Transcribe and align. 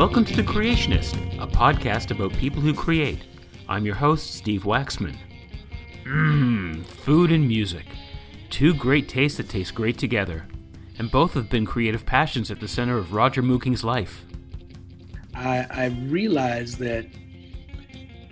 Welcome 0.00 0.24
to 0.24 0.34
The 0.34 0.42
Creationist, 0.42 1.14
a 1.42 1.46
podcast 1.46 2.10
about 2.10 2.32
people 2.32 2.62
who 2.62 2.72
create. 2.72 3.26
I'm 3.68 3.84
your 3.84 3.96
host, 3.96 4.34
Steve 4.34 4.62
Waxman. 4.62 5.14
Mmm, 6.04 6.86
food 6.86 7.30
and 7.30 7.46
music. 7.46 7.84
Two 8.48 8.72
great 8.72 9.10
tastes 9.10 9.36
that 9.36 9.50
taste 9.50 9.74
great 9.74 9.98
together. 9.98 10.46
And 10.98 11.10
both 11.10 11.34
have 11.34 11.50
been 11.50 11.66
creative 11.66 12.06
passions 12.06 12.50
at 12.50 12.60
the 12.60 12.66
center 12.66 12.96
of 12.96 13.12
Roger 13.12 13.42
Mooking's 13.42 13.84
life. 13.84 14.24
I, 15.34 15.66
I 15.70 15.86
realized 16.08 16.78
that 16.78 17.04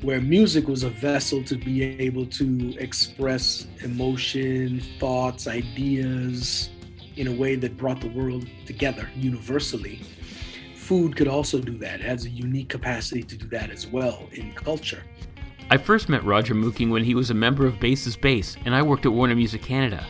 where 0.00 0.22
music 0.22 0.68
was 0.68 0.84
a 0.84 0.90
vessel 0.90 1.44
to 1.44 1.54
be 1.54 1.82
able 2.00 2.24
to 2.24 2.78
express 2.78 3.66
emotion, 3.80 4.80
thoughts, 4.98 5.46
ideas 5.46 6.70
in 7.16 7.26
a 7.26 7.32
way 7.32 7.56
that 7.56 7.76
brought 7.76 8.00
the 8.00 8.08
world 8.08 8.46
together 8.64 9.10
universally. 9.14 10.00
Food 10.88 11.16
could 11.16 11.28
also 11.28 11.58
do 11.60 11.76
that, 11.76 12.00
it 12.00 12.06
has 12.06 12.24
a 12.24 12.30
unique 12.30 12.70
capacity 12.70 13.22
to 13.22 13.36
do 13.36 13.46
that 13.48 13.68
as 13.68 13.86
well 13.86 14.26
in 14.32 14.54
culture. 14.54 15.02
I 15.68 15.76
first 15.76 16.08
met 16.08 16.24
Roger 16.24 16.54
Mooking 16.54 16.88
when 16.88 17.04
he 17.04 17.14
was 17.14 17.28
a 17.28 17.34
member 17.34 17.66
of 17.66 17.78
Bass 17.78 18.06
Is 18.06 18.16
Base, 18.16 18.56
and 18.64 18.74
I 18.74 18.80
worked 18.80 19.04
at 19.04 19.12
Warner 19.12 19.34
Music 19.34 19.60
Canada. 19.60 20.06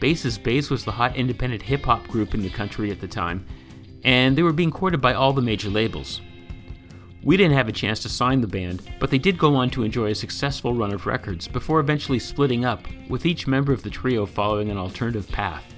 Bass 0.00 0.24
Is 0.24 0.38
Base 0.38 0.70
was 0.70 0.86
the 0.86 0.92
hot 0.92 1.16
independent 1.16 1.60
hip 1.60 1.84
hop 1.84 2.08
group 2.08 2.32
in 2.32 2.40
the 2.40 2.48
country 2.48 2.90
at 2.90 2.98
the 2.98 3.06
time, 3.06 3.46
and 4.04 4.34
they 4.34 4.42
were 4.42 4.54
being 4.54 4.70
courted 4.70 5.02
by 5.02 5.12
all 5.12 5.34
the 5.34 5.42
major 5.42 5.68
labels. 5.68 6.22
We 7.22 7.36
didn't 7.36 7.58
have 7.58 7.68
a 7.68 7.72
chance 7.72 8.00
to 8.00 8.08
sign 8.08 8.40
the 8.40 8.46
band, 8.46 8.90
but 8.98 9.10
they 9.10 9.18
did 9.18 9.36
go 9.36 9.54
on 9.54 9.68
to 9.72 9.82
enjoy 9.82 10.12
a 10.12 10.14
successful 10.14 10.72
run 10.72 10.94
of 10.94 11.04
records 11.04 11.46
before 11.46 11.78
eventually 11.78 12.20
splitting 12.20 12.64
up, 12.64 12.86
with 13.10 13.26
each 13.26 13.46
member 13.46 13.74
of 13.74 13.82
the 13.82 13.90
trio 13.90 14.24
following 14.24 14.70
an 14.70 14.78
alternative 14.78 15.28
path. 15.28 15.75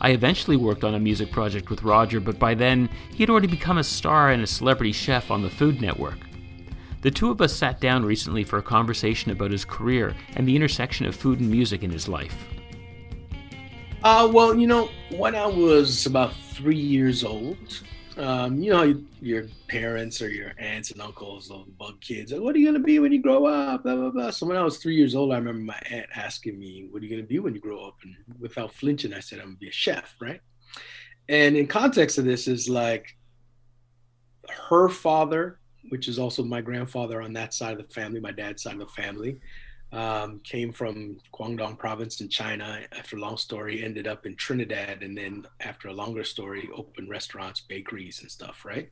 I 0.00 0.10
eventually 0.10 0.56
worked 0.56 0.84
on 0.84 0.94
a 0.94 1.00
music 1.00 1.32
project 1.32 1.70
with 1.70 1.82
Roger, 1.82 2.20
but 2.20 2.38
by 2.38 2.54
then 2.54 2.88
he 3.10 3.22
had 3.22 3.30
already 3.30 3.48
become 3.48 3.78
a 3.78 3.84
star 3.84 4.30
and 4.30 4.42
a 4.42 4.46
celebrity 4.46 4.92
chef 4.92 5.30
on 5.30 5.42
the 5.42 5.50
Food 5.50 5.80
Network. 5.80 6.18
The 7.02 7.10
two 7.10 7.30
of 7.30 7.40
us 7.40 7.54
sat 7.54 7.80
down 7.80 8.04
recently 8.04 8.44
for 8.44 8.58
a 8.58 8.62
conversation 8.62 9.30
about 9.30 9.52
his 9.52 9.64
career 9.64 10.16
and 10.34 10.46
the 10.46 10.56
intersection 10.56 11.06
of 11.06 11.14
food 11.14 11.40
and 11.40 11.50
music 11.50 11.82
in 11.82 11.90
his 11.90 12.08
life. 12.08 12.48
Uh, 14.02 14.28
well, 14.32 14.54
you 14.56 14.66
know, 14.66 14.88
when 15.10 15.34
I 15.34 15.46
was 15.46 16.06
about 16.06 16.34
three 16.34 16.76
years 16.76 17.24
old, 17.24 17.82
um, 18.18 18.60
you 18.60 18.70
know, 18.72 19.00
your 19.20 19.44
parents 19.68 20.20
or 20.20 20.28
your 20.28 20.52
aunts 20.58 20.90
and 20.90 21.00
uncles, 21.00 21.48
those 21.48 21.66
bug 21.78 22.00
kids, 22.00 22.32
what 22.34 22.54
are 22.54 22.58
you 22.58 22.66
gonna 22.66 22.78
be 22.84 22.98
when 22.98 23.12
you 23.12 23.22
grow 23.22 23.46
up? 23.46 23.84
Blah 23.84 23.96
blah 23.96 24.10
blah. 24.10 24.30
So 24.30 24.46
when 24.46 24.56
I 24.56 24.64
was 24.64 24.78
three 24.78 24.96
years 24.96 25.14
old, 25.14 25.32
I 25.32 25.36
remember 25.36 25.60
my 25.60 25.80
aunt 25.90 26.08
asking 26.14 26.58
me, 26.58 26.88
"What 26.90 27.02
are 27.02 27.06
you 27.06 27.10
gonna 27.10 27.26
be 27.26 27.38
when 27.38 27.54
you 27.54 27.60
grow 27.60 27.86
up?" 27.86 27.96
And 28.02 28.16
without 28.40 28.74
flinching, 28.74 29.12
I 29.12 29.20
said, 29.20 29.38
"I'm 29.38 29.46
gonna 29.46 29.56
be 29.58 29.68
a 29.68 29.72
chef." 29.72 30.16
Right. 30.20 30.40
And 31.28 31.56
in 31.56 31.66
context 31.66 32.18
of 32.18 32.24
this 32.24 32.48
is 32.48 32.68
like 32.68 33.16
her 34.68 34.88
father, 34.88 35.60
which 35.90 36.08
is 36.08 36.18
also 36.18 36.42
my 36.42 36.60
grandfather 36.60 37.22
on 37.22 37.32
that 37.34 37.54
side 37.54 37.78
of 37.78 37.86
the 37.86 37.94
family, 37.94 38.20
my 38.20 38.32
dad's 38.32 38.62
side 38.62 38.74
of 38.74 38.80
the 38.80 38.86
family, 38.86 39.40
um, 39.92 40.40
came 40.44 40.72
from 40.72 41.18
Guangdong 41.32 41.78
province 41.78 42.20
in 42.20 42.28
China. 42.28 42.80
After 42.96 43.16
a 43.16 43.20
long 43.20 43.36
story, 43.36 43.82
ended 43.82 44.06
up 44.06 44.26
in 44.26 44.36
Trinidad, 44.36 45.02
and 45.02 45.16
then 45.16 45.46
after 45.60 45.88
a 45.88 45.92
longer 45.92 46.24
story, 46.24 46.68
opened 46.74 47.08
restaurants, 47.08 47.60
bakeries, 47.60 48.20
and 48.20 48.30
stuff. 48.30 48.64
Right. 48.64 48.90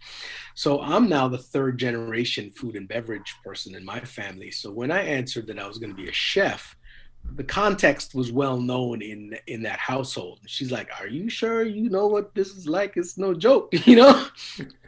So 0.55 0.80
I'm 0.80 1.08
now 1.08 1.28
the 1.28 1.38
third 1.38 1.78
generation 1.78 2.50
food 2.50 2.77
and 2.77 2.88
beverage 2.88 3.34
person 3.44 3.75
in 3.75 3.84
my 3.84 4.00
family. 4.00 4.50
So 4.50 4.70
when 4.70 4.91
I 4.91 5.03
answered 5.03 5.47
that 5.48 5.58
I 5.58 5.66
was 5.66 5.78
going 5.78 5.94
to 5.94 6.03
be 6.03 6.08
a 6.08 6.12
chef, 6.12 6.77
the 7.34 7.44
context 7.44 8.14
was 8.14 8.33
well 8.33 8.58
known 8.58 9.03
in 9.03 9.36
in 9.47 9.62
that 9.62 9.78
household. 9.78 10.41
She's 10.47 10.72
like, 10.72 10.88
"Are 10.98 11.08
you 11.08 11.28
sure 11.28 11.62
you 11.62 11.91
know 11.91 12.06
what 12.06 12.34
this 12.34 12.50
is 12.50 12.66
like? 12.66 12.97
It's 12.97 13.19
no 13.19 13.34
joke, 13.34 13.69
you 13.87 13.97
know." 13.97 14.26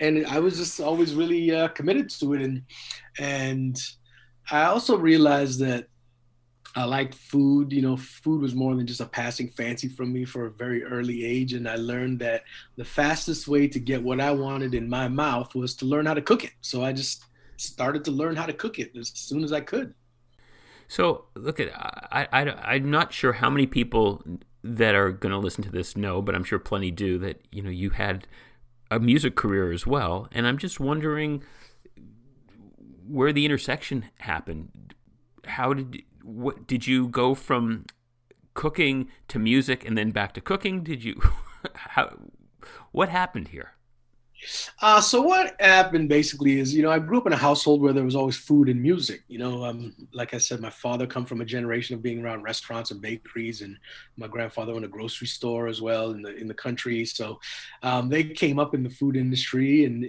and 0.01 0.27
I 0.27 0.39
was 0.39 0.57
just 0.57 0.81
always 0.81 1.15
really 1.15 1.55
uh, 1.55 1.69
committed 1.69 2.09
to 2.11 2.35
it, 2.35 2.43
and 2.43 2.63
and 3.19 3.79
I 4.51 4.65
also 4.65 4.97
realized 4.97 5.61
that 5.61 5.89
I 6.75 6.85
liked 6.85 7.15
food. 7.15 7.73
You 7.73 7.83
know, 7.83 7.97
food 7.97 8.41
was 8.41 8.55
more 8.55 8.75
than 8.75 8.87
just 8.87 9.01
a 9.01 9.07
passing 9.07 9.49
fancy 9.49 9.89
from 9.89 10.13
me 10.13 10.25
for 10.25 10.47
a 10.47 10.51
very 10.51 10.85
early 10.85 11.25
age. 11.25 11.53
And 11.53 11.69
I 11.69 11.77
learned 11.77 12.21
that 12.21 12.45
the 12.77 12.85
fastest 12.85 13.49
way 13.49 13.69
to 13.69 13.79
get 13.79 14.03
what 14.03 14.21
I 14.21 14.31
wanted 14.31 14.75
in 14.75 14.89
my 14.89 15.09
mouth 15.09 15.55
was 15.55 15.75
to 15.77 15.87
learn 15.87 16.07
how 16.07 16.15
to 16.15 16.23
cook 16.23 16.45
it. 16.45 16.53
So 16.61 16.85
I 16.85 16.93
just 16.93 17.25
started 17.57 18.05
to 18.05 18.11
learn 18.11 18.37
how 18.37 18.47
to 18.47 18.53
cook 18.53 18.79
it 18.79 18.97
as 18.97 19.11
soon 19.15 19.45
as 19.45 19.53
I 19.53 19.61
could. 19.61 19.95
So, 20.91 21.27
look 21.35 21.61
at 21.61 21.71
I, 21.75 22.27
I, 22.33 22.51
I'm 22.75 22.91
not 22.91 23.13
sure 23.13 23.35
how 23.35 23.51
many 23.51 23.67
people 23.67 24.25
that 24.65 24.95
are 24.95 25.13
going 25.13 25.33
to 25.33 25.39
listen 25.39 25.63
to 25.65 25.71
this 25.71 25.97
know, 25.97 26.23
but 26.23 26.35
I'm 26.35 26.45
sure 26.45 26.59
plenty 26.59 26.91
do 26.91 27.19
that, 27.19 27.43
you 27.53 27.63
know, 27.63 27.71
you 27.71 27.91
had 27.91 28.27
a 28.91 28.99
music 28.99 29.37
career 29.37 29.71
as 29.71 29.87
well. 29.87 30.29
And 30.33 30.47
I'm 30.47 30.59
just 30.59 30.81
wondering 30.81 31.43
where 33.07 33.33
the 33.33 33.45
intersection 33.45 34.07
happened. 34.19 34.95
How 35.45 35.75
did 35.75 36.03
what 36.23 36.67
did 36.67 36.87
you 36.87 37.09
go 37.09 37.35
from 37.35 37.87
cooking 38.55 39.09
to 39.29 39.39
music 39.39 39.87
and 39.87 39.97
then 39.97 40.11
back 40.11 40.33
to 40.35 40.41
cooking? 40.41 40.83
Did 40.83 41.05
you 41.05 41.21
how 41.75 42.17
what 42.93 43.09
happened 43.09 43.49
here? 43.49 43.73
Uh, 44.81 45.01
so 45.01 45.21
what 45.21 45.61
happened 45.61 46.09
basically 46.09 46.61
is, 46.61 46.75
you 46.75 46.83
know, 46.83 46.91
I 46.91 46.99
grew 46.99 47.19
up 47.19 47.27
in 47.27 47.33
a 47.33 47.37
household 47.37 47.81
where 47.81 47.93
there 47.93 48.05
was 48.05 48.15
always 48.15 48.37
food 48.37 48.69
and 48.69 48.81
music. 48.81 49.23
You 49.29 49.39
know, 49.39 49.65
um, 49.65 49.95
like 50.13 50.33
I 50.33 50.39
said, 50.39 50.61
my 50.61 50.71
father 50.71 51.07
come 51.07 51.25
from 51.25 51.41
a 51.41 51.45
generation 51.45 51.95
of 51.97 52.03
being 52.03 52.23
around 52.23 52.43
restaurants 52.43 52.91
and 52.91 53.01
bakeries, 53.01 53.63
and 53.63 53.77
my 54.17 54.29
grandfather 54.29 54.73
owned 54.73 54.85
a 54.85 54.89
grocery 54.89 55.27
store 55.27 55.67
as 55.67 55.83
well 55.83 56.13
in 56.13 56.23
the 56.23 56.37
in 56.37 56.47
the 56.47 56.55
country. 56.55 57.05
So 57.05 57.41
um, 57.83 58.09
they 58.09 58.25
came 58.25 58.59
up 58.59 58.75
in 58.75 58.83
the 58.83 58.91
food 58.91 59.17
industry, 59.17 59.85
and 59.85 60.05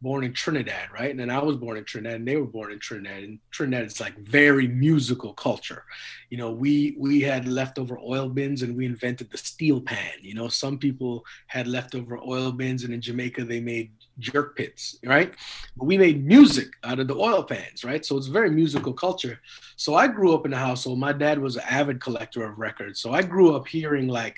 born 0.00 0.24
in 0.24 0.32
Trinidad, 0.32 0.90
right? 0.92 1.10
And 1.10 1.18
then 1.18 1.30
I 1.30 1.42
was 1.42 1.56
born 1.56 1.76
in 1.76 1.84
Trinidad, 1.84 2.20
and 2.20 2.28
they 2.28 2.36
were 2.36 2.46
born 2.46 2.72
in 2.72 2.78
Trinidad. 2.78 3.22
And 3.22 3.38
Trinidad 3.50 3.86
is 3.86 4.00
like 4.00 4.16
very 4.18 4.68
musical 4.68 5.32
culture. 5.32 5.84
You 6.30 6.38
know, 6.38 6.50
we 6.50 6.96
we 6.98 7.20
had 7.20 7.48
leftover 7.48 7.98
oil 7.98 8.28
bins, 8.28 8.62
and 8.62 8.76
we 8.76 8.86
invented 8.86 9.30
the 9.30 9.38
steel 9.38 9.80
pan. 9.80 10.12
You 10.20 10.34
know, 10.34 10.48
some 10.48 10.78
people 10.78 11.24
had 11.48 11.66
leftover 11.66 12.18
oil 12.18 12.52
bins, 12.52 12.84
and 12.84 12.94
in 12.94 13.00
Jamaica 13.00 13.44
they 13.44 13.60
made 13.60 13.90
jerk 14.18 14.56
pits, 14.56 14.98
right? 15.04 15.34
But 15.76 15.86
we 15.86 15.98
made 15.98 16.26
music 16.26 16.68
out 16.84 16.98
of 16.98 17.08
the 17.08 17.16
oil 17.16 17.42
pans, 17.42 17.84
right? 17.84 18.04
So 18.04 18.16
it's 18.16 18.26
very 18.26 18.50
musical 18.50 18.92
culture. 18.92 19.40
So 19.76 19.94
I 19.94 20.08
grew 20.08 20.34
up 20.34 20.46
in 20.46 20.52
a 20.52 20.58
household. 20.58 20.98
My 20.98 21.12
dad 21.12 21.38
was 21.38 21.56
an 21.56 21.62
avid 21.68 22.00
collector 22.00 22.44
of 22.44 22.58
records, 22.58 23.00
so 23.00 23.12
I 23.12 23.22
grew 23.22 23.54
up 23.54 23.66
hearing 23.66 24.08
like 24.08 24.36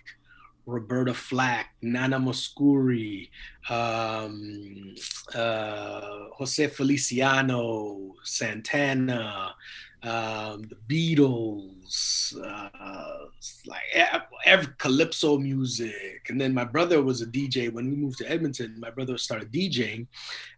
Roberta 0.67 1.15
Flack, 1.15 1.75
Nana 1.83 2.19
Mouskouri, 2.19 3.29
um, 3.69 4.95
uh, 5.35 6.29
Jose 6.37 6.67
Feliciano, 6.69 8.15
Santana, 8.25 9.55
um, 10.03 10.63
the 10.63 10.77
Beatles, 10.89 12.35
uh, 12.43 13.27
like 13.67 13.83
every 14.45 14.73
calypso 14.79 15.37
music. 15.37 16.27
And 16.29 16.41
then 16.41 16.55
my 16.55 16.65
brother 16.65 17.03
was 17.03 17.21
a 17.21 17.27
DJ 17.27 17.71
when 17.73 17.91
we 17.91 17.97
moved 17.97 18.19
to 18.19 18.31
Edmonton. 18.31 18.79
My 18.79 18.91
brother 18.91 19.19
started 19.19 19.53
DJing, 19.53 20.07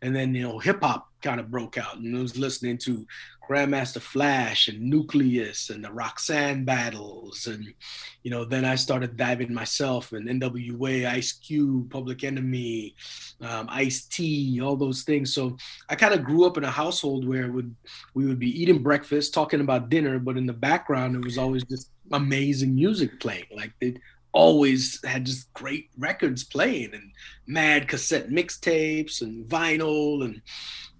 and 0.02 0.14
then 0.14 0.34
you 0.34 0.42
know 0.42 0.58
hip 0.58 0.82
hop 0.82 1.08
kind 1.22 1.40
of 1.40 1.50
broke 1.50 1.78
out, 1.78 1.96
and 1.96 2.16
I 2.16 2.22
was 2.22 2.36
listening 2.36 2.78
to 2.78 3.06
Grandmaster 3.48 4.00
Flash 4.00 4.68
and 4.68 4.92
Newcleus 4.92 5.70
and 5.70 5.84
the 5.84 5.92
Roxanne 5.92 6.64
battles. 6.64 7.46
And, 7.46 7.74
you 8.22 8.30
know, 8.30 8.44
then 8.44 8.64
I 8.64 8.76
started 8.76 9.16
diving 9.16 9.52
myself 9.52 10.12
and 10.12 10.28
NWA, 10.28 11.06
Ice 11.06 11.32
Cube, 11.32 11.90
Public 11.90 12.24
Enemy, 12.24 12.94
um, 13.40 13.66
Ice 13.70 14.04
T, 14.04 14.60
all 14.60 14.76
those 14.76 15.02
things. 15.02 15.34
So 15.34 15.56
I 15.88 15.96
kind 15.96 16.14
of 16.14 16.24
grew 16.24 16.44
up 16.46 16.56
in 16.56 16.64
a 16.64 16.70
household 16.70 17.26
where 17.26 17.50
would 17.50 17.74
we 18.14 18.26
would 18.26 18.38
be 18.38 18.62
eating 18.62 18.82
breakfast, 18.82 19.34
talking 19.34 19.60
about 19.60 19.88
dinner, 19.88 20.18
but 20.18 20.36
in 20.36 20.46
the 20.46 20.52
background, 20.52 21.16
it 21.16 21.24
was 21.24 21.38
always 21.38 21.64
just 21.64 21.90
amazing 22.12 22.74
music 22.74 23.20
playing. 23.20 23.46
Like 23.54 23.72
they 23.80 23.96
always 24.32 25.04
had 25.04 25.26
just 25.26 25.52
great 25.52 25.90
records 25.98 26.42
playing 26.44 26.94
and 26.94 27.12
mad 27.46 27.86
cassette 27.88 28.30
mixtapes 28.30 29.20
and 29.20 29.46
vinyl. 29.46 30.24
And 30.24 30.40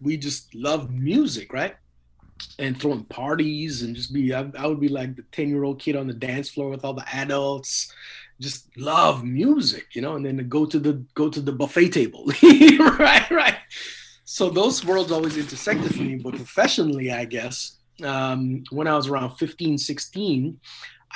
we 0.00 0.16
just 0.16 0.55
loved 0.55 0.90
music, 0.90 1.52
right? 1.52 1.76
And 2.58 2.80
throwing 2.80 3.04
parties 3.04 3.82
and 3.82 3.96
just 3.96 4.12
be 4.12 4.34
I, 4.34 4.50
I 4.58 4.66
would 4.66 4.80
be 4.80 4.88
like 4.88 5.16
the 5.16 5.24
10 5.32 5.48
year 5.48 5.64
old 5.64 5.80
kid 5.80 5.96
on 5.96 6.06
the 6.06 6.14
dance 6.14 6.50
floor 6.50 6.70
with 6.70 6.84
all 6.84 6.94
the 6.94 7.06
adults. 7.14 7.92
Just 8.40 8.76
love 8.76 9.24
music 9.24 9.86
you 9.92 10.02
know 10.02 10.16
and 10.16 10.24
then 10.24 10.48
go 10.48 10.66
to 10.66 10.78
the 10.78 11.04
go 11.14 11.28
to 11.28 11.40
the 11.40 11.52
buffet 11.52 11.90
table. 11.90 12.30
Right 12.98 13.30
right. 13.30 13.56
So 14.24 14.48
those 14.48 14.84
worlds 14.84 15.12
always 15.12 15.36
intersected 15.36 15.94
for 15.94 16.02
me 16.02 16.16
but 16.16 16.34
professionally 16.36 17.10
i 17.12 17.24
guess 17.24 17.78
um, 18.02 18.64
when 18.70 18.86
i 18.86 18.96
was 18.96 19.08
around 19.08 19.36
15 19.36 19.78
16 19.78 20.58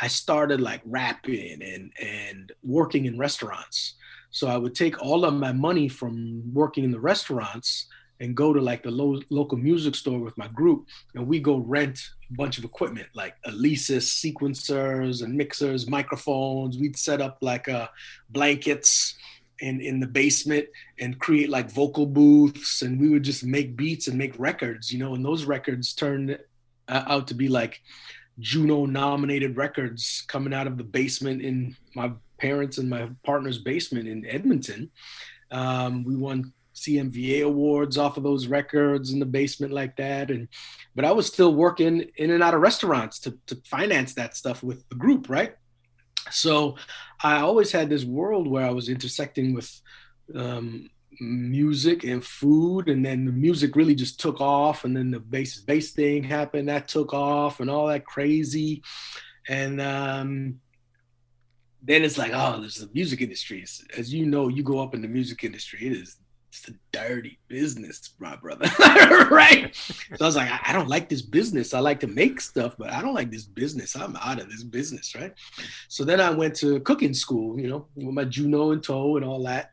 i 0.01 0.09
started 0.09 0.61
like 0.61 0.83
rapping 0.85 1.63
and 1.63 1.93
and 2.01 2.53
working 2.63 3.07
in 3.07 3.19
restaurants. 3.19 3.95
So 4.31 4.49
i 4.49 4.57
would 4.57 4.75
take 4.75 5.03
all 5.03 5.25
of 5.25 5.35
my 5.35 5.53
money 5.53 5.89
from 5.89 6.43
working 6.53 6.85
in 6.85 6.93
the 6.93 7.01
restaurants 7.01 7.87
and 8.21 8.35
go 8.35 8.53
to 8.53 8.61
like 8.61 8.83
the 8.83 8.91
lo- 8.91 9.21
local 9.31 9.59
music 9.59 9.95
store 9.95 10.19
with 10.19 10.37
my 10.39 10.49
group 10.49 10.87
and 11.15 11.27
we 11.27 11.39
go 11.39 11.59
rent 11.59 12.01
a 12.31 12.35
bunch 12.35 12.59
of 12.59 12.65
equipment 12.65 13.09
like 13.15 13.35
Alesis 13.47 14.07
sequencers 14.23 15.23
and 15.23 15.35
mixers, 15.35 15.89
microphones. 15.89 16.79
We'd 16.79 16.97
set 16.97 17.21
up 17.21 17.39
like 17.41 17.69
uh, 17.69 17.89
blankets 18.31 19.15
in 19.61 19.81
in 19.81 20.01
the 20.01 20.07
basement 20.07 20.67
and 20.99 21.19
create 21.19 21.49
like 21.49 21.71
vocal 21.71 22.07
booths, 22.07 22.83
and 22.83 23.01
we 23.01 23.09
would 23.09 23.23
just 23.23 23.45
make 23.45 23.77
beats 23.77 24.09
and 24.09 24.19
make 24.19 24.39
records, 24.39 24.93
you 24.93 24.99
know. 24.99 25.15
And 25.15 25.25
those 25.25 25.45
records 25.45 25.95
turned 25.95 26.39
out 26.89 27.29
to 27.29 27.35
be 27.35 27.49
like 27.49 27.81
Juno 28.39 28.87
nominated 28.87 29.57
records 29.57 30.25
coming 30.29 30.53
out 30.53 30.67
of 30.67 30.77
the 30.77 30.85
basement 30.85 31.43
in 31.43 31.77
my 31.95 32.13
parents 32.39 32.79
and 32.79 32.91
my 32.91 33.09
partner's 33.25 33.59
basement 33.59 34.09
in 34.09 34.27
Edmonton. 34.27 34.91
Um, 35.51 36.05
we 36.05 36.17
won 36.17 36.53
CMVA 36.77 37.45
awards 37.45 37.97
off 37.97 38.17
of 38.17 38.23
those 38.23 38.47
records 38.47 39.11
in 39.11 39.19
the 39.19 39.27
basement 39.27 39.73
like 39.73 39.97
that. 39.97 40.31
And 40.31 40.49
but 40.95 41.05
I 41.05 41.13
was 41.13 41.27
still 41.27 41.55
working 41.55 42.05
in 42.17 42.31
and 42.31 42.43
out 42.43 42.55
of 42.55 42.61
restaurants 42.61 43.19
to, 43.21 43.39
to 43.47 43.57
finance 43.65 44.15
that 44.15 44.37
stuff 44.37 44.63
with 44.63 44.87
the 44.89 44.95
group, 44.95 45.29
right? 45.29 45.55
So 46.31 46.77
I 47.23 47.41
always 47.41 47.73
had 47.73 47.89
this 47.89 48.05
world 48.05 48.47
where 48.47 48.67
I 48.67 48.71
was 48.71 48.89
intersecting 48.89 49.55
with 49.55 49.81
um, 50.35 50.91
music 51.21 52.05
and 52.05 52.23
food, 52.23 52.89
and 52.89 53.05
then 53.05 53.25
the 53.25 53.33
music 53.33 53.75
really 53.75 53.95
just 53.95 54.21
took 54.21 54.41
off, 54.41 54.85
and 54.85 54.97
then 54.97 55.11
the 55.11 55.21
bass 55.21 55.61
bass 55.61 55.93
thing 55.93 56.25
happened 56.25 56.69
that 56.69 56.89
took 56.89 57.15
off, 57.15 57.61
and 57.61 57.71
all 57.71 57.87
that 57.87 58.05
crazy, 58.05 58.83
and 59.49 59.81
um, 59.81 60.61
then 61.83 62.03
it's 62.03 62.19
like, 62.19 62.33
oh, 62.35 62.61
there's 62.61 62.77
the 62.77 62.91
music 62.93 63.21
industry. 63.21 63.65
As 63.97 64.13
you 64.13 64.27
know, 64.27 64.49
you 64.49 64.63
go 64.63 64.81
up 64.81 64.95
in 64.95 65.03
the 65.03 65.09
music 65.09 65.45
industry, 65.45 65.87
it 65.87 65.93
is 65.93 66.17
it's 66.59 66.69
a 66.69 66.75
dirty 66.93 67.39
business, 67.49 68.15
my 68.19 68.37
brother. 68.37 68.67
right? 69.31 69.75
So 69.75 70.17
I 70.21 70.25
was 70.25 70.37
like, 70.37 70.51
I, 70.51 70.61
I, 70.67 70.73
don't 70.73 70.89
like 70.89 71.09
this 71.09 71.23
business. 71.23 71.75
I 71.75 71.81
like 71.81 72.01
to 72.01 72.07
make 72.07 72.41
stuff, 72.41 72.77
but 72.79 72.91
I 72.91 73.03
don't 73.03 73.15
like 73.15 73.31
this 73.31 73.45
business. 73.45 73.95
I'm 73.95 74.17
out 74.17 74.41
of 74.41 74.51
this 74.51 74.63
business, 74.63 75.15
right? 75.15 75.33
So 75.89 76.05
then 76.05 76.21
I 76.21 76.31
went 76.31 76.55
to 76.57 76.81
cooking 76.81 77.15
school, 77.15 77.61
you 77.61 77.69
know, 77.69 77.87
with 77.95 78.15
my 78.15 78.25
Juno 78.25 78.73
and 78.73 78.83
tow 78.83 79.17
and 79.17 79.25
all 79.25 79.43
that. 79.45 79.71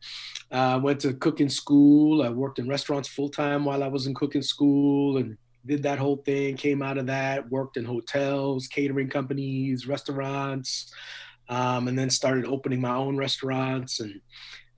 I 0.52 0.74
uh, 0.74 0.80
went 0.80 1.00
to 1.02 1.14
cooking 1.14 1.50
school. 1.50 2.22
I 2.22 2.30
worked 2.30 2.60
in 2.60 2.68
restaurants 2.68 3.10
full 3.10 3.30
time 3.30 3.66
while 3.66 3.84
I 3.84 3.88
was 3.88 4.06
in 4.06 4.14
cooking 4.14 4.44
school 4.44 5.18
and 5.18 5.38
did 5.66 5.84
that 5.84 6.00
whole 6.00 6.18
thing, 6.18 6.58
came 6.58 6.82
out 6.82 6.98
of 6.98 7.08
that, 7.08 7.50
worked 7.50 7.78
in 7.78 7.86
hotels, 7.86 8.68
catering 8.68 9.10
companies, 9.10 9.88
restaurants, 9.88 10.94
um, 11.50 11.88
and 11.88 11.98
then 11.98 12.10
started 12.10 12.46
opening 12.46 12.82
my 12.82 12.94
own 12.94 13.18
restaurants 13.18 14.00
and 14.00 14.20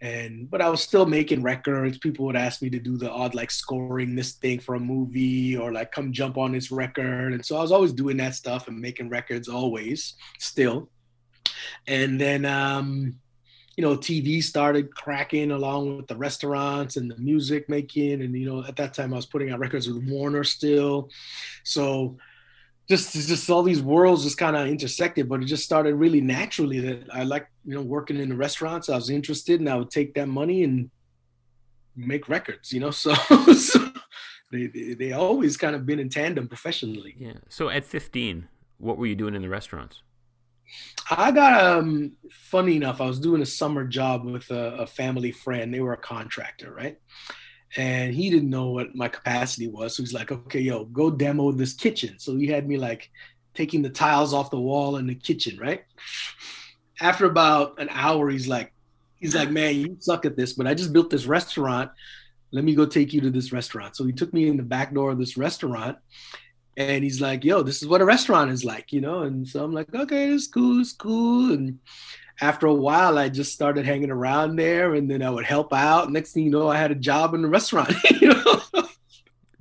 and 0.01 0.49
but 0.49 0.61
I 0.61 0.69
was 0.69 0.81
still 0.81 1.05
making 1.05 1.41
records. 1.41 1.97
People 1.97 2.25
would 2.25 2.35
ask 2.35 2.61
me 2.61 2.69
to 2.69 2.79
do 2.79 2.97
the 2.97 3.09
odd 3.09 3.33
like 3.33 3.51
scoring 3.51 4.15
this 4.15 4.33
thing 4.33 4.59
for 4.59 4.75
a 4.75 4.79
movie 4.79 5.57
or 5.57 5.71
like 5.71 5.91
come 5.91 6.11
jump 6.11 6.37
on 6.37 6.51
this 6.51 6.71
record. 6.71 7.33
And 7.33 7.45
so 7.45 7.57
I 7.57 7.61
was 7.61 7.71
always 7.71 7.93
doing 7.93 8.17
that 8.17 8.35
stuff 8.35 8.67
and 8.67 8.79
making 8.79 9.09
records 9.09 9.47
always 9.47 10.15
still. 10.39 10.89
And 11.87 12.19
then 12.19 12.45
um 12.45 13.15
you 13.77 13.81
know, 13.81 13.97
TV 13.97 14.41
started 14.41 14.95
cracking 14.95 15.51
along 15.51 15.97
with 15.97 16.07
the 16.07 16.15
restaurants 16.15 16.95
and 16.95 17.11
the 17.11 17.17
music 17.17 17.67
making. 17.67 18.21
And, 18.21 18.33
you 18.33 18.49
know, 18.49 18.63
at 18.63 18.77
that 18.77 18.93
time 18.93 19.13
I 19.13 19.17
was 19.17 19.25
putting 19.25 19.51
out 19.51 19.59
records 19.59 19.87
with 19.87 20.07
Warner 20.07 20.45
still. 20.45 21.09
So 21.63 22.17
just 22.87 23.13
just 23.13 23.49
all 23.49 23.63
these 23.63 23.81
worlds 23.81 24.23
just 24.23 24.37
kind 24.37 24.55
of 24.55 24.67
intersected, 24.67 25.27
but 25.27 25.41
it 25.41 25.45
just 25.45 25.63
started 25.63 25.95
really 25.95 26.21
naturally 26.21 26.79
that 26.79 27.07
I 27.11 27.23
like 27.23 27.47
you 27.65 27.75
know 27.75 27.81
working 27.81 28.17
in 28.17 28.29
the 28.29 28.35
restaurants. 28.35 28.89
I 28.89 28.95
was 28.95 29.09
interested, 29.09 29.59
and 29.59 29.69
I 29.69 29.75
would 29.75 29.89
take 29.89 30.13
that 30.15 30.27
money 30.27 30.63
and 30.63 30.91
make 31.95 32.29
records. 32.29 32.71
You 32.71 32.81
know, 32.81 32.91
so, 32.91 33.13
so 33.13 33.91
they, 34.51 34.67
they 34.67 34.93
they 34.93 35.11
always 35.13 35.57
kind 35.57 35.75
of 35.75 35.85
been 35.85 35.99
in 35.99 36.09
tandem 36.09 36.47
professionally. 36.47 37.15
Yeah. 37.17 37.39
So 37.49 37.69
at 37.69 37.85
15, 37.85 38.47
what 38.77 38.97
were 38.97 39.07
you 39.07 39.15
doing 39.15 39.35
in 39.35 39.41
the 39.41 39.49
restaurants? 39.49 40.01
I 41.09 41.31
got 41.31 41.63
um 41.63 42.13
funny 42.31 42.75
enough, 42.75 43.01
I 43.01 43.05
was 43.05 43.19
doing 43.19 43.41
a 43.41 43.47
summer 43.47 43.85
job 43.85 44.25
with 44.25 44.49
a, 44.51 44.77
a 44.77 44.87
family 44.87 45.31
friend. 45.31 45.73
They 45.73 45.79
were 45.79 45.93
a 45.93 45.97
contractor, 45.97 46.71
right? 46.71 46.97
And 47.77 48.13
he 48.13 48.29
didn't 48.29 48.49
know 48.49 48.69
what 48.69 48.95
my 48.95 49.07
capacity 49.07 49.67
was. 49.67 49.95
So 49.95 50.03
he's 50.03 50.13
like, 50.13 50.31
okay, 50.31 50.61
yo, 50.61 50.85
go 50.85 51.11
demo 51.11 51.51
this 51.51 51.73
kitchen. 51.73 52.19
So 52.19 52.35
he 52.35 52.47
had 52.47 52.67
me 52.67 52.77
like 52.77 53.09
taking 53.53 53.81
the 53.81 53.89
tiles 53.89 54.33
off 54.33 54.51
the 54.51 54.59
wall 54.59 54.97
in 54.97 55.07
the 55.07 55.15
kitchen, 55.15 55.57
right? 55.57 55.83
After 57.01 57.25
about 57.25 57.79
an 57.79 57.89
hour, 57.91 58.29
he's 58.29 58.47
like, 58.47 58.73
he's 59.17 59.35
like, 59.35 59.51
man, 59.51 59.75
you 59.75 59.97
suck 59.99 60.25
at 60.25 60.37
this, 60.37 60.53
but 60.53 60.67
I 60.67 60.73
just 60.73 60.93
built 60.93 61.09
this 61.09 61.25
restaurant. 61.25 61.91
Let 62.51 62.63
me 62.63 62.75
go 62.75 62.85
take 62.85 63.11
you 63.11 63.21
to 63.21 63.31
this 63.31 63.51
restaurant. 63.51 63.95
So 63.95 64.05
he 64.05 64.13
took 64.13 64.33
me 64.33 64.47
in 64.47 64.57
the 64.57 64.63
back 64.63 64.93
door 64.93 65.11
of 65.11 65.19
this 65.19 65.35
restaurant 65.35 65.97
and 66.77 67.03
he's 67.03 67.21
like, 67.21 67.43
yo, 67.43 67.63
this 67.63 67.81
is 67.81 67.87
what 67.87 68.01
a 68.01 68.05
restaurant 68.05 68.51
is 68.51 68.63
like, 68.63 68.91
you 68.91 69.01
know? 69.01 69.21
And 69.21 69.47
so 69.47 69.63
I'm 69.63 69.73
like, 69.73 69.93
okay, 69.93 70.29
it's 70.29 70.47
cool, 70.47 70.79
it's 70.79 70.93
cool. 70.93 71.53
And 71.53 71.79
after 72.41 72.67
a 72.67 72.73
while, 72.73 73.17
I 73.17 73.29
just 73.29 73.53
started 73.53 73.85
hanging 73.85 74.11
around 74.11 74.57
there, 74.57 74.93
and 74.93 75.09
then 75.09 75.21
I 75.21 75.29
would 75.29 75.45
help 75.45 75.73
out. 75.73 76.11
Next 76.11 76.33
thing 76.33 76.43
you 76.43 76.51
know, 76.51 76.67
I 76.67 76.77
had 76.77 76.91
a 76.91 76.95
job 76.95 77.33
in 77.33 77.41
the 77.41 77.47
restaurant. 77.47 77.93
you 78.21 78.29
know. 78.29 78.61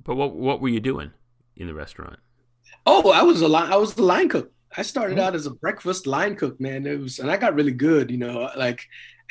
But 0.03 0.15
what 0.15 0.35
what 0.35 0.61
were 0.61 0.69
you 0.69 0.79
doing 0.79 1.11
in 1.55 1.67
the 1.67 1.73
restaurant? 1.73 2.19
Oh, 2.85 3.11
I 3.11 3.23
was 3.23 3.41
a 3.41 3.47
line. 3.47 3.71
I 3.71 3.77
was 3.77 3.93
the 3.93 4.03
line 4.03 4.29
cook. 4.29 4.51
I 4.77 4.81
started 4.81 5.17
mm-hmm. 5.17 5.27
out 5.27 5.35
as 5.35 5.45
a 5.45 5.51
breakfast 5.51 6.05
line 6.05 6.35
cook, 6.35 6.59
man. 6.59 6.85
It 6.85 6.99
was, 6.99 7.19
and 7.19 7.31
I 7.31 7.37
got 7.37 7.55
really 7.55 7.73
good. 7.73 8.11
You 8.11 8.17
know, 8.17 8.49
like 8.55 8.81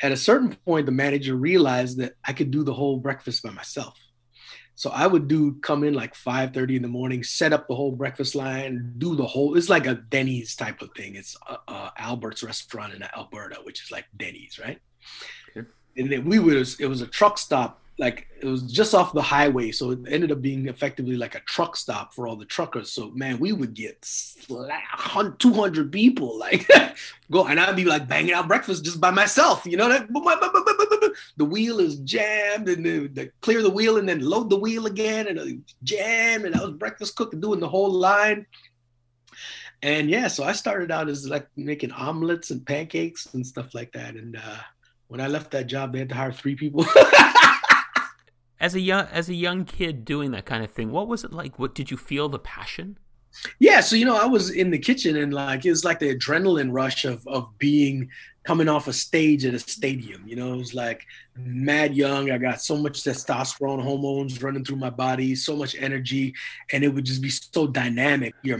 at 0.01 0.11
a 0.11 0.17
certain 0.17 0.55
point, 0.65 0.85
the 0.85 0.91
manager 0.91 1.35
realized 1.35 1.99
that 1.99 2.13
I 2.25 2.33
could 2.33 2.51
do 2.51 2.63
the 2.63 2.73
whole 2.73 2.97
breakfast 2.97 3.43
by 3.43 3.51
myself. 3.51 3.97
So 4.75 4.89
I 4.89 5.07
would 5.07 5.27
do 5.27 5.53
come 5.61 5.83
in 5.83 5.93
like 5.93 6.13
5:30 6.15 6.75
in 6.75 6.81
the 6.81 6.87
morning, 6.87 7.23
set 7.23 7.53
up 7.53 7.67
the 7.67 7.75
whole 7.75 7.91
breakfast 7.91 8.35
line, 8.35 8.93
do 8.97 9.15
the 9.15 9.25
whole. 9.25 9.55
It's 9.55 9.69
like 9.69 9.87
a 9.87 9.95
Denny's 9.95 10.55
type 10.55 10.81
of 10.81 10.89
thing. 10.95 11.15
It's 11.15 11.37
uh, 11.47 11.57
uh, 11.67 11.89
Albert's 11.97 12.43
restaurant 12.43 12.93
in 12.93 13.03
Alberta, 13.03 13.57
which 13.63 13.81
is 13.81 13.91
like 13.91 14.05
Denny's, 14.17 14.59
right? 14.59 14.79
Okay. 15.55 15.67
And 15.97 16.11
then 16.11 16.25
we 16.25 16.39
was 16.39 16.79
it 16.79 16.87
was 16.87 17.01
a 17.01 17.07
truck 17.07 17.37
stop 17.37 17.84
like 17.97 18.27
it 18.41 18.45
was 18.45 18.63
just 18.63 18.93
off 18.93 19.13
the 19.13 19.21
highway, 19.21 19.71
so 19.71 19.91
it 19.91 19.99
ended 20.09 20.31
up 20.31 20.41
being 20.41 20.67
effectively 20.67 21.15
like 21.15 21.35
a 21.35 21.39
truck 21.41 21.77
stop 21.77 22.13
for 22.13 22.27
all 22.27 22.35
the 22.35 22.45
truckers. 22.45 22.91
So 22.91 23.11
man, 23.11 23.39
we 23.39 23.53
would 23.53 23.73
get 23.73 23.97
slapped, 24.03 25.39
200 25.39 25.91
people 25.91 26.37
like 26.37 26.67
go, 27.31 27.47
and 27.47 27.59
I'd 27.59 27.75
be 27.75 27.85
like 27.85 28.07
banging 28.07 28.33
out 28.33 28.49
breakfast 28.49 28.83
just 28.83 28.99
by 28.99 29.11
myself. 29.11 29.65
You 29.65 29.77
know 29.77 29.87
that 29.87 30.07
the 31.37 31.45
wheel 31.45 31.79
is 31.79 31.97
jammed, 31.99 32.67
and 32.67 32.85
then 32.85 33.13
the, 33.13 33.31
clear 33.41 33.61
the 33.61 33.69
wheel, 33.69 33.97
and 33.97 34.07
then 34.07 34.19
load 34.19 34.49
the 34.49 34.59
wheel 34.59 34.87
again, 34.87 35.27
and 35.27 35.63
jam, 35.83 36.45
and 36.45 36.55
I 36.55 36.63
was 36.65 36.73
breakfast 36.73 37.15
cooking, 37.15 37.39
doing 37.39 37.61
the 37.61 37.69
whole 37.69 37.91
line. 37.91 38.45
And 39.81 40.09
yeah, 40.09 40.27
so 40.27 40.43
I 40.43 40.53
started 40.53 40.91
out 40.91 41.09
as 41.09 41.29
like 41.29 41.47
making 41.55 41.91
omelets 41.91 42.49
and 42.49 42.65
pancakes 42.65 43.33
and 43.33 43.45
stuff 43.45 43.73
like 43.73 43.91
that. 43.93 44.15
And 44.15 44.35
uh, 44.35 44.57
when 45.07 45.21
I 45.21 45.27
left 45.27 45.51
that 45.51 45.67
job, 45.67 45.93
they 45.93 45.99
had 45.99 46.09
to 46.09 46.15
hire 46.15 46.31
three 46.31 46.55
people. 46.55 46.85
as 48.59 48.75
a 48.75 48.79
young 48.79 49.07
as 49.11 49.29
a 49.29 49.33
young 49.33 49.65
kid 49.65 50.05
doing 50.05 50.31
that 50.31 50.45
kind 50.45 50.63
of 50.63 50.71
thing 50.71 50.91
what 50.91 51.07
was 51.07 51.23
it 51.23 51.33
like? 51.33 51.59
What 51.59 51.75
did 51.75 51.91
you 51.91 51.97
feel 51.97 52.29
the 52.29 52.39
passion? 52.39 52.97
Yeah 53.59 53.81
so 53.81 53.95
you 53.97 54.05
know 54.05 54.15
i 54.15 54.25
was 54.25 54.49
in 54.49 54.71
the 54.71 54.79
kitchen 54.79 55.17
and 55.17 55.33
like 55.33 55.65
it 55.65 55.69
was 55.69 55.83
like 55.83 55.99
the 55.99 56.15
adrenaline 56.15 56.71
rush 56.71 57.03
of 57.03 57.27
of 57.27 57.57
being 57.57 58.09
coming 58.45 58.69
off 58.69 58.87
a 58.87 58.93
stage 58.93 59.43
at 59.43 59.53
a 59.53 59.59
stadium 59.59 60.23
you 60.25 60.35
know? 60.37 60.53
It 60.53 60.57
was 60.57 60.73
like 60.73 61.05
mad 61.35 61.95
young. 61.95 62.31
I 62.31 62.37
got 62.37 62.61
so 62.61 62.77
much 62.77 63.03
testosterone 63.03 63.81
hormones 63.81 64.41
running 64.41 64.63
through 64.63 64.77
my 64.77 64.89
body 64.89 65.35
so 65.35 65.55
much 65.55 65.75
energy 65.77 66.33
and 66.71 66.83
it 66.83 66.89
would 66.89 67.05
just 67.05 67.21
be 67.21 67.29
so 67.29 67.67
dynamic. 67.67 68.35
Your 68.41 68.59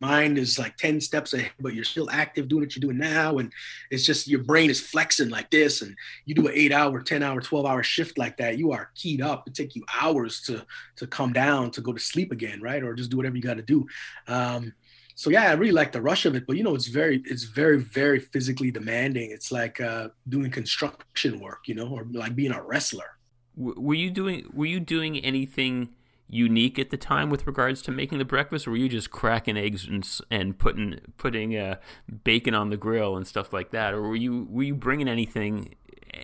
mind 0.00 0.38
is 0.38 0.58
like 0.58 0.76
10 0.76 1.00
steps 1.00 1.32
ahead, 1.32 1.52
but 1.60 1.74
you're 1.74 1.84
still 1.84 2.10
active 2.10 2.48
doing 2.48 2.62
what 2.62 2.74
you're 2.74 2.80
doing 2.80 2.98
now. 2.98 3.38
And 3.38 3.52
it's 3.90 4.04
just 4.04 4.28
your 4.28 4.42
brain 4.42 4.70
is 4.70 4.80
flexing 4.80 5.30
like 5.30 5.50
this. 5.50 5.82
And 5.82 5.96
you 6.24 6.34
do 6.34 6.46
an 6.46 6.54
eight 6.54 6.72
hour, 6.72 7.00
10 7.00 7.22
hour, 7.22 7.40
12 7.40 7.66
hour 7.66 7.82
shift 7.82 8.18
like 8.18 8.36
that, 8.38 8.58
you 8.58 8.72
are 8.72 8.90
keyed 8.94 9.20
up. 9.20 9.46
It 9.46 9.54
take 9.54 9.74
you 9.74 9.84
hours 9.94 10.40
to 10.42 10.64
to 10.96 11.06
come 11.06 11.32
down 11.32 11.70
to 11.72 11.80
go 11.80 11.92
to 11.92 12.00
sleep 12.00 12.32
again, 12.32 12.60
right? 12.60 12.82
Or 12.82 12.94
just 12.94 13.10
do 13.10 13.16
whatever 13.16 13.36
you 13.36 13.42
got 13.42 13.56
to 13.56 13.62
do. 13.62 13.86
Um, 14.28 14.72
so 15.16 15.30
yeah, 15.30 15.44
I 15.50 15.52
really 15.52 15.72
like 15.72 15.92
the 15.92 16.02
rush 16.02 16.26
of 16.26 16.34
it, 16.34 16.44
but 16.46 16.56
you 16.56 16.64
know, 16.64 16.74
it's 16.74 16.88
very, 16.88 17.22
it's 17.24 17.44
very, 17.44 17.78
very 17.78 18.18
physically 18.18 18.72
demanding. 18.72 19.30
It's 19.30 19.52
like 19.52 19.80
uh, 19.80 20.08
doing 20.28 20.50
construction 20.50 21.38
work, 21.38 21.60
you 21.66 21.76
know, 21.76 21.88
or 21.88 22.04
like 22.12 22.34
being 22.34 22.52
a 22.52 22.62
wrestler. 22.62 23.16
Were 23.56 23.94
you 23.94 24.10
doing? 24.10 24.50
Were 24.52 24.66
you 24.66 24.80
doing 24.80 25.18
anything? 25.18 25.90
Unique 26.34 26.80
at 26.80 26.90
the 26.90 26.96
time 26.96 27.30
with 27.30 27.46
regards 27.46 27.80
to 27.82 27.92
making 27.92 28.18
the 28.18 28.24
breakfast, 28.24 28.66
or 28.66 28.72
were 28.72 28.76
you 28.76 28.88
just 28.88 29.10
cracking 29.10 29.56
eggs 29.56 29.86
and, 29.86 30.08
and 30.30 30.58
putting 30.58 30.98
putting 31.16 31.56
uh, 31.56 31.76
bacon 32.24 32.54
on 32.54 32.70
the 32.70 32.76
grill 32.76 33.16
and 33.16 33.26
stuff 33.26 33.52
like 33.52 33.70
that, 33.70 33.94
or 33.94 34.02
were 34.02 34.16
you 34.16 34.46
were 34.50 34.64
you 34.64 34.74
bringing 34.74 35.08
anything, 35.08 35.76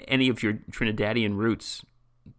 any 0.08 0.28
of 0.28 0.42
your 0.42 0.54
Trinidadian 0.70 1.36
roots 1.36 1.84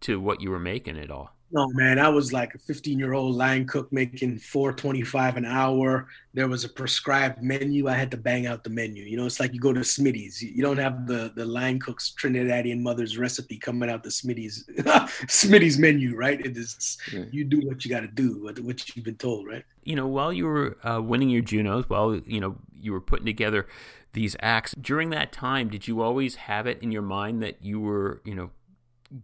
to 0.00 0.20
what 0.20 0.42
you 0.42 0.50
were 0.50 0.60
making 0.60 0.98
at 0.98 1.10
all? 1.10 1.34
No, 1.54 1.68
man, 1.74 1.98
I 1.98 2.08
was 2.08 2.32
like 2.32 2.54
a 2.54 2.58
15 2.58 2.98
year 2.98 3.12
old 3.12 3.36
line 3.36 3.66
cook 3.66 3.92
making 3.92 4.38
425 4.38 5.36
an 5.36 5.44
hour. 5.44 6.08
There 6.32 6.48
was 6.48 6.64
a 6.64 6.68
prescribed 6.68 7.42
menu. 7.42 7.88
I 7.88 7.92
had 7.92 8.10
to 8.12 8.16
bang 8.16 8.46
out 8.46 8.64
the 8.64 8.70
menu. 8.70 9.04
You 9.04 9.18
know, 9.18 9.26
it's 9.26 9.38
like 9.38 9.52
you 9.52 9.60
go 9.60 9.74
to 9.74 9.80
Smitty's. 9.80 10.42
You 10.42 10.62
don't 10.62 10.78
have 10.78 11.06
the, 11.06 11.30
the 11.36 11.44
line 11.44 11.78
cook's 11.78 12.14
Trinidadian 12.18 12.80
mother's 12.80 13.18
recipe 13.18 13.58
coming 13.58 13.90
out 13.90 14.02
the 14.02 14.08
Smitty's 14.08 14.64
Smitty's 15.28 15.78
menu, 15.78 16.16
right? 16.16 16.40
It 16.40 16.56
is 16.56 16.96
yeah. 17.12 17.24
you 17.30 17.44
do 17.44 17.60
what 17.68 17.84
you 17.84 17.90
got 17.90 18.00
to 18.00 18.08
do, 18.08 18.42
what, 18.42 18.58
what 18.60 18.96
you've 18.96 19.04
been 19.04 19.16
told, 19.16 19.46
right? 19.46 19.64
You 19.84 19.96
know, 19.96 20.06
while 20.06 20.32
you 20.32 20.46
were 20.46 20.78
uh, 20.88 21.02
winning 21.02 21.28
your 21.28 21.42
Junos, 21.42 21.84
while 21.88 22.16
you 22.26 22.40
know 22.40 22.56
you 22.80 22.92
were 22.92 23.00
putting 23.00 23.26
together 23.26 23.66
these 24.12 24.36
acts. 24.40 24.74
During 24.80 25.10
that 25.10 25.32
time, 25.32 25.68
did 25.68 25.88
you 25.88 26.02
always 26.02 26.34
have 26.34 26.66
it 26.66 26.82
in 26.82 26.92
your 26.92 27.02
mind 27.02 27.42
that 27.42 27.64
you 27.64 27.80
were, 27.80 28.20
you 28.24 28.34
know, 28.34 28.50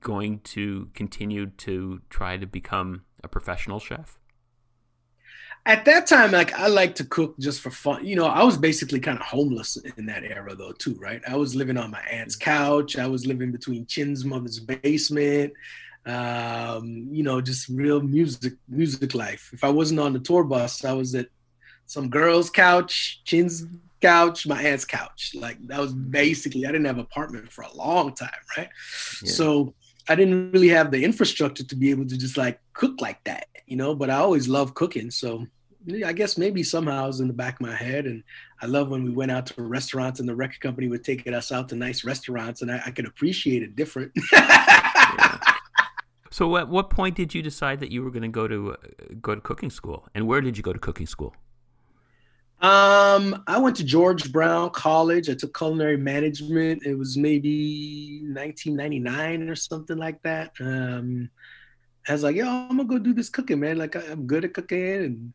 going 0.00 0.40
to 0.40 0.90
continue 0.94 1.46
to 1.46 2.00
try 2.10 2.36
to 2.36 2.46
become 2.46 3.02
a 3.22 3.28
professional 3.28 3.80
chef? 3.80 4.18
At 5.66 5.84
that 5.84 6.06
time, 6.06 6.32
like 6.32 6.54
I 6.54 6.68
like 6.68 6.94
to 6.96 7.04
cook 7.04 7.38
just 7.38 7.60
for 7.60 7.70
fun. 7.70 8.04
You 8.04 8.16
know, 8.16 8.26
I 8.26 8.42
was 8.42 8.56
basically 8.56 9.00
kind 9.00 9.18
of 9.18 9.24
homeless 9.24 9.76
in 9.96 10.06
that 10.06 10.24
era 10.24 10.54
though, 10.54 10.72
too, 10.72 10.94
right? 10.98 11.20
I 11.28 11.36
was 11.36 11.54
living 11.54 11.76
on 11.76 11.90
my 11.90 12.00
aunt's 12.10 12.36
couch. 12.36 12.96
I 12.96 13.06
was 13.06 13.26
living 13.26 13.52
between 13.52 13.84
Chin's 13.86 14.24
mother's 14.24 14.60
basement. 14.60 15.52
Um, 16.06 17.08
you 17.10 17.22
know, 17.22 17.42
just 17.42 17.68
real 17.68 18.00
music, 18.00 18.54
music 18.66 19.14
life. 19.14 19.50
If 19.52 19.62
I 19.62 19.68
wasn't 19.68 20.00
on 20.00 20.14
the 20.14 20.20
tour 20.20 20.42
bus, 20.42 20.84
I 20.84 20.92
was 20.92 21.14
at 21.14 21.26
some 21.84 22.08
girl's 22.08 22.48
couch, 22.48 23.20
Chin's 23.24 23.66
couch, 24.00 24.46
my 24.46 24.62
aunt's 24.62 24.84
couch. 24.84 25.34
Like 25.34 25.58
that 25.66 25.80
was 25.80 25.92
basically 25.92 26.66
I 26.66 26.72
didn't 26.72 26.86
have 26.86 26.96
an 26.96 27.02
apartment 27.02 27.50
for 27.52 27.62
a 27.62 27.74
long 27.74 28.14
time, 28.14 28.30
right? 28.56 28.68
Yeah. 29.22 29.32
So 29.32 29.74
I 30.08 30.14
didn't 30.14 30.52
really 30.52 30.68
have 30.68 30.90
the 30.90 31.04
infrastructure 31.04 31.64
to 31.64 31.76
be 31.76 31.90
able 31.90 32.06
to 32.06 32.16
just 32.16 32.36
like 32.36 32.60
cook 32.72 33.00
like 33.00 33.22
that, 33.24 33.48
you 33.66 33.76
know. 33.76 33.94
But 33.94 34.10
I 34.10 34.16
always 34.16 34.48
loved 34.48 34.74
cooking, 34.74 35.10
so 35.10 35.46
I 36.04 36.12
guess 36.12 36.38
maybe 36.38 36.62
somehow 36.62 37.04
it 37.04 37.08
was 37.08 37.20
in 37.20 37.28
the 37.28 37.34
back 37.34 37.54
of 37.54 37.66
my 37.66 37.74
head. 37.74 38.06
And 38.06 38.22
I 38.60 38.66
love 38.66 38.90
when 38.90 39.04
we 39.04 39.10
went 39.10 39.30
out 39.30 39.46
to 39.46 39.62
restaurants 39.62 40.20
and 40.20 40.28
the 40.28 40.34
record 40.34 40.60
company 40.60 40.88
would 40.88 41.04
take 41.04 41.26
us 41.26 41.52
out 41.52 41.68
to 41.70 41.76
nice 41.76 42.04
restaurants, 42.04 42.62
and 42.62 42.70
I, 42.70 42.82
I 42.86 42.90
could 42.90 43.06
appreciate 43.06 43.62
it 43.62 43.76
different. 43.76 44.12
yeah. 44.32 45.40
So, 46.30 46.56
at 46.56 46.68
what 46.68 46.90
point 46.90 47.16
did 47.16 47.34
you 47.34 47.42
decide 47.42 47.80
that 47.80 47.90
you 47.90 48.04
were 48.04 48.10
going 48.10 48.22
to 48.22 48.28
go 48.28 48.46
to 48.46 48.72
uh, 48.72 48.76
go 49.20 49.34
to 49.34 49.40
cooking 49.40 49.70
school, 49.70 50.06
and 50.14 50.28
where 50.28 50.40
did 50.40 50.56
you 50.56 50.62
go 50.62 50.72
to 50.72 50.78
cooking 50.78 51.06
school? 51.06 51.34
Um, 52.60 53.44
I 53.46 53.58
went 53.58 53.76
to 53.76 53.84
George 53.84 54.32
Brown 54.32 54.70
College. 54.70 55.30
I 55.30 55.34
took 55.34 55.56
culinary 55.56 55.96
management. 55.96 56.84
It 56.84 56.96
was 56.96 57.16
maybe 57.16 58.22
1999 58.24 59.48
or 59.48 59.54
something 59.54 59.96
like 59.96 60.20
that. 60.22 60.52
Um, 60.60 61.30
I 62.08 62.12
was 62.12 62.22
like, 62.24 62.34
yo, 62.36 62.48
I'm 62.48 62.76
gonna 62.76 62.84
go 62.84 62.98
do 62.98 63.14
this 63.14 63.28
cooking, 63.28 63.60
man. 63.60 63.78
Like 63.78 63.94
I'm 63.94 64.26
good 64.26 64.44
at 64.44 64.54
cooking, 64.54 65.04
and 65.04 65.32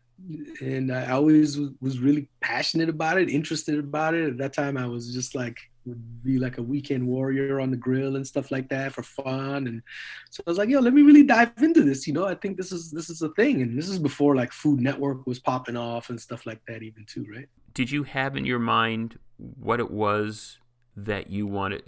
and 0.62 0.92
I 0.92 1.12
always 1.12 1.58
was 1.80 2.00
really 2.00 2.28
passionate 2.42 2.90
about 2.90 3.18
it, 3.18 3.30
interested 3.30 3.80
about 3.80 4.16
it. 4.16 4.32
At 4.32 4.38
that 4.40 4.54
time, 4.54 4.78
I 4.78 4.88
was 4.88 5.14
just 5.14 5.34
like 5.34 5.58
would 5.86 6.24
be 6.24 6.38
like 6.38 6.58
a 6.58 6.64
weekend 6.64 7.06
warrior 7.06 7.60
on 7.60 7.72
the 7.72 7.78
grill 7.78 8.16
and 8.16 8.26
stuff 8.26 8.52
like 8.52 8.70
that 8.70 8.94
for 8.94 9.04
fun. 9.04 9.68
And 9.68 9.82
so 10.30 10.44
I 10.46 10.50
was 10.50 10.58
like, 10.58 10.70
yo, 10.70 10.80
let 10.80 10.94
me 10.94 11.02
really 11.02 11.24
dive 11.24 11.52
into 11.58 11.84
this. 11.84 12.08
You 12.08 12.14
know, 12.14 12.26
I 12.26 12.36
think 12.36 12.58
this 12.58 12.72
is 12.72 12.92
this 12.92 13.10
is 13.10 13.22
a 13.22 13.30
thing. 13.30 13.62
And 13.62 13.78
this 13.78 13.90
is 13.90 14.00
before 14.00 14.36
like 14.36 14.52
Food 14.52 14.80
Network 14.80 15.26
was 15.26 15.40
popping 15.40 15.78
off 15.78 16.10
and 16.10 16.20
stuff 16.20 16.46
like 16.46 16.62
that, 16.68 16.84
even 16.84 17.06
too, 17.06 17.26
right? 17.34 17.48
Did 17.74 17.92
you 17.92 18.04
have 18.04 18.36
in 18.38 18.46
your 18.46 18.60
mind 18.60 19.18
what 19.38 19.80
it 19.80 19.92
was 19.92 20.60
that 20.96 21.30
you 21.30 21.48
wanted 21.48 21.84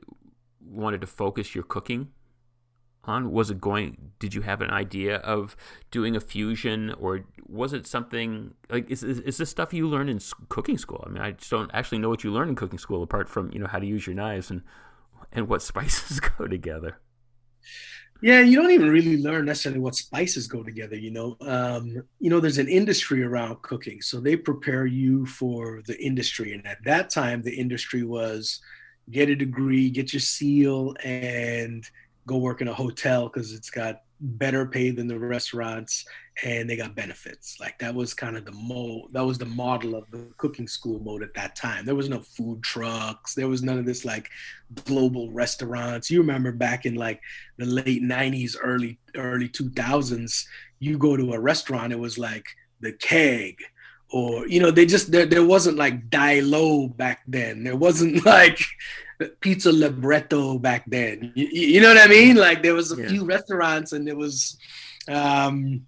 wanted 0.62 1.02
to 1.02 1.08
focus 1.08 1.54
your 1.54 1.64
cooking 1.64 2.10
on? 3.07 3.31
Was 3.31 3.50
it 3.50 3.59
going? 3.59 4.12
Did 4.19 4.33
you 4.33 4.41
have 4.41 4.62
an 4.62 4.71
idea 4.71 5.17
of 5.17 5.55
doing 5.91 6.15
a 6.15 6.19
fusion, 6.19 6.93
or 7.00 7.25
was 7.47 7.74
it 7.74 7.88
something 7.88 8.53
like 8.69 8.89
is 8.89 9.03
is, 9.03 9.19
is 9.19 9.38
this 9.38 9.50
stuff 9.50 9.74
you 9.74 9.88
learn 9.88 10.09
in 10.09 10.19
cooking 10.50 10.77
school? 10.77 11.03
I 11.05 11.09
mean, 11.09 11.21
I 11.21 11.31
just 11.31 11.51
don't 11.51 11.71
actually 11.74 12.00
know 12.00 12.09
what 12.09 12.24
you 12.24 12.31
learn 12.31 12.50
in 12.50 12.55
cooking 12.55 12.79
school 12.79 13.03
apart 13.03 13.29
from 13.29 13.51
you 13.51 13.59
know 13.59 13.67
how 13.67 13.79
to 13.79 13.85
use 13.85 14.05
your 14.07 14.15
knives 14.15 14.50
and 14.50 14.62
and 15.31 15.47
what 15.47 15.62
spices 15.71 16.19
go 16.19 16.47
together. 16.47 17.00
Yeah, 18.21 18.39
you 18.39 18.55
don't 18.55 18.71
even 18.71 18.89
really 18.89 19.21
learn 19.21 19.45
necessarily 19.45 19.81
what 19.81 19.95
spices 19.95 20.47
go 20.47 20.63
together. 20.63 20.95
You 20.95 21.12
know, 21.12 21.38
um, 21.41 22.03
you 22.19 22.29
know, 22.29 22.39
there's 22.39 22.57
an 22.57 22.69
industry 22.69 23.24
around 23.24 23.62
cooking, 23.62 24.01
so 24.01 24.19
they 24.19 24.35
prepare 24.35 24.85
you 24.85 25.25
for 25.25 25.81
the 25.85 26.01
industry. 26.01 26.53
And 26.53 26.65
at 26.65 26.83
that 26.85 27.09
time, 27.09 27.41
the 27.41 27.53
industry 27.53 28.03
was 28.03 28.62
get 29.12 29.29
a 29.29 29.35
degree, 29.35 29.89
get 29.89 30.13
your 30.13 30.21
seal, 30.21 30.95
and 31.03 31.88
go 32.27 32.38
work 32.38 32.62
in 32.62 32.67
a 32.67 32.74
hotel 32.74 33.25
because 33.25 33.53
it's 33.53 33.70
got 33.70 34.01
better 34.20 34.65
pay 34.65 34.91
than 34.91 35.08
the 35.08 35.20
restaurants 35.20 36.05
and 36.44 36.70
they 36.70 36.75
got 36.75 36.96
benefits. 36.96 37.58
Like 37.60 37.77
that 37.79 37.94
was 37.94 38.13
kind 38.13 38.38
of 38.38 38.46
the 38.46 38.51
mo 38.51 39.08
that 39.12 39.25
was 39.25 39.38
the 39.38 39.46
model 39.46 39.96
of 39.96 40.10
the 40.12 40.27
cooking 40.38 40.67
school 40.67 41.00
mode 41.00 41.24
at 41.24 41.34
that 41.36 41.55
time. 41.55 41.86
There 41.86 41.96
was 41.96 42.10
no 42.10 42.22
food 42.22 42.63
trucks. 42.63 43.36
There 43.36 43.48
was 43.48 43.63
none 43.63 43.77
of 43.77 43.86
this 43.86 44.05
like 44.05 44.29
global 44.86 45.32
restaurants. 45.32 46.10
You 46.10 46.20
remember 46.20 46.51
back 46.51 46.86
in 46.86 46.96
like 46.96 47.22
the 47.58 47.65
late 47.65 48.01
90s 48.01 48.55
early 48.62 49.00
early 49.15 49.50
2000s 49.50 50.46
you 50.79 50.98
go 50.98 51.15
to 51.15 51.34
a 51.34 51.39
restaurant 51.39 51.94
it 51.94 52.00
was 52.00 52.17
like 52.17 52.46
the 52.82 52.91
keg 52.91 53.55
or 54.12 54.47
you 54.47 54.59
know 54.59 54.71
they 54.71 54.85
just 54.85 55.12
there, 55.12 55.25
there 55.25 55.45
wasn't 55.45 55.77
like 55.77 56.09
die 56.09 56.39
low 56.39 56.88
back 56.88 57.21
then. 57.27 57.63
There 57.63 57.75
wasn't 57.75 58.25
like 58.38 58.59
pizza 59.39 59.71
libretto 59.71 60.59
back 60.59 60.83
then. 60.88 61.31
You, 61.35 61.47
you, 61.47 61.81
know 61.81 61.93
what 61.93 62.03
i 62.03 62.07
mean? 62.07 62.35
Like 62.35 62.63
there 62.63 62.74
was 62.74 62.91
a 62.91 63.01
yeah. 63.01 63.09
few 63.09 63.25
restaurants 63.25 63.93
and 63.93 64.07
it 64.07 64.17
was 64.17 64.57
um 65.07 65.85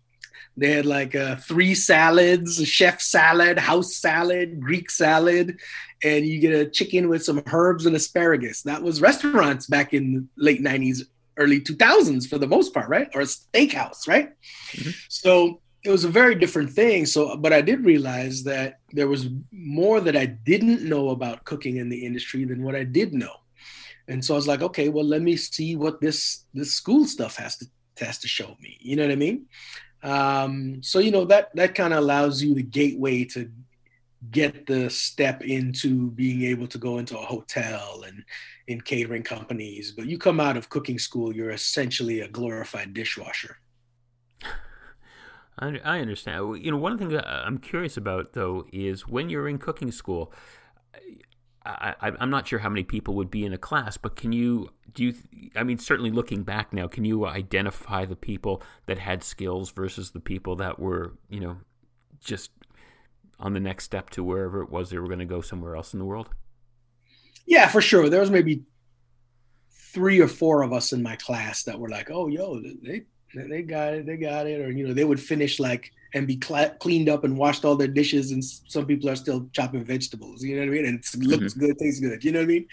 they 0.56 0.72
had 0.72 0.86
like 0.86 1.14
uh, 1.14 1.36
three 1.36 1.76
salads 1.76 2.66
chef 2.68 3.00
salad 3.00 3.60
house 3.60 3.96
salad 3.96 4.60
greek 4.60 4.90
salad 4.90 5.60
and 6.04 6.26
you 6.26 6.40
get 6.40 6.54
a 6.54 6.70
chicken 6.70 7.10
with 7.10 7.24
some 7.24 7.44
herbs 7.52 7.86
and 7.86 7.96
asparagus. 7.96 8.62
That 8.64 8.84
was 8.84 9.02
restaurants 9.02 9.68
back 9.68 9.94
in 9.94 10.14
the 10.14 10.28
late 10.44 10.62
90s 10.62 11.02
early 11.38 11.60
2000s 11.62 12.28
for 12.28 12.38
the 12.38 12.48
most 12.48 12.74
part 12.74 12.90
right? 12.90 13.10
Or 13.14 13.22
a 13.22 13.26
steakhouse 13.26 14.08
right? 14.08 14.32
Mm-hmm. 14.74 14.92
so 15.10 15.62
it 15.88 15.92
was 15.92 16.04
a 16.04 16.10
very 16.10 16.36
different 16.36 16.70
thing. 16.72 17.06
So, 17.06 17.38
but 17.38 17.54
I 17.54 17.62
did 17.62 17.86
realize 17.86 18.44
that 18.44 18.80
there 18.92 19.08
was 19.08 19.30
more 19.52 20.02
that 20.02 20.18
I 20.18 20.26
didn't 20.26 20.84
know 20.84 21.10
about 21.10 21.46
cooking 21.46 21.78
in 21.78 21.88
the 21.88 22.06
industry 22.06 22.44
than 22.44 22.62
what 22.62 22.76
I 22.76 22.84
did 22.84 23.14
know. 23.14 23.32
And 24.10 24.24
so 24.24 24.34
I 24.34 24.38
was 24.38 24.48
like, 24.48 24.62
okay, 24.62 24.90
well, 24.90 25.06
let 25.06 25.22
me 25.22 25.38
see 25.38 25.78
what 25.78 26.02
this 26.02 26.44
this 26.54 26.74
school 26.74 27.06
stuff 27.06 27.38
has 27.38 27.58
to 27.58 27.66
has 28.00 28.18
to 28.20 28.28
show 28.28 28.58
me. 28.62 28.78
You 28.82 28.98
know 28.98 29.04
what 29.04 29.14
I 29.14 29.16
mean? 29.16 29.46
Um, 30.04 30.84
so 30.84 31.00
you 31.00 31.12
know 31.12 31.26
that 31.26 31.56
that 31.56 31.74
kind 31.74 31.94
of 31.94 32.00
allows 32.00 32.44
you 32.44 32.54
the 32.54 32.64
gateway 32.64 33.24
to 33.26 33.50
get 34.30 34.66
the 34.66 34.90
step 34.90 35.42
into 35.42 36.12
being 36.12 36.44
able 36.44 36.68
to 36.68 36.78
go 36.78 36.98
into 36.98 37.18
a 37.18 37.26
hotel 37.26 38.04
and 38.06 38.26
in 38.68 38.82
catering 38.82 39.24
companies. 39.24 39.94
But 39.94 40.08
you 40.08 40.18
come 40.18 40.42
out 40.42 40.58
of 40.58 40.70
cooking 40.70 41.00
school, 41.00 41.34
you're 41.34 41.52
essentially 41.52 42.20
a 42.22 42.28
glorified 42.28 42.94
dishwasher. 42.94 43.58
I, 45.60 46.00
understand. 46.00 46.64
You 46.64 46.72
know, 46.72 46.78
one 46.78 46.98
thing 46.98 47.18
I'm 47.18 47.58
curious 47.58 47.98
about 47.98 48.34
though 48.34 48.66
is 48.72 49.08
when 49.08 49.30
you're 49.30 49.48
in 49.48 49.58
cooking 49.58 49.92
school. 49.92 50.34
I, 51.66 52.14
am 52.22 52.30
not 52.30 52.48
sure 52.48 52.60
how 52.60 52.70
many 52.70 52.84
people 52.84 53.16
would 53.16 53.30
be 53.30 53.44
in 53.44 53.52
a 53.52 53.58
class, 53.58 53.98
but 53.98 54.16
can 54.16 54.32
you 54.32 54.70
do 54.94 55.04
you? 55.04 55.14
I 55.54 55.64
mean, 55.64 55.78
certainly 55.78 56.12
looking 56.12 56.44
back 56.44 56.72
now, 56.72 56.88
can 56.88 57.04
you 57.04 57.26
identify 57.28 58.06
the 58.06 58.16
people 58.16 58.64
that 58.86 59.00
had 59.00 59.22
skills 59.22 59.72
versus 59.72 60.12
the 60.12 60.22
people 60.22 60.56
that 60.58 60.80
were, 60.80 61.18
you 61.30 61.42
know, 61.42 61.58
just 62.22 62.52
on 63.38 63.54
the 63.54 63.60
next 63.60 63.84
step 63.84 64.10
to 64.12 64.24
wherever 64.24 64.62
it 64.62 64.70
was 64.70 64.90
they 64.90 64.98
were 64.98 65.08
going 65.08 65.20
to 65.20 65.26
go 65.26 65.42
somewhere 65.42 65.76
else 65.76 65.94
in 65.94 66.00
the 66.00 66.06
world? 66.06 66.30
Yeah, 67.46 67.68
for 67.68 67.82
sure. 67.82 68.08
There 68.08 68.22
was 68.22 68.32
maybe 68.32 68.64
three 69.70 70.22
or 70.22 70.28
four 70.28 70.64
of 70.64 70.72
us 70.72 70.94
in 70.94 71.04
my 71.04 71.18
class 71.18 71.64
that 71.64 71.80
were 71.80 71.90
like, 71.90 72.10
"Oh, 72.10 72.28
yo, 72.28 72.62
they 72.62 73.04
they 73.46 73.62
got 73.62 73.94
it, 73.94 74.06
they 74.06 74.18
got 74.18 74.48
it, 74.48 74.60
or 74.62 74.72
you 74.72 74.88
know, 74.88 74.94
they 74.94 75.04
would 75.04 75.20
finish 75.20 75.60
like 75.60 75.92
and 76.14 76.28
be 76.28 76.40
cl- 76.42 76.76
cleaned 76.80 77.10
up 77.10 77.24
and 77.24 77.38
washed 77.38 77.66
all 77.66 77.76
their 77.76 77.88
dishes, 77.88 78.32
and 78.32 78.44
some 78.44 78.86
people 78.86 79.10
are 79.10 79.16
still 79.16 79.48
chopping 79.54 79.84
vegetables. 79.84 80.44
You 80.44 80.56
know 80.56 80.62
what 80.62 80.70
I 80.70 80.72
mean? 80.72 80.86
And 80.86 81.00
it 81.00 81.24
looks 81.24 81.54
mm-hmm. 81.54 81.60
good, 81.60 81.80
tastes 81.80 82.00
good. 82.00 82.24
You 82.24 82.32
know 82.32 82.40
what 82.40 82.46
I 82.46 82.48
mean? 82.48 82.68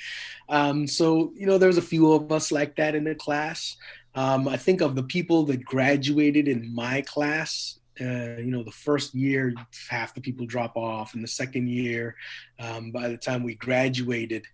Um, 0.48 0.86
so 0.86 1.32
you 1.34 1.46
know, 1.46 1.58
there 1.58 1.68
was 1.68 1.78
a 1.78 1.82
few 1.82 2.12
of 2.12 2.30
us 2.32 2.52
like 2.52 2.76
that 2.76 2.94
in 2.94 3.04
the 3.04 3.14
class. 3.14 3.76
Um, 4.14 4.46
I 4.46 4.56
think 4.56 4.80
of 4.80 4.94
the 4.94 5.02
people 5.02 5.44
that 5.46 5.64
graduated 5.64 6.48
in 6.48 6.74
my 6.74 7.02
class. 7.02 7.78
Uh, 8.00 8.38
you 8.38 8.50
know, 8.50 8.64
the 8.64 8.72
first 8.72 9.14
year, 9.14 9.54
half 9.88 10.14
the 10.14 10.20
people 10.20 10.46
drop 10.46 10.76
off, 10.76 11.14
and 11.14 11.22
the 11.22 11.28
second 11.28 11.68
year, 11.68 12.16
um, 12.58 12.90
by 12.90 13.08
the 13.08 13.16
time 13.16 13.44
we 13.44 13.54
graduated, 13.54 14.44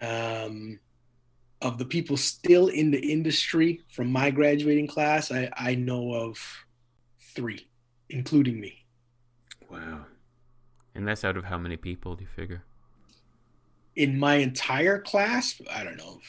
um, 0.00 0.78
of 1.64 1.78
the 1.78 1.84
people 1.84 2.18
still 2.18 2.68
in 2.68 2.90
the 2.90 3.00
industry 3.00 3.80
from 3.88 4.12
my 4.12 4.30
graduating 4.30 4.86
class, 4.86 5.32
I, 5.32 5.50
I 5.56 5.74
know 5.74 6.12
of 6.12 6.38
three, 7.34 7.66
including 8.10 8.60
me. 8.60 8.84
Wow. 9.70 10.04
And 10.94 11.08
that's 11.08 11.24
out 11.24 11.38
of 11.38 11.44
how 11.44 11.56
many 11.56 11.78
people 11.78 12.16
do 12.16 12.24
you 12.24 12.28
figure? 12.28 12.62
In 13.96 14.18
my 14.18 14.34
entire 14.36 14.98
class, 14.98 15.60
I 15.72 15.82
don't 15.84 15.96
know. 15.96 16.20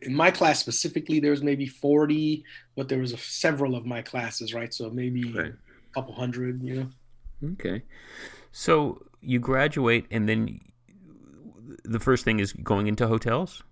In 0.00 0.14
my 0.14 0.30
class 0.30 0.58
specifically, 0.58 1.20
there 1.20 1.32
was 1.32 1.42
maybe 1.42 1.66
40, 1.66 2.42
but 2.74 2.88
there 2.88 3.00
was 3.00 3.12
a, 3.12 3.18
several 3.18 3.76
of 3.76 3.84
my 3.84 4.00
classes, 4.00 4.54
right? 4.54 4.72
So 4.72 4.88
maybe 4.88 5.30
right. 5.30 5.52
a 5.52 5.94
couple 5.94 6.14
hundred, 6.14 6.62
you 6.62 6.74
know? 6.76 7.50
Okay. 7.52 7.82
So 8.50 9.04
you 9.20 9.40
graduate, 9.40 10.06
and 10.10 10.26
then 10.26 10.58
the 11.84 12.00
first 12.00 12.24
thing 12.24 12.40
is 12.40 12.54
going 12.54 12.86
into 12.86 13.06
hotels? 13.06 13.62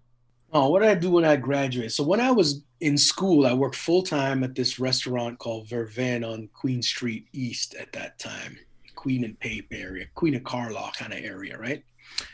Oh, 0.53 0.69
what 0.69 0.81
did 0.81 0.89
I 0.89 0.95
do 0.95 1.13
when 1.13 1.25
I 1.25 1.37
graduated? 1.37 1.93
So 1.93 2.03
when 2.03 2.21
I 2.21 2.31
was 2.33 2.63
in 2.81 2.99
school, 2.99 3.47
I 3.47 3.55
worked 3.55 3.77
full 3.77 4.03
time 4.03 4.43
at 4.43 4.55
this 4.55 4.79
restaurant 4.79 5.39
called 5.39 5.69
Vervain 5.69 6.25
on 6.25 6.49
Queen 6.53 6.83
Street 6.83 7.29
East 7.33 7.75
at 7.75 7.93
that 7.93 8.19
time. 8.19 8.59
Queen 8.97 9.25
and 9.25 9.39
Pape 9.41 9.69
area, 9.73 10.07
Queen 10.15 10.35
and 10.35 10.45
Carlaw 10.45 10.93
kind 10.95 11.13
of 11.13 11.21
area, 11.21 11.57
right? 11.57 11.83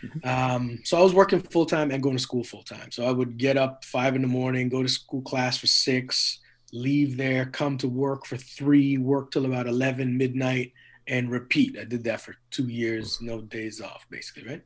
Mm-hmm. 0.02 0.28
Um, 0.28 0.80
so 0.82 0.98
I 0.98 1.02
was 1.02 1.14
working 1.14 1.40
full 1.40 1.66
time 1.66 1.90
and 1.90 2.02
going 2.02 2.16
to 2.16 2.22
school 2.22 2.42
full 2.42 2.64
time. 2.64 2.90
So 2.90 3.04
I 3.04 3.12
would 3.12 3.38
get 3.38 3.56
up 3.56 3.84
five 3.84 4.16
in 4.16 4.22
the 4.22 4.28
morning, 4.28 4.68
go 4.68 4.82
to 4.82 4.88
school 4.88 5.22
class 5.22 5.58
for 5.58 5.68
six, 5.68 6.40
leave 6.72 7.16
there, 7.16 7.46
come 7.46 7.78
to 7.78 7.88
work 7.88 8.26
for 8.26 8.36
three, 8.36 8.98
work 8.98 9.30
till 9.30 9.46
about 9.46 9.68
11 9.68 10.16
midnight, 10.16 10.72
and 11.06 11.30
repeat. 11.30 11.78
I 11.78 11.84
did 11.84 12.02
that 12.04 12.20
for 12.20 12.34
two 12.50 12.66
years, 12.66 13.18
no 13.20 13.40
days 13.40 13.80
off, 13.80 14.06
basically, 14.10 14.48
right? 14.48 14.62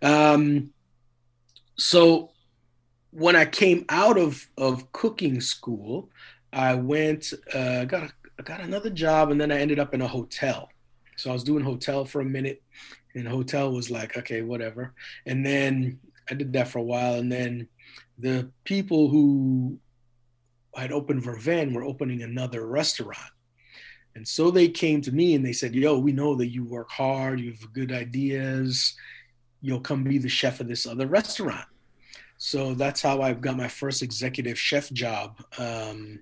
Um, 0.00 0.72
so 1.76 2.30
when 3.12 3.36
I 3.36 3.44
came 3.44 3.84
out 3.88 4.18
of, 4.18 4.46
of 4.56 4.90
cooking 4.92 5.40
school, 5.40 6.08
I 6.52 6.74
went, 6.74 7.32
uh, 7.54 7.84
got, 7.84 8.12
got 8.44 8.60
another 8.60 8.90
job, 8.90 9.30
and 9.30 9.40
then 9.40 9.52
I 9.52 9.58
ended 9.58 9.78
up 9.78 9.94
in 9.94 10.00
a 10.00 10.08
hotel. 10.08 10.70
So 11.16 11.30
I 11.30 11.34
was 11.34 11.44
doing 11.44 11.62
hotel 11.62 12.04
for 12.04 12.20
a 12.20 12.24
minute, 12.24 12.62
and 13.14 13.28
hotel 13.28 13.70
was 13.70 13.90
like, 13.90 14.16
okay, 14.16 14.42
whatever. 14.42 14.94
And 15.26 15.44
then 15.44 16.00
I 16.30 16.34
did 16.34 16.52
that 16.54 16.68
for 16.68 16.78
a 16.78 16.82
while, 16.82 17.14
and 17.14 17.30
then 17.30 17.68
the 18.18 18.50
people 18.64 19.08
who 19.08 19.78
had 20.74 20.90
opened 20.90 21.22
Vervain 21.22 21.74
were 21.74 21.84
opening 21.84 22.22
another 22.22 22.66
restaurant. 22.66 23.18
And 24.14 24.26
so 24.26 24.50
they 24.50 24.68
came 24.68 25.00
to 25.02 25.12
me 25.12 25.34
and 25.34 25.44
they 25.44 25.52
said, 25.52 25.74
Yo, 25.74 25.98
we 25.98 26.12
know 26.12 26.34
that 26.36 26.48
you 26.48 26.64
work 26.64 26.90
hard, 26.90 27.40
you 27.40 27.52
have 27.52 27.72
good 27.72 27.92
ideas, 27.92 28.94
you'll 29.60 29.80
come 29.80 30.04
be 30.04 30.18
the 30.18 30.28
chef 30.28 30.60
of 30.60 30.68
this 30.68 30.86
other 30.86 31.06
restaurant. 31.06 31.66
So 32.44 32.74
that's 32.74 33.00
how 33.00 33.22
I've 33.22 33.40
got 33.40 33.56
my 33.56 33.68
first 33.68 34.02
executive 34.02 34.58
chef 34.58 34.90
job. 34.90 35.40
Um, 35.58 36.18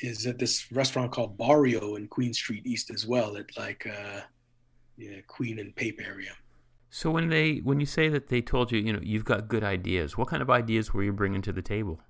is 0.00 0.26
at 0.26 0.38
this 0.38 0.72
restaurant 0.72 1.12
called 1.12 1.36
Barrio 1.36 1.96
in 1.96 2.08
Queen 2.08 2.32
Street 2.32 2.66
East 2.66 2.90
as 2.90 3.06
well, 3.06 3.36
at 3.36 3.54
like 3.58 3.86
uh, 3.86 4.22
yeah, 4.96 5.18
Queen 5.26 5.58
and 5.58 5.76
Pape 5.76 6.00
area. 6.02 6.32
So 6.88 7.10
when 7.10 7.28
they 7.28 7.56
when 7.56 7.80
you 7.80 7.86
say 7.86 8.08
that 8.08 8.28
they 8.28 8.40
told 8.40 8.72
you, 8.72 8.80
you 8.80 8.94
know, 8.94 9.00
you've 9.02 9.26
got 9.26 9.46
good 9.46 9.62
ideas, 9.62 10.16
what 10.16 10.28
kind 10.28 10.40
of 10.40 10.48
ideas 10.48 10.94
were 10.94 11.02
you 11.02 11.12
bringing 11.12 11.42
to 11.42 11.52
the 11.52 11.62
table? 11.62 12.00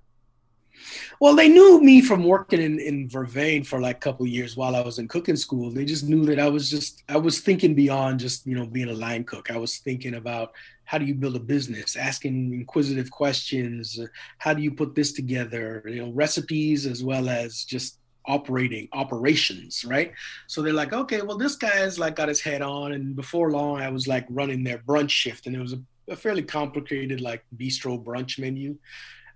Well, 1.19 1.35
they 1.35 1.49
knew 1.49 1.81
me 1.81 2.01
from 2.01 2.23
working 2.23 2.61
in, 2.61 2.79
in 2.79 3.09
Vervain 3.09 3.65
for 3.65 3.81
like 3.81 3.97
a 3.97 3.99
couple 3.99 4.25
years 4.25 4.55
while 4.55 4.75
I 4.75 4.81
was 4.81 4.99
in 4.99 5.07
cooking 5.07 5.35
school. 5.35 5.69
They 5.69 5.85
just 5.85 6.05
knew 6.05 6.25
that 6.27 6.39
I 6.39 6.47
was 6.47 6.69
just 6.69 7.03
I 7.09 7.17
was 7.17 7.41
thinking 7.41 7.75
beyond 7.75 8.21
just 8.21 8.47
you 8.47 8.55
know 8.55 8.65
being 8.65 8.89
a 8.89 8.93
line 8.93 9.25
cook. 9.25 9.51
I 9.51 9.57
was 9.57 9.79
thinking 9.79 10.15
about 10.15 10.53
how 10.85 10.97
do 10.97 11.05
you 11.05 11.15
build 11.15 11.35
a 11.35 11.39
business, 11.39 11.95
asking 11.95 12.53
inquisitive 12.53 13.11
questions. 13.11 13.99
How 14.37 14.53
do 14.53 14.61
you 14.61 14.71
put 14.71 14.95
this 14.95 15.13
together? 15.13 15.83
You 15.85 16.05
know, 16.05 16.11
recipes 16.11 16.85
as 16.85 17.03
well 17.03 17.27
as 17.27 17.63
just 17.63 17.99
operating 18.27 18.87
operations, 18.93 19.83
right? 19.85 20.13
So 20.47 20.61
they're 20.61 20.73
like, 20.73 20.93
okay, 20.93 21.21
well, 21.21 21.37
this 21.37 21.55
guy's 21.55 21.99
like 21.99 22.15
got 22.15 22.29
his 22.29 22.41
head 22.41 22.61
on, 22.61 22.93
and 22.93 23.15
before 23.15 23.51
long, 23.51 23.81
I 23.81 23.89
was 23.89 24.07
like 24.07 24.25
running 24.29 24.63
their 24.63 24.79
brunch 24.79 25.11
shift, 25.11 25.47
and 25.47 25.55
it 25.55 25.59
was 25.59 25.73
a, 25.73 25.81
a 26.09 26.15
fairly 26.15 26.43
complicated 26.43 27.21
like 27.21 27.43
bistro 27.57 28.03
brunch 28.03 28.39
menu, 28.39 28.77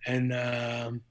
and 0.05 0.33
um, 0.33 1.01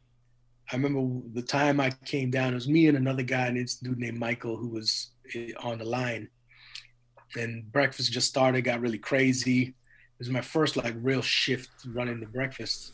I 0.71 0.77
remember 0.77 1.27
the 1.33 1.43
time 1.43 1.81
I 1.81 1.91
came 2.05 2.31
down, 2.31 2.53
it 2.53 2.57
was 2.57 2.69
me 2.69 2.89
and 2.89 2.97
another 2.97 3.23
guy, 3.23 3.47
and 3.47 3.57
this 3.57 3.77
dude 3.77 3.99
named 3.99 4.19
Michael 4.19 4.57
who 4.57 4.69
was 4.69 5.11
eh, 5.35 5.53
on 5.61 5.79
the 5.79 5.85
line. 5.85 6.29
And 7.37 7.71
breakfast 7.71 8.13
just 8.13 8.29
started, 8.29 8.63
got 8.63 8.81
really 8.81 8.99
crazy. 8.99 9.75
It 10.19 10.27
was 10.27 10.31
my 10.31 10.41
first 10.41 10.77
like 10.77 10.95
real 11.01 11.23
shift 11.23 11.71
running 11.87 12.21
the 12.21 12.27
breakfast. 12.27 12.93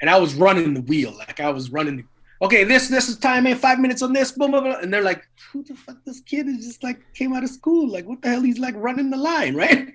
And 0.00 0.10
I 0.10 0.18
was 0.18 0.34
running 0.34 0.74
the 0.74 0.82
wheel. 0.82 1.12
Like 1.16 1.40
I 1.40 1.50
was 1.50 1.70
running 1.70 1.96
the 1.96 2.04
okay, 2.42 2.64
this 2.64 2.88
this 2.88 3.08
is 3.08 3.16
time 3.18 3.46
in 3.46 3.56
five 3.56 3.78
minutes 3.78 4.02
on 4.02 4.12
this, 4.12 4.32
boom, 4.32 4.50
boom, 4.50 4.64
boom. 4.64 4.76
and 4.82 4.92
they're 4.92 5.02
like, 5.02 5.26
who 5.50 5.62
the 5.62 5.74
fuck 5.74 5.96
this 6.04 6.20
kid 6.20 6.46
is 6.46 6.66
just 6.66 6.82
like 6.82 7.00
came 7.14 7.32
out 7.32 7.44
of 7.44 7.50
school? 7.50 7.88
Like, 7.88 8.06
what 8.06 8.20
the 8.20 8.28
hell? 8.28 8.42
He's 8.42 8.58
like 8.58 8.74
running 8.76 9.10
the 9.10 9.16
line, 9.16 9.54
right? 9.64 9.92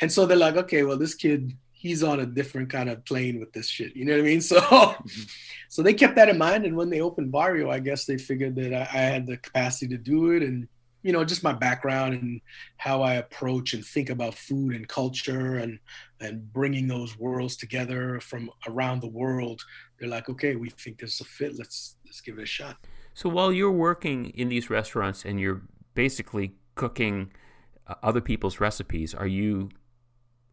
And 0.00 0.10
so 0.10 0.26
they're 0.26 0.36
like, 0.36 0.56
okay, 0.56 0.82
well, 0.82 0.98
this 0.98 1.14
kid 1.14 1.56
he's 1.82 2.04
on 2.04 2.20
a 2.20 2.26
different 2.26 2.70
kind 2.70 2.88
of 2.88 3.04
plane 3.04 3.40
with 3.40 3.52
this 3.52 3.66
shit. 3.66 3.96
You 3.96 4.04
know 4.04 4.12
what 4.12 4.20
I 4.20 4.22
mean? 4.22 4.40
So, 4.52 4.60
mm-hmm. 4.60 5.22
so 5.68 5.82
they 5.82 5.94
kept 5.94 6.14
that 6.14 6.28
in 6.28 6.38
mind. 6.38 6.64
And 6.64 6.76
when 6.76 6.90
they 6.90 7.00
opened 7.00 7.32
Barrio, 7.32 7.70
I 7.70 7.80
guess 7.80 8.04
they 8.04 8.18
figured 8.18 8.54
that 8.54 8.72
I, 8.72 8.82
I, 8.82 9.02
had 9.02 9.26
the 9.26 9.36
capacity 9.36 9.88
to 9.88 9.98
do 9.98 10.30
it, 10.30 10.44
and 10.44 10.68
you 11.02 11.12
know, 11.12 11.24
just 11.24 11.42
my 11.42 11.52
background 11.52 12.14
and 12.14 12.40
how 12.76 13.02
I 13.02 13.14
approach 13.14 13.74
and 13.74 13.84
think 13.84 14.08
about 14.10 14.34
food 14.34 14.74
and 14.74 14.88
culture, 14.88 15.56
and 15.56 15.78
and 16.20 16.52
bringing 16.52 16.86
those 16.86 17.18
worlds 17.18 17.56
together 17.56 18.20
from 18.20 18.50
around 18.68 19.02
the 19.02 19.08
world. 19.08 19.62
They're 19.98 20.08
like, 20.08 20.28
okay, 20.28 20.56
we 20.56 20.70
think 20.70 20.98
this 20.98 21.14
is 21.14 21.20
a 21.20 21.24
fit. 21.24 21.58
Let's 21.58 21.96
let's 22.06 22.20
give 22.20 22.38
it 22.38 22.42
a 22.42 22.46
shot. 22.46 22.76
So 23.14 23.28
while 23.28 23.52
you're 23.52 23.72
working 23.72 24.30
in 24.30 24.48
these 24.48 24.70
restaurants 24.70 25.24
and 25.24 25.38
you're 25.38 25.62
basically 25.94 26.54
cooking 26.74 27.32
uh, 27.86 27.94
other 28.02 28.20
people's 28.20 28.60
recipes, 28.60 29.14
are 29.14 29.26
you 29.26 29.70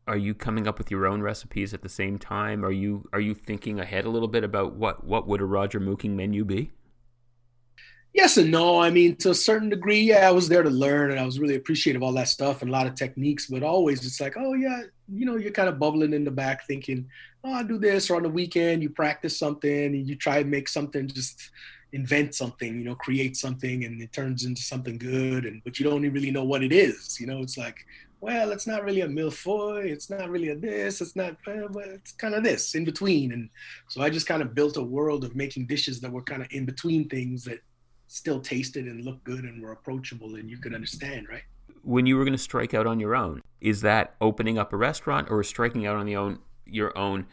are 0.08 0.18
you 0.18 0.34
coming 0.34 0.68
up 0.68 0.80
with 0.80 0.90
your 0.90 1.06
own 1.06 1.22
recipes 1.22 1.74
at 1.74 1.84
the 1.84 1.90
same 1.90 2.18
time? 2.18 2.66
Are 2.66 2.72
you 2.72 3.08
are 3.14 3.20
you 3.20 3.36
thinking 3.36 3.80
ahead 3.80 4.06
a 4.06 4.10
little 4.10 4.28
bit 4.28 4.44
about 4.44 4.74
what 4.74 5.04
what 5.04 5.28
would 5.28 5.42
a 5.42 5.46
Roger 5.46 5.80
Mooking 5.80 6.16
menu 6.16 6.44
be? 6.44 6.72
Yes 8.14 8.38
and 8.38 8.52
no. 8.52 8.80
I 8.80 8.90
mean, 8.90 9.16
to 9.18 9.30
a 9.30 9.36
certain 9.36 9.70
degree, 9.70 10.02
yeah, 10.02 10.28
I 10.28 10.32
was 10.32 10.50
there 10.50 10.64
to 10.64 10.70
learn, 10.70 11.12
and 11.12 11.20
I 11.20 11.26
was 11.26 11.40
really 11.40 11.56
appreciative 11.56 12.02
of 12.02 12.08
all 12.08 12.14
that 12.14 12.28
stuff 12.28 12.62
and 12.62 12.70
a 12.70 12.74
lot 12.74 12.88
of 12.88 12.96
techniques. 12.96 13.48
But 13.48 13.64
always, 13.64 14.06
it's 14.06 14.20
like, 14.20 14.36
oh 14.38 14.54
yeah, 14.54 14.82
you 15.08 15.26
know, 15.26 15.38
you're 15.38 15.52
kind 15.52 15.70
of 15.70 15.80
bubbling 15.80 16.14
in 16.14 16.24
the 16.24 16.32
back, 16.32 16.66
thinking, 16.66 17.08
oh, 17.44 17.54
I'll 17.54 17.64
do 17.64 17.78
this. 17.78 18.10
Or 18.10 18.16
on 18.16 18.24
the 18.24 18.30
weekend, 18.30 18.82
you 18.82 18.90
practice 18.90 19.38
something, 19.38 19.86
and 19.86 20.08
you 20.08 20.16
try 20.16 20.40
and 20.40 20.50
make 20.50 20.68
something, 20.68 21.08
just 21.08 21.52
invent 21.92 22.36
something, 22.36 22.78
you 22.78 22.84
know, 22.84 22.96
create 22.96 23.38
something, 23.38 23.86
and 23.86 24.02
it 24.02 24.12
turns 24.12 24.44
into 24.44 24.62
something 24.62 24.98
good. 24.98 25.46
And 25.46 25.64
but 25.64 25.80
you 25.80 25.90
don't 25.90 26.02
really 26.02 26.32
know 26.32 26.44
what 26.44 26.64
it 26.64 26.74
is. 26.74 27.20
You 27.22 27.28
know, 27.28 27.42
it's 27.42 27.58
like, 27.58 27.86
well, 28.22 28.52
it's 28.52 28.68
not 28.68 28.84
really 28.84 29.02
a 29.02 29.08
mille-feuille, 29.08 29.78
it's 29.78 30.10
not 30.10 30.30
really 30.30 30.50
a 30.50 30.56
this, 30.56 31.00
it's 31.00 31.16
not, 31.16 31.38
but 31.46 31.88
it's 31.88 32.12
kind 32.12 32.36
of 32.36 32.44
this 32.44 32.76
in 32.76 32.84
between. 32.84 33.32
And 33.32 33.50
so 33.88 34.02
I 34.02 34.10
just 34.10 34.28
kind 34.28 34.42
of 34.42 34.54
built 34.54 34.76
a 34.76 34.84
world 34.84 35.24
of 35.24 35.38
making 35.38 35.68
dishes 35.68 36.02
that 36.02 36.12
were 36.12 36.24
kind 36.24 36.42
of 36.42 36.50
in 36.52 36.66
between 36.66 37.08
things 37.08 37.46
that 37.46 37.60
still 38.10 38.42
tasted 38.42 38.86
and 38.86 39.06
looked 39.06 39.24
good 39.24 39.44
and 39.44 39.62
were 39.62 39.72
approachable 39.72 40.36
and 40.36 40.50
you 40.50 40.58
could 40.58 40.74
understand, 40.74 41.28
right? 41.30 41.44
When 41.84 42.06
you 42.06 42.18
were 42.18 42.26
going 42.26 42.36
to 42.36 42.42
strike 42.42 42.74
out 42.74 42.88
on 42.88 43.00
your 43.00 43.16
own, 43.16 43.42
is 43.62 43.82
that 43.82 44.16
opening 44.20 44.58
up 44.58 44.74
a 44.74 44.78
restaurant 44.78 45.30
or 45.30 45.44
striking 45.44 45.86
out 45.86 45.96
on 45.96 46.06
the 46.06 46.16
own 46.16 46.40
your 46.66 46.96
own, 46.98 47.28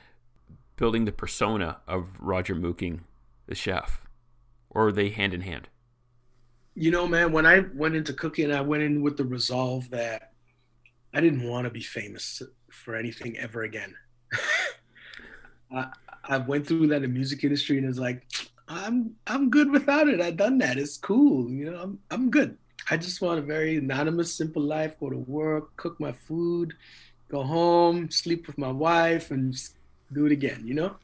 building 0.76 1.04
the 1.04 1.12
persona 1.12 1.78
of 1.88 2.08
Roger 2.20 2.54
Mooking, 2.54 3.00
the 3.46 3.54
chef, 3.54 4.02
or 4.70 4.88
are 4.88 4.92
they 4.92 5.08
hand 5.10 5.34
in 5.34 5.40
hand? 5.42 5.68
You 6.74 6.90
know, 6.90 7.06
man, 7.06 7.32
when 7.32 7.46
I 7.46 7.64
went 7.74 7.96
into 7.96 8.12
cooking, 8.12 8.52
I 8.52 8.60
went 8.60 8.82
in 8.82 9.02
with 9.02 9.16
the 9.16 9.24
resolve 9.24 9.90
that 9.90 10.32
I 11.12 11.20
didn't 11.20 11.48
want 11.48 11.64
to 11.64 11.70
be 11.70 11.82
famous 11.82 12.42
for 12.70 12.94
anything 12.94 13.36
ever 13.38 13.62
again. 13.62 13.94
I, 15.74 15.86
I 16.24 16.38
went 16.38 16.66
through 16.66 16.88
that 16.88 17.02
in 17.02 17.12
music 17.12 17.44
industry 17.44 17.78
and 17.78 17.86
it's 17.86 17.98
like, 17.98 18.26
I'm 18.68 19.14
I'm 19.26 19.50
good 19.50 19.70
without 19.70 20.08
it. 20.08 20.20
I've 20.20 20.36
done 20.36 20.58
that. 20.58 20.78
It's 20.78 20.96
cool. 20.96 21.50
You 21.50 21.70
know, 21.70 21.80
I'm 21.80 21.98
I'm 22.10 22.30
good. 22.30 22.56
I 22.90 22.96
just 22.96 23.20
want 23.20 23.38
a 23.38 23.42
very 23.42 23.76
anonymous, 23.76 24.34
simple 24.34 24.62
life. 24.62 24.98
Go 24.98 25.10
to 25.10 25.18
work, 25.18 25.76
cook 25.76 25.98
my 26.00 26.12
food, 26.12 26.74
go 27.28 27.42
home, 27.42 28.10
sleep 28.10 28.46
with 28.46 28.58
my 28.58 28.70
wife, 28.70 29.30
and 29.30 29.56
do 30.12 30.26
it 30.26 30.32
again. 30.32 30.62
You 30.64 30.74
know. 30.74 30.96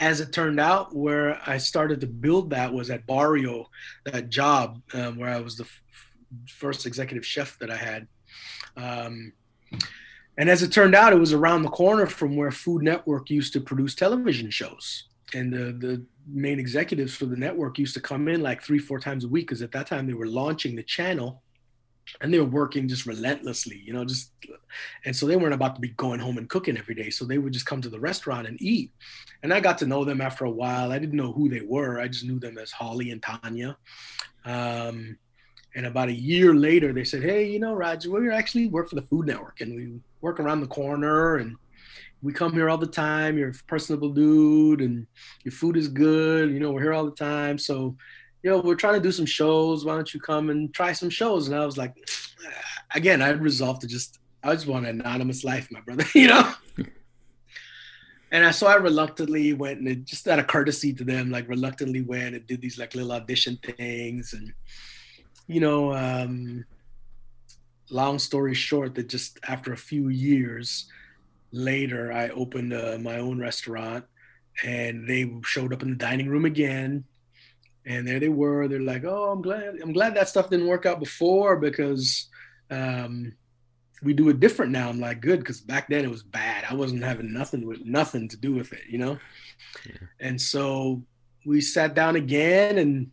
As 0.00 0.20
it 0.20 0.32
turned 0.32 0.58
out, 0.58 0.94
where 0.94 1.40
I 1.46 1.58
started 1.58 2.00
to 2.00 2.08
build 2.08 2.50
that 2.50 2.72
was 2.72 2.90
at 2.90 3.06
Barrio, 3.06 3.70
that 4.04 4.28
job 4.28 4.82
um, 4.92 5.16
where 5.16 5.30
I 5.30 5.40
was 5.40 5.56
the 5.56 5.64
f- 5.64 5.82
first 6.48 6.84
executive 6.84 7.24
chef 7.24 7.56
that 7.60 7.70
I 7.70 7.76
had. 7.76 8.08
Um, 8.76 9.32
and 10.36 10.50
as 10.50 10.64
it 10.64 10.72
turned 10.72 10.96
out, 10.96 11.12
it 11.12 11.20
was 11.20 11.32
around 11.32 11.62
the 11.62 11.68
corner 11.68 12.06
from 12.06 12.34
where 12.34 12.50
Food 12.50 12.82
Network 12.82 13.30
used 13.30 13.52
to 13.52 13.60
produce 13.60 13.94
television 13.94 14.50
shows. 14.50 15.04
And 15.32 15.52
the, 15.52 15.72
the 15.72 16.04
main 16.26 16.58
executives 16.58 17.14
for 17.14 17.26
the 17.26 17.36
network 17.36 17.78
used 17.78 17.94
to 17.94 18.00
come 18.00 18.28
in 18.28 18.42
like 18.42 18.62
three, 18.62 18.78
four 18.78 18.98
times 18.98 19.24
a 19.24 19.28
week 19.28 19.46
because 19.46 19.62
at 19.62 19.72
that 19.72 19.86
time 19.86 20.06
they 20.06 20.14
were 20.14 20.26
launching 20.26 20.76
the 20.76 20.82
channel 20.82 21.42
and 22.20 22.32
they 22.32 22.38
were 22.38 22.44
working 22.44 22.86
just 22.88 23.06
relentlessly, 23.06 23.82
you 23.84 23.92
know, 23.92 24.04
just 24.04 24.32
and 25.04 25.14
so 25.14 25.26
they 25.26 25.36
weren't 25.36 25.54
about 25.54 25.74
to 25.74 25.80
be 25.80 25.88
going 25.88 26.20
home 26.20 26.38
and 26.38 26.48
cooking 26.48 26.76
every 26.76 26.94
day. 26.94 27.10
So 27.10 27.24
they 27.24 27.38
would 27.38 27.52
just 27.52 27.66
come 27.66 27.80
to 27.82 27.88
the 27.88 28.00
restaurant 28.00 28.46
and 28.46 28.60
eat. 28.60 28.92
And 29.42 29.52
I 29.52 29.60
got 29.60 29.78
to 29.78 29.86
know 29.86 30.04
them 30.04 30.20
after 30.20 30.44
a 30.44 30.50
while. 30.50 30.92
I 30.92 30.98
didn't 30.98 31.16
know 31.16 31.32
who 31.32 31.48
they 31.48 31.62
were. 31.62 32.00
I 32.00 32.08
just 32.08 32.24
knew 32.24 32.38
them 32.38 32.58
as 32.58 32.72
Holly 32.72 33.10
and 33.10 33.22
Tanya. 33.22 33.76
Um, 34.44 35.18
and 35.74 35.86
about 35.86 36.08
a 36.08 36.14
year 36.14 36.54
later, 36.54 36.92
they 36.92 37.04
said, 37.04 37.22
"Hey, 37.22 37.50
you 37.50 37.58
know, 37.58 37.74
Roger, 37.74 38.10
we 38.10 38.30
actually 38.30 38.68
work 38.68 38.88
for 38.88 38.94
the 38.94 39.02
Food 39.02 39.26
Network, 39.26 39.60
and 39.60 39.74
we 39.74 40.00
work 40.20 40.38
around 40.38 40.60
the 40.60 40.66
corner, 40.68 41.36
and 41.36 41.56
we 42.24 42.32
come 42.32 42.54
here 42.54 42.70
all 42.70 42.78
the 42.78 42.86
time. 42.86 43.36
You're 43.36 43.50
a 43.50 43.54
personable 43.68 44.08
dude, 44.08 44.80
and 44.80 45.06
your 45.44 45.52
food 45.52 45.76
is 45.76 45.88
good. 45.88 46.50
You 46.50 46.58
know, 46.58 46.72
we're 46.72 46.80
here 46.80 46.94
all 46.94 47.04
the 47.04 47.10
time. 47.10 47.58
So, 47.58 47.96
you 48.42 48.50
know, 48.50 48.60
we're 48.60 48.76
trying 48.76 48.94
to 48.94 49.00
do 49.00 49.12
some 49.12 49.26
shows. 49.26 49.84
Why 49.84 49.94
don't 49.94 50.12
you 50.12 50.20
come 50.20 50.48
and 50.48 50.72
try 50.72 50.92
some 50.92 51.10
shows?" 51.10 51.46
And 51.46 51.56
I 51.56 51.66
was 51.66 51.76
like, 51.76 51.94
again, 52.94 53.20
I 53.20 53.28
resolved 53.28 53.82
to 53.82 53.86
just, 53.86 54.20
I 54.42 54.54
just 54.54 54.66
want 54.66 54.86
an 54.86 55.00
anonymous 55.00 55.44
life, 55.44 55.68
my 55.70 55.80
brother. 55.82 56.04
You 56.14 56.28
know. 56.28 56.54
and 58.32 58.46
I, 58.46 58.52
so 58.52 58.68
I 58.68 58.76
reluctantly 58.76 59.52
went 59.52 59.80
and 59.80 60.06
just 60.06 60.26
out 60.26 60.38
of 60.38 60.46
courtesy 60.46 60.94
to 60.94 61.04
them, 61.04 61.30
like 61.30 61.46
reluctantly 61.46 62.00
went 62.00 62.34
and 62.34 62.46
did 62.46 62.62
these 62.62 62.78
like 62.78 62.94
little 62.94 63.12
audition 63.12 63.58
things 63.62 64.32
and 64.32 64.50
you 65.46 65.60
know, 65.60 65.92
um, 65.92 66.64
long 67.90 68.18
story 68.18 68.54
short, 68.54 68.94
that 68.94 69.10
just 69.10 69.38
after 69.46 69.74
a 69.74 69.76
few 69.76 70.08
years 70.08 70.88
later, 71.54 72.12
I 72.12 72.28
opened 72.28 72.72
uh, 72.72 72.98
my 73.00 73.18
own 73.18 73.40
restaurant, 73.40 74.04
and 74.62 75.08
they 75.08 75.32
showed 75.44 75.72
up 75.72 75.82
in 75.82 75.90
the 75.90 75.96
dining 75.96 76.28
room 76.28 76.44
again, 76.44 77.04
and 77.86 78.06
there 78.06 78.20
they 78.20 78.28
were. 78.28 78.68
They're 78.68 78.80
like, 78.80 79.04
"Oh, 79.04 79.30
I'm 79.30 79.42
glad. 79.42 79.78
I'm 79.82 79.92
glad 79.92 80.14
that 80.14 80.28
stuff 80.28 80.50
didn't 80.50 80.66
work 80.66 80.86
out 80.86 81.00
before 81.00 81.56
because." 81.56 82.28
Um, 82.70 83.34
we 84.02 84.12
do 84.12 84.28
it 84.28 84.38
different 84.38 84.70
now. 84.70 84.88
I'm 84.88 85.00
like, 85.00 85.20
good, 85.20 85.38
because 85.38 85.60
back 85.60 85.88
then 85.88 86.04
it 86.04 86.10
was 86.10 86.22
bad. 86.22 86.64
I 86.68 86.74
wasn't 86.74 87.02
having 87.02 87.32
nothing 87.32 87.66
with 87.66 87.84
nothing 87.84 88.28
to 88.28 88.36
do 88.36 88.52
with 88.54 88.72
it, 88.72 88.82
you 88.88 88.98
know. 88.98 89.18
Yeah. 89.86 89.92
And 90.20 90.40
so 90.40 91.02
we 91.46 91.60
sat 91.60 91.94
down 91.94 92.16
again, 92.16 92.78
and 92.78 93.10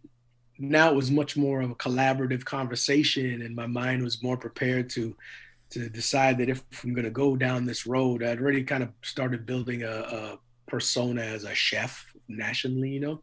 now 0.59 0.89
it 0.89 0.95
was 0.95 1.09
much 1.09 1.37
more 1.37 1.61
of 1.61 1.71
a 1.71 1.75
collaborative 1.75 2.45
conversation, 2.45 3.41
and 3.41 3.55
my 3.55 3.67
mind 3.67 4.03
was 4.03 4.21
more 4.21 4.37
prepared 4.37 4.89
to 4.91 5.15
to 5.71 5.89
decide 5.89 6.37
that 6.37 6.49
if 6.49 6.63
I'm 6.83 6.93
going 6.93 7.05
to 7.05 7.11
go 7.11 7.35
down 7.35 7.65
this 7.65 7.87
road, 7.87 8.23
I'd 8.23 8.39
already 8.39 8.63
kind 8.63 8.83
of 8.83 8.89
started 9.03 9.45
building 9.45 9.83
a, 9.83 9.89
a 9.91 10.39
persona 10.67 11.21
as 11.21 11.43
a 11.43 11.55
chef 11.55 12.13
nationally, 12.27 12.89
you 12.89 12.99
know. 12.99 13.21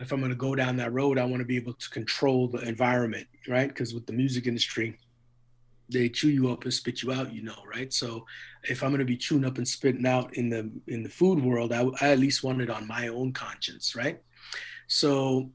If 0.00 0.10
I'm 0.10 0.18
going 0.18 0.30
to 0.30 0.36
go 0.36 0.54
down 0.54 0.76
that 0.78 0.92
road, 0.92 1.18
I 1.18 1.24
want 1.24 1.40
to 1.40 1.46
be 1.46 1.56
able 1.56 1.74
to 1.74 1.90
control 1.90 2.48
the 2.48 2.58
environment, 2.58 3.28
right? 3.48 3.68
Because 3.68 3.94
with 3.94 4.06
the 4.06 4.12
music 4.12 4.46
industry, 4.46 4.98
they 5.88 6.08
chew 6.08 6.30
you 6.30 6.50
up 6.50 6.64
and 6.64 6.72
spit 6.72 7.02
you 7.02 7.12
out, 7.12 7.32
you 7.32 7.42
know, 7.42 7.62
right? 7.72 7.92
So 7.92 8.24
if 8.64 8.82
I'm 8.82 8.90
going 8.90 8.98
to 9.00 9.04
be 9.04 9.16
chewing 9.16 9.44
up 9.44 9.58
and 9.58 9.66
spitting 9.66 10.06
out 10.06 10.36
in 10.36 10.48
the 10.48 10.70
in 10.88 11.02
the 11.02 11.08
food 11.08 11.42
world, 11.42 11.72
I, 11.72 11.84
I 12.00 12.10
at 12.10 12.18
least 12.18 12.42
want 12.42 12.62
it 12.62 12.70
on 12.70 12.88
my 12.88 13.08
own 13.08 13.32
conscience, 13.32 13.94
right? 13.94 14.20
So 14.88 15.50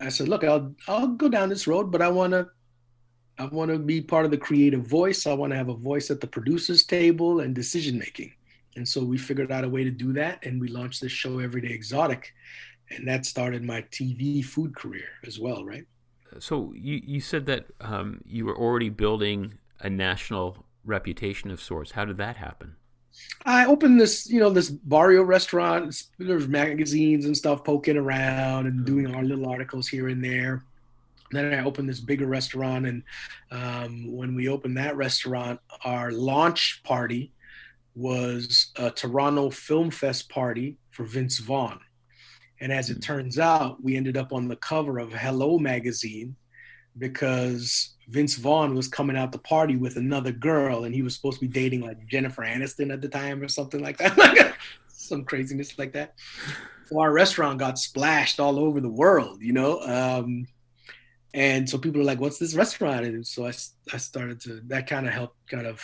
I 0.00 0.08
said, 0.08 0.28
look, 0.28 0.44
I'll 0.44 0.74
I'll 0.86 1.08
go 1.08 1.28
down 1.28 1.48
this 1.48 1.66
road, 1.66 1.90
but 1.90 2.02
I 2.02 2.08
want 2.08 2.32
to 2.32 2.48
I 3.38 3.46
want 3.46 3.70
to 3.70 3.78
be 3.78 4.00
part 4.00 4.24
of 4.24 4.30
the 4.30 4.38
creative 4.38 4.86
voice. 4.86 5.26
I 5.26 5.32
want 5.32 5.52
to 5.52 5.56
have 5.56 5.68
a 5.68 5.74
voice 5.74 6.10
at 6.10 6.20
the 6.20 6.26
producers 6.26 6.84
table 6.84 7.40
and 7.40 7.54
decision 7.54 7.98
making. 7.98 8.32
And 8.76 8.86
so 8.86 9.04
we 9.04 9.18
figured 9.18 9.52
out 9.52 9.64
a 9.64 9.68
way 9.68 9.84
to 9.84 9.90
do 9.90 10.12
that, 10.14 10.44
and 10.44 10.60
we 10.60 10.68
launched 10.68 11.00
this 11.00 11.12
show, 11.12 11.38
Everyday 11.38 11.72
Exotic, 11.72 12.32
and 12.90 13.06
that 13.06 13.26
started 13.26 13.62
my 13.62 13.82
TV 13.90 14.44
food 14.44 14.74
career 14.74 15.08
as 15.26 15.38
well, 15.38 15.64
right? 15.64 15.84
So 16.38 16.72
you 16.76 17.00
you 17.04 17.20
said 17.20 17.46
that 17.46 17.66
um, 17.80 18.20
you 18.26 18.44
were 18.44 18.56
already 18.56 18.88
building 18.90 19.58
a 19.80 19.88
national 19.88 20.64
reputation 20.84 21.50
of 21.50 21.60
sorts. 21.60 21.92
How 21.92 22.04
did 22.04 22.18
that 22.18 22.36
happen? 22.36 22.76
I 23.44 23.66
opened 23.66 24.00
this, 24.00 24.28
you 24.28 24.38
know, 24.38 24.50
this 24.50 24.70
barrio 24.70 25.22
restaurant. 25.22 26.04
There's 26.18 26.46
magazines 26.46 27.24
and 27.24 27.36
stuff 27.36 27.64
poking 27.64 27.96
around 27.96 28.66
and 28.66 28.84
doing 28.84 29.14
our 29.14 29.24
little 29.24 29.48
articles 29.48 29.88
here 29.88 30.08
and 30.08 30.22
there. 30.22 30.62
Then 31.30 31.52
I 31.52 31.64
opened 31.64 31.88
this 31.88 32.00
bigger 32.00 32.26
restaurant, 32.26 32.86
and 32.86 33.02
um, 33.50 34.16
when 34.16 34.34
we 34.34 34.48
opened 34.48 34.76
that 34.76 34.96
restaurant, 34.96 35.60
our 35.84 36.10
launch 36.10 36.80
party 36.84 37.32
was 37.94 38.72
a 38.76 38.90
Toronto 38.90 39.50
Film 39.50 39.90
Fest 39.90 40.28
party 40.28 40.78
for 40.90 41.04
Vince 41.04 41.38
Vaughn. 41.38 41.80
And 42.60 42.72
as 42.72 42.90
it 42.90 42.94
hmm. 42.94 43.00
turns 43.00 43.38
out, 43.38 43.82
we 43.82 43.96
ended 43.96 44.16
up 44.16 44.32
on 44.32 44.48
the 44.48 44.56
cover 44.56 44.98
of 44.98 45.12
Hello 45.12 45.58
magazine 45.58 46.36
because 46.96 47.94
Vince 48.08 48.36
Vaughn 48.36 48.74
was 48.74 48.88
coming 48.88 49.16
out 49.16 49.32
the 49.32 49.38
party 49.38 49.76
with 49.76 49.96
another 49.96 50.32
girl, 50.32 50.84
and 50.84 50.94
he 50.94 51.02
was 51.02 51.14
supposed 51.14 51.40
to 51.40 51.46
be 51.46 51.52
dating 51.52 51.82
like 51.82 52.06
Jennifer 52.06 52.42
Aniston 52.42 52.92
at 52.92 53.00
the 53.00 53.08
time 53.08 53.42
or 53.42 53.48
something 53.48 53.82
like 53.82 53.98
that. 53.98 54.54
Some 54.88 55.24
craziness 55.24 55.78
like 55.78 55.92
that. 55.92 56.14
So 56.86 57.00
our 57.00 57.12
restaurant 57.12 57.58
got 57.58 57.78
splashed 57.78 58.40
all 58.40 58.58
over 58.58 58.80
the 58.80 58.88
world, 58.88 59.42
you 59.42 59.52
know. 59.52 59.80
Um, 59.80 60.46
and 61.38 61.70
so 61.70 61.78
people 61.78 62.00
are 62.00 62.10
like, 62.10 62.20
"What's 62.20 62.40
this 62.40 62.54
restaurant?" 62.54 63.06
And 63.06 63.24
so 63.24 63.46
I, 63.46 63.52
I 63.92 63.96
started 63.98 64.40
to 64.40 64.60
that 64.66 64.88
kind 64.88 65.06
of 65.06 65.12
helped 65.12 65.36
kind 65.48 65.68
of 65.68 65.80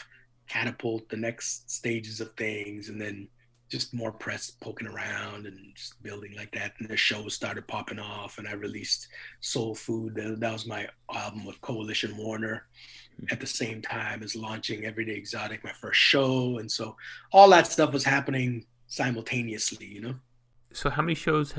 catapult 0.49 1.09
the 1.09 1.17
next 1.17 1.71
stages 1.71 2.21
of 2.21 2.33
things, 2.33 2.89
and 2.89 3.01
then 3.01 3.29
just 3.71 3.95
more 3.95 4.11
press 4.11 4.51
poking 4.51 4.89
around 4.89 5.47
and 5.47 5.59
just 5.77 6.03
building 6.03 6.35
like 6.37 6.53
that. 6.53 6.73
And 6.81 6.89
the 6.89 6.97
show 6.97 7.29
started 7.29 7.69
popping 7.69 8.01
off, 8.01 8.39
and 8.39 8.49
I 8.49 8.55
released 8.55 9.07
Soul 9.41 9.77
Food. 9.77 10.17
That 10.17 10.53
was 10.53 10.67
my 10.67 10.89
album 11.13 11.45
with 11.45 11.61
Coalition 11.61 12.17
Warner 12.17 12.67
at 13.31 13.39
the 13.39 13.47
same 13.47 13.81
time 13.81 14.25
as 14.25 14.35
launching 14.35 14.85
Everyday 14.85 15.15
Exotic, 15.15 15.63
my 15.63 15.73
first 15.73 16.01
show. 16.01 16.59
And 16.59 16.69
so 16.69 16.97
all 17.33 17.49
that 17.51 17.69
stuff 17.69 17.93
was 17.93 18.03
happening 18.03 18.67
simultaneously, 18.89 19.87
you 19.87 20.01
know. 20.01 20.15
So 20.73 20.91
how 20.91 21.03
many 21.03 21.15
shows? 21.15 21.55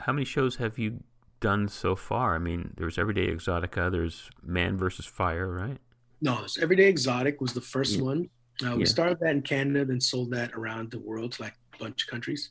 How 0.00 0.12
many 0.12 0.26
shows 0.26 0.56
have 0.56 0.78
you 0.78 1.02
done 1.42 1.68
so 1.68 1.94
far? 1.94 2.34
I 2.34 2.38
mean, 2.38 2.72
there's 2.78 2.96
Everyday 2.96 3.26
Exotica. 3.26 3.92
There's 3.92 4.30
Man 4.42 4.78
versus 4.78 5.04
Fire, 5.04 5.52
right? 5.52 5.76
No, 6.22 6.46
Everyday 6.60 6.88
Exotic 6.88 7.42
was 7.42 7.52
the 7.52 7.60
first 7.60 7.96
yeah. 7.96 8.02
one. 8.02 8.30
Uh, 8.64 8.76
we 8.76 8.80
yeah. 8.80 8.86
started 8.86 9.18
that 9.20 9.30
in 9.30 9.42
Canada, 9.42 9.84
then 9.84 10.00
sold 10.00 10.30
that 10.30 10.54
around 10.54 10.90
the 10.90 11.00
world 11.00 11.32
to 11.32 11.42
like 11.42 11.54
a 11.74 11.78
bunch 11.78 12.04
of 12.04 12.08
countries. 12.08 12.50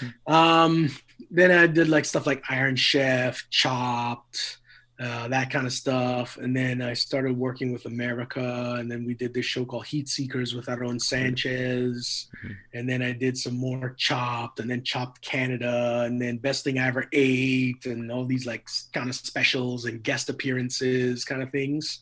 Mm-hmm. 0.00 0.32
Um, 0.32 0.90
then 1.30 1.50
I 1.50 1.66
did 1.66 1.88
like 1.88 2.04
stuff 2.04 2.26
like 2.26 2.42
Iron 2.48 2.76
Chef, 2.76 3.44
Chopped, 3.50 4.58
uh, 5.00 5.26
that 5.28 5.50
kind 5.50 5.66
of 5.66 5.72
stuff. 5.72 6.36
And 6.36 6.56
then 6.56 6.80
I 6.80 6.94
started 6.94 7.36
working 7.36 7.72
with 7.72 7.86
America, 7.86 8.76
and 8.78 8.90
then 8.90 9.04
we 9.04 9.14
did 9.14 9.34
this 9.34 9.44
show 9.44 9.64
called 9.64 9.86
Heat 9.86 10.08
Seekers 10.08 10.54
with 10.54 10.68
Aaron 10.68 11.00
Sanchez. 11.00 12.28
Mm-hmm. 12.38 12.52
And 12.74 12.88
then 12.88 13.02
I 13.02 13.12
did 13.12 13.36
some 13.36 13.56
more 13.56 13.94
Chopped, 13.98 14.60
and 14.60 14.70
then 14.70 14.84
Chopped 14.84 15.20
Canada, 15.20 16.04
and 16.06 16.20
then 16.20 16.36
Best 16.36 16.62
Thing 16.64 16.78
I 16.78 16.86
Ever 16.86 17.06
Ate, 17.12 17.86
and 17.86 18.12
all 18.12 18.24
these 18.24 18.46
like 18.46 18.68
kind 18.92 19.08
of 19.08 19.16
specials 19.16 19.84
and 19.84 20.02
guest 20.02 20.28
appearances 20.28 21.24
kind 21.24 21.42
of 21.42 21.50
things. 21.50 22.00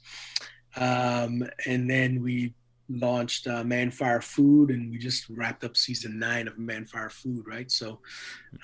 Um, 0.76 1.48
and 1.66 1.88
then 1.88 2.22
we 2.22 2.54
launched 2.90 3.46
uh, 3.46 3.64
Man 3.64 3.90
Fire 3.90 4.20
Food, 4.20 4.70
and 4.70 4.90
we 4.90 4.98
just 4.98 5.30
wrapped 5.30 5.64
up 5.64 5.78
season 5.78 6.18
nine 6.18 6.46
of 6.46 6.58
Man 6.58 6.84
Fire 6.84 7.10
Food, 7.10 7.46
right? 7.46 7.70
So 7.70 8.00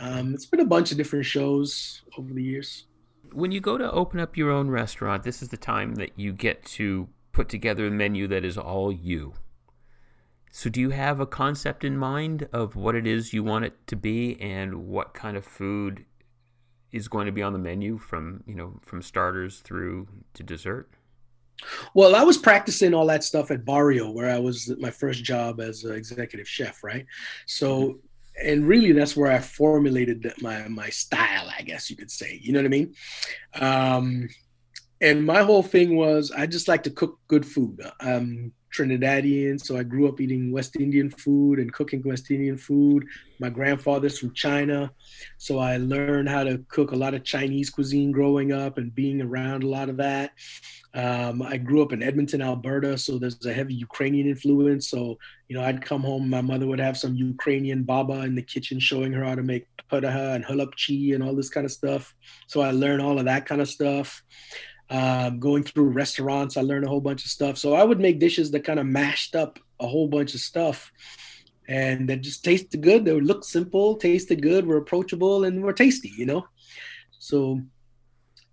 um, 0.01 0.35
it's 0.35 0.47
been 0.47 0.61
a 0.61 0.67
bunch 0.67 0.91
of 0.91 0.99
different 0.99 1.25
shows 1.25 2.03
over 2.19 2.35
the 2.35 2.43
years. 2.43 2.85
When 3.33 3.53
you 3.53 3.61
go 3.61 3.79
to 3.79 3.91
open 3.91 4.21
up 4.21 4.37
your 4.37 4.51
own 4.51 4.71
restaurant, 4.71 5.23
this 5.23 5.43
is 5.43 5.49
the 5.49 5.57
time 5.57 5.97
that 5.97 6.19
you 6.19 6.33
get 6.33 6.65
to 6.67 7.09
put 7.33 7.49
together 7.49 7.87
a 7.87 7.91
menu 7.91 8.27
that 8.29 8.45
is 8.45 8.59
all 8.59 8.91
you. 8.91 9.35
So, 10.51 10.71
do 10.71 10.81
you 10.81 10.91
have 10.91 11.21
a 11.21 11.27
concept 11.27 11.85
in 11.85 11.97
mind 11.97 12.49
of 12.53 12.75
what 12.75 12.95
it 12.95 13.07
is 13.07 13.33
you 13.33 13.45
want 13.45 13.67
it 13.67 13.87
to 13.89 13.97
be 13.97 14.41
and 14.41 14.87
what 14.89 15.15
kind 15.15 15.37
of 15.37 15.45
food 15.45 16.05
is 16.91 17.07
going 17.07 17.27
to 17.27 17.33
be 17.33 17.43
on 17.43 17.53
the 17.53 17.59
menu 17.59 17.99
from, 17.99 18.43
you 18.47 18.55
know, 18.55 18.81
from 18.85 19.03
starters 19.03 19.61
through 19.61 20.09
to 20.35 20.43
dessert? 20.43 20.89
Well, 21.95 22.15
I 22.15 22.23
was 22.23 22.39
practicing 22.39 22.95
all 22.95 23.07
that 23.07 23.25
stuff 23.25 23.51
at 23.51 23.65
Barrio, 23.65 24.11
where 24.11 24.31
I 24.31 24.39
was 24.39 24.73
my 24.79 24.91
first 24.91 25.25
job 25.25 25.61
as 25.61 25.85
an 25.85 25.95
executive 25.95 26.49
chef, 26.49 26.83
right? 26.83 27.05
So, 27.47 27.81
mm-hmm. 27.81 27.99
And 28.43 28.67
really, 28.67 28.93
that's 28.93 29.17
where 29.17 29.31
I 29.31 29.39
formulated 29.39 30.33
my 30.41 30.69
my 30.69 30.91
style, 30.91 31.51
I 31.57 31.63
guess 31.63 31.91
you 31.91 31.97
could 31.97 32.11
say. 32.11 32.39
You 32.43 32.53
know 32.53 32.61
what 32.61 32.67
I 32.67 32.69
mean? 32.69 32.95
Um, 33.55 34.29
and 35.01 35.25
my 35.25 35.43
whole 35.43 35.63
thing 35.63 35.97
was 35.97 36.31
I 36.31 36.47
just 36.47 36.69
like 36.69 36.83
to 36.85 36.91
cook 36.91 37.19
good 37.29 37.47
food. 37.47 37.81
I'm 38.01 38.53
Trinidadian, 38.77 39.61
so 39.61 39.77
I 39.77 39.83
grew 39.83 40.09
up 40.09 40.21
eating 40.21 40.53
West 40.53 40.77
Indian 40.77 41.11
food 41.11 41.59
and 41.59 41.73
cooking 41.73 42.03
West 42.05 42.31
Indian 42.31 42.59
food. 42.59 43.07
My 43.41 43.49
grandfather's 43.49 44.19
from 44.19 44.35
China, 44.35 44.93
so 45.39 45.59
I 45.59 45.79
learned 45.79 46.29
how 46.29 46.45
to 46.45 46.59
cook 46.69 46.93
a 46.93 46.97
lot 46.97 47.15
of 47.15 47.25
Chinese 47.25 47.71
cuisine 47.71 48.13
growing 48.13 48.53
up 48.53 48.79
and 48.79 48.95
being 48.95 49.23
around 49.23 49.63
a 49.63 49.69
lot 49.69 49.89
of 49.89 49.97
that. 49.99 50.33
Um, 50.95 51.43
I 51.43 51.59
grew 51.59 51.83
up 51.83 51.93
in 51.93 52.03
Edmonton, 52.03 52.43
Alberta, 52.43 52.99
so 52.99 53.19
there's 53.19 53.45
a 53.47 53.53
heavy 53.53 53.75
Ukrainian 53.75 54.27
influence. 54.27 54.89
So, 54.89 55.19
you 55.49 55.57
know, 55.57 55.63
I'd 55.63 55.85
come 55.85 56.03
home, 56.03 56.29
my 56.29 56.41
mother 56.41 56.67
would 56.67 56.81
have 56.81 56.97
some 56.97 57.15
Ukrainian 57.15 57.85
baba 57.85 58.23
in 58.23 58.35
the 58.35 58.43
kitchen 58.43 58.81
showing 58.81 59.13
her 59.13 59.25
how 59.25 59.35
to 59.35 59.43
make 59.43 59.67
padaha 59.91 60.35
and 60.35 60.45
halapchi 60.45 61.15
and 61.15 61.23
all 61.23 61.35
this 61.35 61.51
kind 61.51 61.67
of 61.67 61.73
stuff. 61.73 62.15
So 62.47 62.61
I 62.61 62.71
learned 62.71 63.03
all 63.03 63.19
of 63.19 63.27
that 63.27 63.47
kind 63.47 63.61
of 63.61 63.69
stuff. 63.69 64.23
Um, 64.91 65.39
going 65.39 65.65
through 65.65 65.91
restaurants, 65.91 66.57
I 66.57 66.63
learned 66.63 66.87
a 66.87 66.89
whole 66.89 67.01
bunch 67.01 67.25
of 67.25 67.31
stuff. 67.31 67.59
So 67.59 67.75
I 67.75 67.85
would 67.85 68.01
make 68.01 68.19
dishes 68.19 68.51
that 68.53 68.65
kind 68.65 68.81
of 68.81 68.87
mashed 68.87 69.37
up 69.37 69.59
a 69.81 69.87
whole 69.87 70.09
bunch 70.09 70.35
of 70.35 70.41
stuff 70.41 70.91
and 71.69 72.09
that 72.09 72.23
just 72.23 72.43
tasted 72.43 72.81
good. 72.81 73.05
They 73.05 73.13
would 73.13 73.27
look 73.27 73.45
simple, 73.45 73.97
tasted 73.97 74.43
good, 74.43 74.67
were 74.67 74.79
approachable, 74.79 75.45
and 75.45 75.63
were 75.63 75.75
tasty, 75.75 76.13
you 76.17 76.25
know? 76.25 76.47
So 77.19 77.61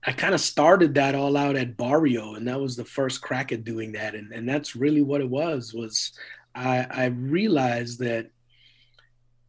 I 0.06 0.12
kind 0.12 0.36
of 0.36 0.42
started 0.42 0.94
that 0.96 1.16
all 1.16 1.38
out 1.38 1.56
at 1.56 1.78
Barrio, 1.78 2.36
and 2.36 2.48
that 2.48 2.60
was 2.60 2.76
the 2.76 2.84
first 2.84 3.22
crack 3.22 3.54
at 3.54 3.64
doing 3.64 3.94
that. 3.94 4.16
And, 4.16 4.34
and 4.34 4.48
that's 4.48 4.76
really 4.76 5.02
what 5.02 5.22
it 5.22 5.30
was. 5.30 5.74
Was 5.74 6.12
I, 6.54 6.86
I 6.92 7.06
realized 7.06 8.00
that 8.00 8.30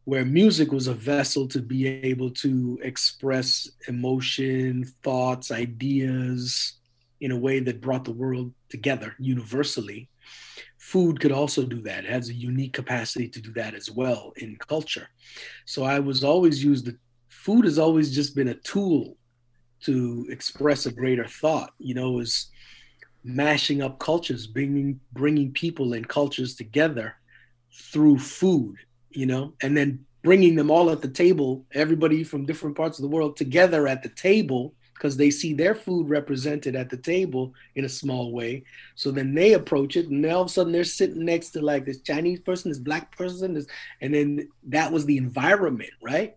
where 0.07 0.23
music 0.23 0.71
was 0.71 0.87
a 0.87 0.93
vessel 0.93 1.49
to 1.49 1.61
be 1.61 1.85
able 1.85 2.31
to 2.31 2.79
express 2.81 3.69
emotion, 3.89 4.85
thoughts, 5.03 5.51
ideas 5.51 6.77
in 7.19 7.31
a 7.31 7.37
way 7.37 7.59
that 7.59 7.81
brought 7.81 8.05
the 8.05 8.13
world 8.13 8.53
together 8.69 9.13
universally. 9.19 10.07
Food 10.77 11.19
could 11.19 11.33
also 11.33 11.65
do 11.65 11.81
that. 11.81 12.05
It 12.05 12.09
has 12.09 12.29
a 12.29 12.33
unique 12.33 12.71
capacity 12.71 13.27
to 13.27 13.41
do 13.41 13.51
that 13.55 13.73
as 13.73 13.91
well 13.91 14.31
in 14.37 14.55
culture. 14.55 15.09
So 15.65 15.83
I 15.83 15.99
was 15.99 16.23
always 16.23 16.63
used 16.63 16.85
the 16.85 16.97
food 17.27 17.65
has 17.65 17.77
always 17.77 18.15
just 18.15 18.33
been 18.33 18.47
a 18.47 18.53
tool 18.53 19.17
to 19.81 20.25
express 20.29 20.85
a 20.85 20.91
greater 20.93 21.27
thought. 21.27 21.71
You 21.79 21.95
know, 21.95 22.19
is 22.19 22.49
mashing 23.25 23.81
up 23.81 23.99
cultures, 23.99 24.47
bringing 24.47 25.01
bringing 25.11 25.51
people 25.51 25.91
and 25.91 26.07
cultures 26.07 26.55
together 26.55 27.15
through 27.91 28.19
food, 28.19 28.77
you 29.17 29.25
know, 29.25 29.53
and 29.61 29.75
then 29.75 30.05
bringing 30.21 30.55
them 30.55 30.69
all 30.69 30.91
at 30.91 31.01
the 31.01 31.07
table, 31.07 31.65
everybody 31.73 32.23
from 32.23 32.45
different 32.45 32.77
parts 32.77 32.99
of 32.99 33.03
the 33.03 33.09
world 33.09 33.35
together 33.35 33.87
at 33.87 34.03
the 34.03 34.09
table 34.09 34.75
because 34.93 35.17
they 35.17 35.31
see 35.31 35.53
their 35.53 35.73
food 35.73 36.07
represented 36.07 36.75
at 36.75 36.89
the 36.89 36.97
table 36.97 37.53
in 37.75 37.85
a 37.85 37.89
small 37.89 38.31
way. 38.31 38.63
So 38.95 39.09
then 39.09 39.33
they 39.33 39.53
approach 39.53 39.95
it, 39.95 40.07
and 40.09 40.23
all 40.27 40.41
of 40.41 40.47
a 40.47 40.51
sudden 40.51 40.71
they're 40.71 40.83
sitting 40.83 41.25
next 41.25 41.49
to 41.51 41.61
like 41.61 41.85
this 41.85 42.01
Chinese 42.01 42.41
person, 42.41 42.69
this 42.69 42.79
black 42.79 43.15
person, 43.17 43.55
this, 43.55 43.65
and 44.01 44.13
then 44.13 44.49
that 44.67 44.91
was 44.91 45.05
the 45.05 45.17
environment, 45.17 45.93
right? 45.99 46.35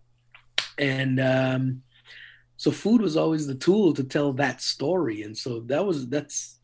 And 0.79 1.19
um, 1.19 1.83
so 2.57 2.71
food 2.71 3.01
was 3.01 3.15
always 3.15 3.45
the 3.45 3.55
tool 3.55 3.93
to 3.93 4.03
tell 4.03 4.33
that 4.33 4.61
story, 4.61 5.21
and 5.21 5.37
so 5.37 5.59
that 5.67 5.85
was 5.85 6.07
that's 6.07 6.57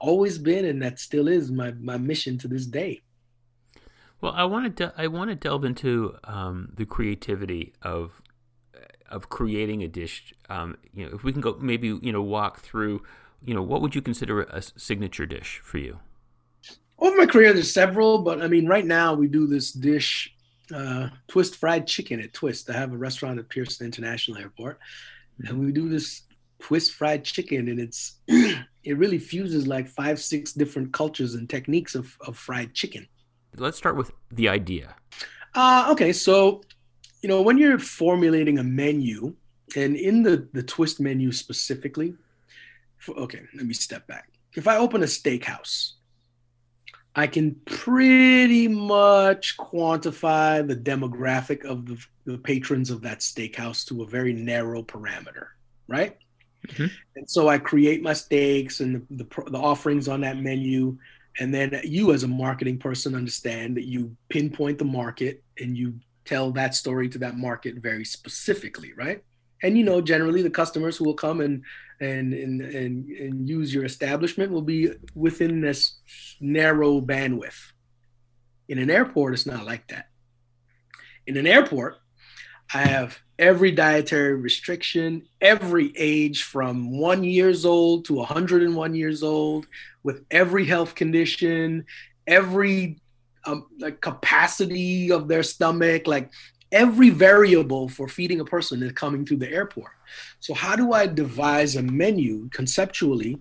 always 0.00 0.38
been, 0.38 0.64
and 0.64 0.82
that 0.82 0.98
still 0.98 1.28
is 1.28 1.52
my 1.52 1.70
my 1.72 1.98
mission 1.98 2.36
to 2.38 2.48
this 2.48 2.66
day. 2.66 3.02
Well, 4.22 4.32
I 4.36 4.44
wanted 4.44 4.76
to 4.76 4.94
I 4.96 5.08
want 5.08 5.30
to 5.30 5.34
delve 5.34 5.64
into 5.64 6.16
um, 6.22 6.72
the 6.74 6.86
creativity 6.86 7.74
of 7.82 8.22
of 9.10 9.28
creating 9.28 9.82
a 9.82 9.88
dish. 9.88 10.32
Um, 10.48 10.78
you 10.94 11.04
know, 11.04 11.14
if 11.16 11.24
we 11.24 11.32
can 11.32 11.40
go 11.40 11.58
maybe 11.60 11.88
you 11.88 12.12
know 12.12 12.22
walk 12.22 12.60
through, 12.60 13.02
you 13.44 13.52
know, 13.52 13.62
what 13.62 13.82
would 13.82 13.96
you 13.96 14.00
consider 14.00 14.42
a 14.42 14.62
signature 14.62 15.26
dish 15.26 15.60
for 15.64 15.78
you? 15.78 15.98
Over 17.00 17.16
my 17.16 17.26
career, 17.26 17.52
there's 17.52 17.74
several, 17.74 18.22
but 18.22 18.40
I 18.40 18.46
mean, 18.46 18.68
right 18.68 18.86
now 18.86 19.12
we 19.12 19.26
do 19.26 19.48
this 19.48 19.72
dish, 19.72 20.32
uh, 20.72 21.08
twist 21.26 21.56
fried 21.56 21.88
chicken 21.88 22.20
at 22.20 22.32
Twist. 22.32 22.70
I 22.70 22.74
have 22.74 22.92
a 22.92 22.96
restaurant 22.96 23.40
at 23.40 23.48
Pearson 23.48 23.84
International 23.84 24.38
Airport, 24.38 24.78
and 25.44 25.58
we 25.58 25.72
do 25.72 25.88
this 25.88 26.22
twist 26.60 26.92
fried 26.92 27.24
chicken, 27.24 27.66
and 27.66 27.80
it's 27.80 28.20
it 28.28 28.96
really 28.96 29.18
fuses 29.18 29.66
like 29.66 29.88
five, 29.88 30.20
six 30.20 30.52
different 30.52 30.92
cultures 30.92 31.34
and 31.34 31.50
techniques 31.50 31.96
of, 31.96 32.16
of 32.20 32.38
fried 32.38 32.72
chicken. 32.72 33.08
Let's 33.56 33.76
start 33.76 33.96
with 33.96 34.12
the 34.30 34.48
idea. 34.48 34.94
Uh, 35.54 35.88
okay, 35.92 36.12
so 36.12 36.62
you 37.22 37.28
know 37.28 37.42
when 37.42 37.58
you're 37.58 37.78
formulating 37.78 38.58
a 38.58 38.62
menu, 38.64 39.34
and 39.76 39.96
in 39.96 40.22
the 40.22 40.48
the 40.52 40.62
twist 40.62 41.00
menu 41.00 41.32
specifically, 41.32 42.14
for, 42.98 43.14
okay, 43.16 43.40
let 43.54 43.66
me 43.66 43.74
step 43.74 44.06
back. 44.06 44.30
If 44.54 44.66
I 44.68 44.76
open 44.76 45.02
a 45.02 45.06
steakhouse, 45.06 45.92
I 47.14 47.26
can 47.26 47.56
pretty 47.66 48.68
much 48.68 49.56
quantify 49.58 50.66
the 50.66 50.76
demographic 50.76 51.64
of 51.64 51.86
the, 51.86 51.98
the 52.24 52.38
patrons 52.38 52.90
of 52.90 53.02
that 53.02 53.20
steakhouse 53.20 53.86
to 53.88 54.02
a 54.02 54.06
very 54.06 54.32
narrow 54.32 54.82
parameter, 54.82 55.48
right? 55.88 56.16
Mm-hmm. 56.68 56.86
And 57.16 57.28
so 57.28 57.48
I 57.48 57.58
create 57.58 58.02
my 58.02 58.14
steaks 58.14 58.80
and 58.80 59.06
the, 59.10 59.24
the, 59.24 59.50
the 59.50 59.58
offerings 59.58 60.08
on 60.08 60.22
that 60.22 60.38
menu 60.38 60.96
and 61.38 61.52
then 61.52 61.80
you 61.84 62.12
as 62.12 62.22
a 62.22 62.28
marketing 62.28 62.78
person 62.78 63.14
understand 63.14 63.76
that 63.76 63.86
you 63.86 64.16
pinpoint 64.28 64.78
the 64.78 64.84
market 64.84 65.42
and 65.58 65.76
you 65.76 65.98
tell 66.24 66.52
that 66.52 66.74
story 66.74 67.08
to 67.08 67.18
that 67.18 67.36
market 67.36 67.76
very 67.76 68.04
specifically 68.04 68.92
right? 68.94 69.22
And 69.62 69.78
you 69.78 69.84
know 69.84 70.00
generally 70.00 70.42
the 70.42 70.50
customers 70.50 70.96
who 70.96 71.04
will 71.04 71.14
come 71.14 71.40
and 71.40 71.62
and 72.00 72.34
and 72.34 72.60
and, 72.60 73.10
and 73.10 73.48
use 73.48 73.72
your 73.72 73.84
establishment 73.84 74.50
will 74.50 74.62
be 74.62 74.90
within 75.14 75.60
this 75.60 75.98
narrow 76.40 77.00
bandwidth. 77.00 77.72
In 78.68 78.78
an 78.78 78.90
airport 78.90 79.34
it's 79.34 79.46
not 79.46 79.64
like 79.64 79.88
that. 79.88 80.08
In 81.26 81.36
an 81.36 81.46
airport 81.46 81.98
i 82.74 82.78
have 82.78 83.18
every 83.38 83.72
dietary 83.72 84.34
restriction 84.34 85.22
every 85.40 85.92
age 85.96 86.44
from 86.44 86.98
one 86.98 87.24
years 87.24 87.64
old 87.64 88.04
to 88.04 88.14
101 88.14 88.94
years 88.94 89.22
old 89.22 89.66
with 90.02 90.24
every 90.30 90.66
health 90.66 90.94
condition, 90.94 91.86
every 92.26 92.98
um, 93.44 93.66
like 93.78 94.00
capacity 94.00 95.10
of 95.10 95.28
their 95.28 95.42
stomach, 95.42 96.06
like 96.06 96.30
every 96.70 97.10
variable 97.10 97.88
for 97.88 98.08
feeding 98.08 98.40
a 98.40 98.44
person 98.44 98.82
is 98.82 98.92
coming 98.92 99.26
through 99.26 99.38
the 99.38 99.50
airport. 99.50 99.92
So 100.40 100.54
how 100.54 100.76
do 100.76 100.92
I 100.92 101.06
devise 101.06 101.76
a 101.76 101.82
menu 101.82 102.48
conceptually 102.50 103.40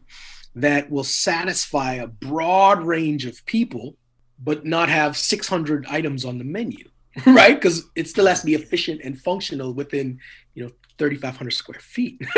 that 0.56 0.90
will 0.90 1.04
satisfy 1.04 1.94
a 1.94 2.08
broad 2.08 2.84
range 2.84 3.26
of 3.26 3.46
people, 3.46 3.96
but 4.44 4.66
not 4.66 4.90
have 4.90 5.16
600 5.16 5.86
items 5.88 6.26
on 6.26 6.38
the 6.38 6.44
menu? 6.44 6.90
Right 7.26 7.56
because 7.56 7.84
it 7.96 8.08
still 8.08 8.26
has 8.26 8.40
to 8.40 8.46
be 8.46 8.56
efficient 8.56 9.02
and 9.04 9.20
functional 9.20 9.74
within 9.74 10.20
you 10.54 10.64
know 10.64 10.72
3500 10.98 11.52
square 11.52 11.80
feet 11.80 12.22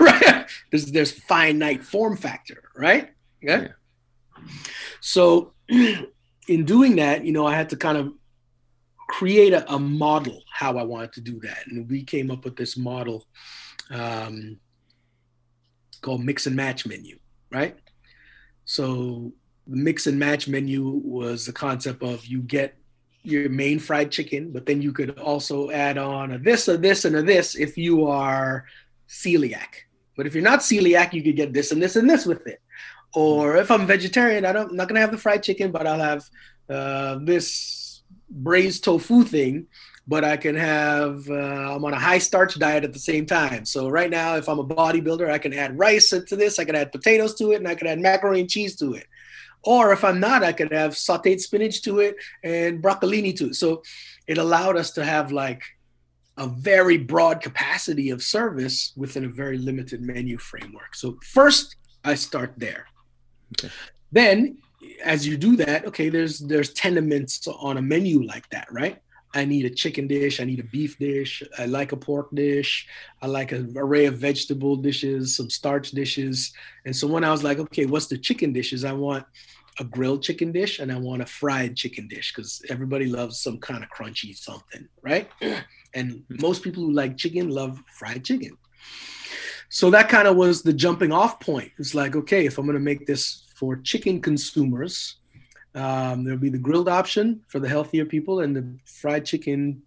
right 0.00 0.46
there's 0.70 0.86
there's 0.86 1.12
finite 1.12 1.84
form 1.84 2.16
factor 2.16 2.62
right 2.74 3.10
yeah. 3.42 3.68
So 5.00 5.52
in 5.68 6.64
doing 6.64 6.96
that, 6.96 7.24
you 7.24 7.32
know, 7.32 7.46
I 7.46 7.54
had 7.54 7.70
to 7.70 7.76
kind 7.76 7.98
of 7.98 8.12
create 9.08 9.52
a, 9.52 9.72
a, 9.72 9.78
model 9.78 10.42
how 10.52 10.78
I 10.78 10.84
wanted 10.84 11.12
to 11.14 11.20
do 11.20 11.40
that. 11.40 11.66
And 11.66 11.90
we 11.90 12.04
came 12.04 12.30
up 12.30 12.44
with 12.44 12.56
this 12.56 12.76
model 12.76 13.26
um, 13.90 14.58
called 16.00 16.24
mix 16.24 16.46
and 16.46 16.54
match 16.54 16.86
menu, 16.86 17.18
right? 17.50 17.76
So 18.66 19.32
the 19.66 19.76
mix 19.76 20.06
and 20.06 20.18
match 20.18 20.46
menu 20.46 21.00
was 21.04 21.44
the 21.44 21.52
concept 21.52 22.02
of 22.02 22.24
you 22.26 22.42
get 22.42 22.76
your 23.22 23.48
main 23.48 23.78
fried 23.78 24.10
chicken, 24.10 24.50
but 24.50 24.66
then 24.66 24.80
you 24.80 24.92
could 24.92 25.18
also 25.18 25.70
add 25.70 25.98
on 25.98 26.32
a 26.32 26.38
this, 26.38 26.68
a 26.68 26.76
this, 26.76 27.04
and 27.04 27.16
a 27.16 27.22
this 27.22 27.54
if 27.54 27.76
you 27.76 28.06
are 28.06 28.64
celiac. 29.08 29.84
But 30.16 30.26
if 30.26 30.34
you're 30.34 30.44
not 30.44 30.60
celiac, 30.60 31.12
you 31.12 31.22
could 31.22 31.36
get 31.36 31.52
this 31.52 31.72
and 31.72 31.82
this 31.82 31.96
and 31.96 32.08
this 32.08 32.26
with 32.26 32.46
it. 32.46 32.60
Or 33.14 33.56
if 33.56 33.70
I'm 33.70 33.86
vegetarian, 33.86 34.44
I 34.44 34.52
don't, 34.52 34.70
I'm 34.70 34.76
not 34.76 34.88
gonna 34.88 35.00
have 35.00 35.10
the 35.10 35.18
fried 35.18 35.42
chicken, 35.42 35.70
but 35.70 35.86
I'll 35.86 35.98
have 35.98 36.30
uh, 36.68 37.18
this 37.22 38.02
braised 38.30 38.84
tofu 38.84 39.24
thing. 39.24 39.66
But 40.08 40.24
I 40.24 40.36
can 40.36 40.56
have 40.56 41.28
uh, 41.30 41.74
I'm 41.74 41.84
on 41.84 41.92
a 41.92 41.98
high 41.98 42.18
starch 42.18 42.58
diet 42.58 42.82
at 42.82 42.92
the 42.92 42.98
same 42.98 43.26
time. 43.26 43.64
So 43.64 43.88
right 43.88 44.10
now, 44.10 44.34
if 44.36 44.48
I'm 44.48 44.58
a 44.58 44.64
bodybuilder, 44.64 45.30
I 45.30 45.38
can 45.38 45.52
add 45.52 45.78
rice 45.78 46.10
to 46.10 46.36
this, 46.36 46.58
I 46.58 46.64
can 46.64 46.74
add 46.74 46.90
potatoes 46.90 47.34
to 47.36 47.52
it, 47.52 47.56
and 47.56 47.68
I 47.68 47.76
can 47.76 47.86
add 47.86 48.00
macaroni 48.00 48.40
and 48.40 48.50
cheese 48.50 48.74
to 48.76 48.94
it. 48.94 49.06
Or 49.62 49.92
if 49.92 50.04
I'm 50.04 50.20
not, 50.20 50.42
I 50.42 50.52
could 50.52 50.72
have 50.72 50.92
sauteed 50.92 51.40
spinach 51.40 51.82
to 51.82 52.00
it 52.00 52.16
and 52.42 52.82
broccolini 52.82 53.36
to 53.36 53.48
it. 53.48 53.56
So 53.56 53.82
it 54.26 54.38
allowed 54.38 54.76
us 54.76 54.90
to 54.92 55.04
have 55.04 55.32
like 55.32 55.62
a 56.36 56.46
very 56.46 56.96
broad 56.96 57.42
capacity 57.42 58.10
of 58.10 58.22
service 58.22 58.92
within 58.96 59.24
a 59.24 59.28
very 59.28 59.58
limited 59.58 60.00
menu 60.00 60.38
framework. 60.38 60.94
So 60.94 61.18
first, 61.22 61.76
I 62.04 62.14
start 62.14 62.54
there. 62.56 62.86
Okay. 63.58 63.72
Then, 64.10 64.58
as 65.04 65.26
you 65.26 65.36
do 65.36 65.56
that, 65.56 65.84
okay, 65.86 66.08
there's 66.08 66.38
there's 66.38 66.72
tenements 66.72 67.46
on 67.46 67.76
a 67.76 67.82
menu 67.82 68.22
like 68.22 68.48
that, 68.50 68.72
right? 68.72 69.02
I 69.32 69.44
need 69.44 69.64
a 69.64 69.70
chicken 69.70 70.08
dish. 70.08 70.40
I 70.40 70.44
need 70.44 70.60
a 70.60 70.64
beef 70.64 70.98
dish. 70.98 71.42
I 71.58 71.66
like 71.66 71.92
a 71.92 71.96
pork 71.96 72.34
dish. 72.34 72.88
I 73.22 73.26
like 73.26 73.52
an 73.52 73.74
array 73.76 74.06
of 74.06 74.18
vegetable 74.18 74.76
dishes, 74.76 75.36
some 75.36 75.48
starch 75.48 75.92
dishes. 75.92 76.52
And 76.84 76.94
so 76.94 77.06
when 77.06 77.22
I 77.22 77.30
was 77.30 77.44
like, 77.44 77.58
okay, 77.58 77.86
what's 77.86 78.06
the 78.06 78.18
chicken 78.18 78.52
dishes? 78.52 78.84
I 78.84 78.92
want 78.92 79.24
a 79.78 79.84
grilled 79.84 80.22
chicken 80.22 80.52
dish 80.52 80.80
and 80.80 80.90
I 80.90 80.98
want 80.98 81.22
a 81.22 81.26
fried 81.26 81.76
chicken 81.76 82.08
dish 82.08 82.34
because 82.34 82.60
everybody 82.68 83.06
loves 83.06 83.40
some 83.40 83.58
kind 83.58 83.84
of 83.84 83.90
crunchy 83.90 84.36
something, 84.36 84.88
right? 85.02 85.28
And 85.92 86.22
most 86.28 86.62
people 86.62 86.84
who 86.84 86.92
like 86.92 87.16
chicken 87.16 87.48
love 87.48 87.82
fried 87.98 88.24
chicken. 88.24 88.56
So 89.70 89.90
that 89.90 90.08
kind 90.08 90.28
of 90.28 90.36
was 90.36 90.62
the 90.62 90.72
jumping 90.72 91.10
off 91.10 91.40
point. 91.40 91.72
It's 91.78 91.96
like, 91.96 92.14
okay, 92.14 92.46
if 92.46 92.58
I'm 92.58 92.64
going 92.64 92.74
to 92.74 92.80
make 92.80 93.08
this 93.08 93.42
for 93.60 93.76
chicken 93.76 94.22
consumers. 94.22 95.16
Um, 95.74 96.24
there'll 96.24 96.38
be 96.38 96.50
the 96.50 96.58
grilled 96.58 96.88
option 96.88 97.42
for 97.46 97.60
the 97.60 97.68
healthier 97.68 98.04
people 98.04 98.40
and 98.40 98.56
the 98.56 98.66
fried 98.84 99.24
chicken 99.24 99.82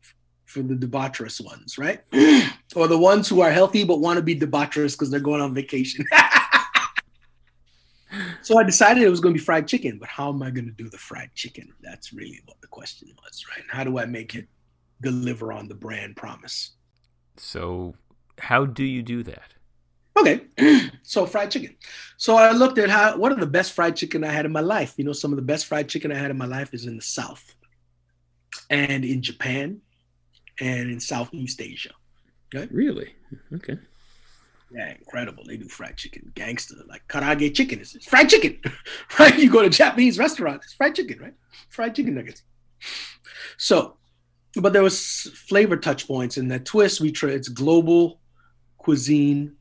for 0.45 0.61
the 0.61 0.75
debaucherous 0.75 1.43
ones, 1.43 1.77
right? 1.77 2.01
or 2.75 2.87
the 2.87 2.97
ones 2.97 3.27
who 3.27 3.41
are 3.41 3.51
healthy 3.51 3.83
but 3.83 3.99
want 3.99 4.17
to 4.17 4.23
be 4.23 4.39
debaucherous 4.39 4.93
because 4.93 5.09
they're 5.09 5.19
going 5.19 5.41
on 5.41 5.53
vacation. 5.53 6.05
so 8.41 8.57
I 8.57 8.63
decided 8.63 9.03
it 9.03 9.09
was 9.09 9.19
going 9.19 9.33
to 9.33 9.39
be 9.39 9.43
fried 9.43 9.67
chicken, 9.67 9.97
but 9.99 10.09
how 10.09 10.29
am 10.29 10.41
I 10.41 10.51
going 10.51 10.65
to 10.65 10.71
do 10.71 10.89
the 10.89 10.97
fried 10.97 11.31
chicken? 11.33 11.73
That's 11.81 12.13
really 12.13 12.41
what 12.45 12.61
the 12.61 12.67
question 12.67 13.09
was, 13.23 13.43
right? 13.55 13.65
How 13.69 13.83
do 13.83 13.97
I 13.97 14.05
make 14.05 14.35
it 14.35 14.47
deliver 15.01 15.51
on 15.51 15.67
the 15.67 15.75
brand 15.75 16.15
promise? 16.15 16.71
So, 17.37 17.95
how 18.39 18.65
do 18.65 18.83
you 18.83 19.01
do 19.01 19.23
that? 19.23 19.52
Okay, 20.15 20.41
so 21.01 21.25
fried 21.25 21.49
chicken. 21.49 21.75
So 22.17 22.35
I 22.35 22.51
looked 22.51 22.77
at 22.77 22.89
how 22.89 23.17
what 23.17 23.31
are 23.31 23.39
the 23.39 23.47
best 23.47 23.73
fried 23.73 23.95
chicken 23.95 24.23
I 24.23 24.31
had 24.31 24.45
in 24.45 24.51
my 24.51 24.61
life. 24.61 24.93
You 24.97 25.05
know, 25.05 25.13
some 25.13 25.31
of 25.31 25.37
the 25.37 25.43
best 25.43 25.65
fried 25.65 25.89
chicken 25.89 26.11
I 26.11 26.15
had 26.15 26.29
in 26.29 26.37
my 26.37 26.45
life 26.45 26.73
is 26.73 26.85
in 26.85 26.95
the 26.95 27.01
South, 27.01 27.55
and 28.69 29.03
in 29.03 29.21
Japan, 29.21 29.81
and 30.59 30.91
in 30.91 30.99
Southeast 30.99 31.61
Asia. 31.61 31.91
Okay? 32.53 32.67
Really? 32.71 33.13
Okay. 33.53 33.77
Yeah, 34.71 34.91
incredible. 34.91 35.43
They 35.45 35.57
do 35.57 35.67
fried 35.67 35.97
chicken, 35.97 36.31
gangster, 36.35 36.75
like 36.87 37.07
karaage 37.07 37.53
chicken. 37.55 37.79
It's 37.79 38.05
fried 38.05 38.29
chicken, 38.29 38.59
right? 39.19 39.37
You 39.37 39.51
go 39.51 39.61
to 39.61 39.67
a 39.67 39.71
Japanese 39.71 40.17
restaurant, 40.17 40.61
it's 40.63 40.73
fried 40.73 40.95
chicken, 40.95 41.19
right? 41.19 41.33
Fried 41.69 41.95
chicken 41.95 42.15
nuggets. 42.15 42.43
So, 43.57 43.97
but 44.55 44.73
there 44.73 44.83
was 44.83 45.29
flavor 45.47 45.77
touch 45.77 46.07
points 46.07 46.37
in 46.37 46.47
that 46.49 46.65
twist. 46.65 47.01
We 47.01 47.11
try 47.11 47.31
it's 47.31 47.49
global 47.49 48.19
cuisine 48.77 49.55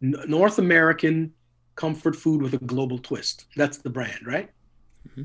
North 0.00 0.58
American 0.58 1.32
comfort 1.76 2.16
food 2.16 2.42
with 2.42 2.54
a 2.54 2.58
global 2.58 2.98
twist. 2.98 3.46
That's 3.56 3.78
the 3.78 3.90
brand, 3.90 4.26
right? 4.26 4.50
Mm-hmm. 5.08 5.24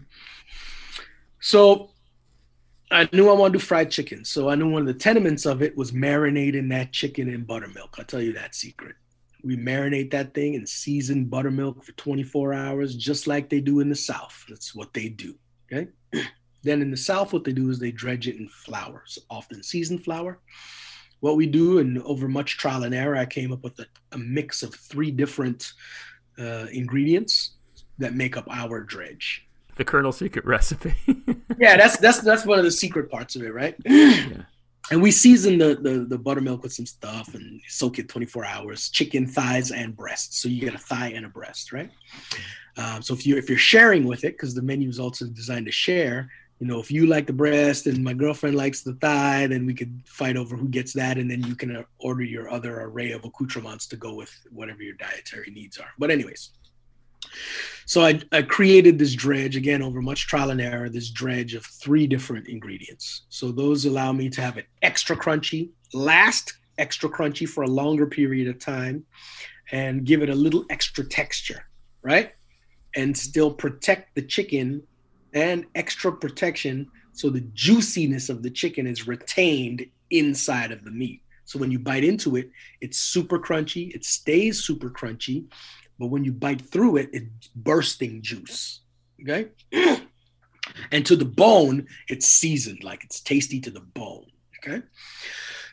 So 1.40 1.92
I 2.92 3.08
knew 3.14 3.30
I 3.30 3.34
wanted 3.34 3.54
to 3.54 3.60
do 3.60 3.66
fried 3.66 3.92
chicken. 3.92 4.26
So 4.26 4.50
I 4.50 4.56
knew 4.56 4.70
one 4.70 4.82
of 4.82 4.88
the 4.88 4.94
tenements 4.94 5.46
of 5.46 5.62
it 5.62 5.78
was 5.78 5.92
marinating 5.92 6.70
that 6.70 6.92
chicken 6.92 7.30
in 7.30 7.44
buttermilk. 7.44 7.96
I'll 7.98 8.06
tell 8.06 8.22
you 8.22 8.34
that 8.34 8.56
secret. 8.56 8.96
We 9.44 9.56
marinate 9.56 10.12
that 10.12 10.34
thing 10.34 10.56
in 10.56 10.66
seasoned 10.66 11.30
buttermilk 11.30 11.84
for 11.84 11.94
24 11.94 12.54
hours, 12.54 12.96
just 12.96 13.28
like 13.28 13.50
they 13.50 13.62
do 13.62 13.80
in 13.80 13.90
the 13.90 13.96
South. 13.96 14.44
That's 14.50 14.76
what 14.76 14.94
they 14.94 15.08
do. 15.08 15.36
Okay. 15.72 15.88
then 16.64 16.82
in 16.82 16.92
the 16.92 16.98
South, 16.98 17.32
what 17.32 17.44
they 17.44 17.54
do 17.54 17.70
is 17.70 17.80
they 17.80 17.92
dredge 17.92 18.28
it 18.28 18.38
in 18.38 18.50
flour, 18.50 19.04
so 19.06 19.22
often 19.30 19.64
seasoned 19.64 20.04
flour. 20.04 20.40
What 21.20 21.36
we 21.36 21.48
do, 21.48 21.80
and 21.80 22.02
over 22.04 22.28
much 22.28 22.58
trial 22.58 22.84
and 22.84 22.96
error, 22.96 23.16
I 23.16 23.26
came 23.26 23.52
up 23.52 23.64
with 23.64 23.78
a, 23.80 23.86
a 24.14 24.18
mix 24.18 24.64
of 24.64 24.74
three 24.74 25.12
different 25.12 25.74
uh, 26.40 26.68
ingredients 26.72 27.52
that 27.98 28.16
make 28.16 28.38
up 28.38 28.48
our 28.50 28.82
dredge. 28.82 29.46
The 29.76 29.86
Colonel 29.86 30.12
Secret 30.12 30.46
recipe. 30.46 30.96
yeah, 31.60 31.78
that's 31.78 31.98
that's 31.98 32.22
that's 32.22 32.46
one 32.46 32.60
of 32.60 32.66
the 32.66 32.72
secret 32.72 33.10
parts 33.10 33.36
of 33.36 33.44
it, 33.44 33.54
right? 33.54 33.76
yeah. 33.86 34.44
And 34.92 35.02
we 35.04 35.12
season 35.12 35.58
the, 35.58 35.76
the 35.76 36.06
the 36.10 36.18
buttermilk 36.18 36.64
with 36.64 36.74
some 36.74 36.86
stuff 36.86 37.34
and 37.36 37.62
soak 37.68 38.00
it 38.00 38.10
24 38.10 38.46
hours. 38.46 38.90
Chicken 38.90 39.28
thighs 39.28 39.72
and 39.72 39.96
breasts, 39.96 40.42
so 40.42 40.50
you 40.50 40.60
get 40.60 40.74
a 40.74 40.80
thigh 40.80 41.14
and 41.16 41.26
a 41.26 41.30
breast, 41.30 41.72
right? 41.72 41.92
Um, 42.76 43.02
so 43.02 43.14
if 43.14 43.26
you 43.26 43.38
if 43.38 43.50
you're 43.50 43.58
sharing 43.58 44.06
with 44.06 44.24
it, 44.24 44.34
because 44.34 44.56
the 44.56 44.62
menu 44.62 44.90
is 44.90 45.00
also 45.00 45.26
designed 45.28 45.68
to 45.68 45.72
share, 45.72 46.30
you 46.60 46.68
know, 46.68 46.80
if 46.80 46.92
you 46.92 47.06
like 47.06 47.26
the 47.26 47.34
breast 47.34 47.88
and 47.88 48.04
my 48.04 48.14
girlfriend 48.14 48.56
likes 48.56 48.82
the 48.82 48.94
thigh, 48.96 49.48
then 49.48 49.66
we 49.66 49.74
could 49.74 50.02
fight 50.06 50.36
over 50.36 50.58
who 50.58 50.68
gets 50.68 50.92
that, 50.94 51.18
and 51.18 51.32
then 51.32 51.42
you 51.44 51.56
can 51.56 51.76
uh, 51.76 51.84
order 52.00 52.24
your 52.24 52.50
other 52.50 52.82
array 52.82 53.12
of 53.12 53.24
accoutrements 53.24 53.88
to 53.88 53.96
go 53.96 54.14
with 54.14 54.34
whatever 54.52 54.84
your 54.84 54.96
dietary 54.96 55.52
needs 55.52 55.78
are. 55.78 55.92
But 55.98 56.12
anyways, 56.12 56.52
so 57.86 58.04
I, 58.04 58.22
I 58.34 58.42
created 58.42 59.00
this 59.00 59.14
dredge 59.14 59.56
again 59.56 59.82
over 59.82 60.02
much 60.02 60.28
trial 60.28 60.50
and 60.50 60.60
error. 60.60 60.90
This 60.90 61.10
dredge 61.10 61.54
of 61.56 61.66
three 61.66 62.08
different 62.08 62.48
ingredients. 62.48 63.24
So 63.30 63.52
those 63.52 63.86
allow 63.86 64.12
me 64.12 64.30
to 64.30 64.42
have 64.42 64.58
it 64.58 64.68
extra 64.82 65.16
crunchy, 65.16 65.70
last 65.94 66.54
extra 66.78 67.10
crunchy 67.10 67.48
for 67.48 67.64
a 67.64 67.68
longer 67.68 68.06
period 68.06 68.48
of 68.48 68.60
time, 68.60 69.06
and 69.72 70.04
give 70.04 70.22
it 70.22 70.30
a 70.30 70.36
little 70.36 70.66
extra 70.70 71.06
texture, 71.06 71.64
right? 72.02 72.34
And 72.96 73.18
still 73.18 73.52
protect 73.52 74.16
the 74.16 74.24
chicken 74.24 74.84
and 75.34 75.66
extra 75.76 76.12
protection 76.12 76.90
so 77.20 77.30
the 77.30 77.42
juiciness 77.54 78.30
of 78.30 78.44
the 78.44 78.50
chicken 78.50 78.88
is 78.88 79.06
retained 79.06 79.86
inside 80.10 80.72
of 80.72 80.86
the 80.86 80.92
meat. 80.92 81.22
So 81.44 81.60
when 81.60 81.70
you 81.70 81.78
bite 81.78 82.06
into 82.06 82.38
it, 82.38 82.50
it's 82.80 82.98
super 82.98 83.38
crunchy, 83.38 83.94
it 83.94 84.06
stays 84.06 84.64
super 84.64 84.90
crunchy, 84.90 85.48
but 86.00 86.08
when 86.08 86.24
you 86.24 86.32
bite 86.32 86.62
through 86.62 86.96
it, 86.96 87.10
it's 87.12 87.48
bursting 87.56 88.22
juice. 88.22 88.82
Okay. 89.22 89.50
and 90.92 91.06
to 91.06 91.18
the 91.18 91.26
bone, 91.26 91.88
it's 92.08 92.26
seasoned, 92.26 92.86
like 92.86 93.04
it's 93.04 93.20
tasty 93.20 93.60
to 93.60 93.70
the 93.70 93.82
bone. 93.82 94.28
Okay. 94.60 94.82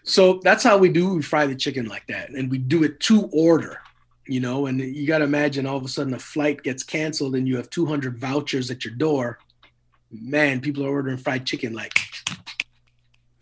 So 0.03 0.41
that's 0.43 0.65
how 0.65 0.79
we 0.79 0.89
do. 0.89 1.15
We 1.15 1.23
fry 1.23 1.47
the 1.47 1.55
chicken 1.55 1.87
like 1.87 2.09
that, 2.09 2.31
and 2.31 2.51
we 2.51 2.59
do 2.59 2.83
it 2.83 2.99
to 3.01 3.29
order 3.33 3.81
you 4.29 4.41
know 4.41 4.67
and 4.67 4.81
you 4.81 5.07
got 5.07 5.19
to 5.19 5.25
imagine 5.25 5.67
all 5.67 5.77
of 5.77 5.85
a 5.85 5.89
sudden 5.89 6.13
a 6.13 6.19
flight 6.19 6.65
gets 6.65 6.83
canceled 6.83 7.37
and 7.37 7.47
you 7.47 7.57
have 7.57 7.71
200 7.71 8.19
vouchers 8.19 8.73
at 8.73 8.85
your 8.85 8.93
door 8.95 9.39
man, 10.11 10.61
people 10.61 10.85
are 10.85 10.91
ordering 10.91 11.19
fried 11.19 11.47
chicken 11.47 11.73
like. 11.73 11.99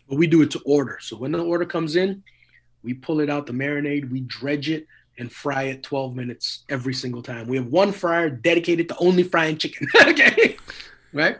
But 0.07 0.17
we 0.17 0.27
do 0.27 0.41
it 0.41 0.51
to 0.51 0.61
order. 0.65 0.99
So 1.01 1.17
when 1.17 1.31
the 1.31 1.43
order 1.43 1.65
comes 1.65 1.95
in, 1.95 2.23
we 2.83 2.93
pull 2.93 3.19
it 3.19 3.29
out 3.29 3.47
the 3.47 3.53
marinade, 3.53 4.11
we 4.11 4.21
dredge 4.21 4.69
it, 4.69 4.85
and 5.17 5.31
fry 5.31 5.63
it 5.63 5.83
12 5.83 6.15
minutes 6.15 6.63
every 6.69 6.93
single 6.93 7.21
time. 7.21 7.47
We 7.47 7.57
have 7.57 7.67
one 7.67 7.91
fryer 7.91 8.29
dedicated 8.29 8.89
to 8.89 8.97
only 8.97 9.23
frying 9.23 9.57
chicken. 9.57 9.87
okay. 10.07 10.57
Right? 11.13 11.37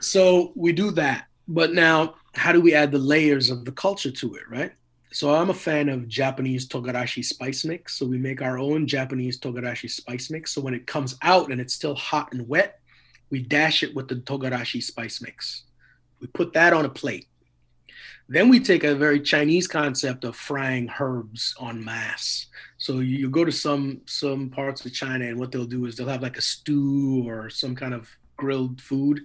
So 0.00 0.52
we 0.54 0.72
do 0.72 0.90
that. 0.92 1.26
But 1.48 1.72
now, 1.72 2.16
how 2.34 2.52
do 2.52 2.60
we 2.60 2.74
add 2.74 2.92
the 2.92 2.98
layers 2.98 3.50
of 3.50 3.64
the 3.64 3.72
culture 3.72 4.10
to 4.10 4.34
it, 4.34 4.42
right? 4.50 4.72
So 5.12 5.34
I'm 5.34 5.50
a 5.50 5.54
fan 5.54 5.88
of 5.88 6.08
Japanese 6.08 6.66
togarashi 6.66 7.24
spice 7.24 7.64
mix. 7.64 7.98
So 7.98 8.06
we 8.06 8.16
make 8.16 8.40
our 8.40 8.58
own 8.58 8.86
Japanese 8.86 9.38
togarashi 9.38 9.90
spice 9.90 10.30
mix. 10.30 10.52
So 10.52 10.60
when 10.60 10.74
it 10.74 10.86
comes 10.86 11.16
out 11.22 11.52
and 11.52 11.60
it's 11.60 11.74
still 11.74 11.94
hot 11.94 12.32
and 12.32 12.48
wet, 12.48 12.80
we 13.32 13.40
dash 13.40 13.82
it 13.82 13.94
with 13.94 14.08
the 14.08 14.16
togarashi 14.16 14.82
spice 14.82 15.22
mix. 15.22 15.64
We 16.20 16.26
put 16.28 16.52
that 16.52 16.74
on 16.74 16.84
a 16.84 16.90
plate. 16.90 17.26
Then 18.28 18.50
we 18.50 18.60
take 18.60 18.84
a 18.84 18.94
very 18.94 19.20
Chinese 19.20 19.66
concept 19.66 20.24
of 20.24 20.36
frying 20.36 20.88
herbs 21.00 21.54
en 21.60 21.82
masse. 21.82 22.46
So 22.76 23.00
you 23.00 23.30
go 23.30 23.44
to 23.44 23.50
some 23.50 24.02
some 24.06 24.50
parts 24.50 24.84
of 24.84 24.92
China, 24.92 25.24
and 25.24 25.40
what 25.40 25.50
they'll 25.50 25.64
do 25.64 25.86
is 25.86 25.96
they'll 25.96 26.08
have 26.08 26.22
like 26.22 26.36
a 26.36 26.42
stew 26.42 27.24
or 27.26 27.48
some 27.48 27.74
kind 27.74 27.94
of 27.94 28.08
grilled 28.36 28.80
food, 28.80 29.22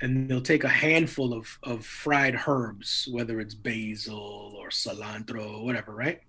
and 0.00 0.28
they'll 0.28 0.40
take 0.40 0.64
a 0.64 0.68
handful 0.68 1.34
of, 1.34 1.58
of 1.64 1.84
fried 1.84 2.38
herbs, 2.46 3.08
whether 3.10 3.40
it's 3.40 3.54
basil 3.54 4.54
or 4.56 4.68
cilantro 4.68 5.58
or 5.58 5.64
whatever, 5.64 5.92
right? 5.92 6.20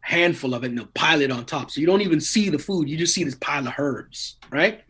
Handful 0.00 0.54
of 0.54 0.64
it, 0.64 0.68
and 0.68 0.78
they'll 0.78 0.86
pile 0.94 1.20
it 1.20 1.30
on 1.30 1.44
top. 1.44 1.70
So 1.70 1.80
you 1.80 1.86
don't 1.86 2.02
even 2.02 2.20
see 2.20 2.48
the 2.48 2.58
food; 2.58 2.88
you 2.88 2.96
just 2.96 3.14
see 3.14 3.24
this 3.24 3.34
pile 3.34 3.66
of 3.66 3.74
herbs, 3.78 4.36
right? 4.50 4.82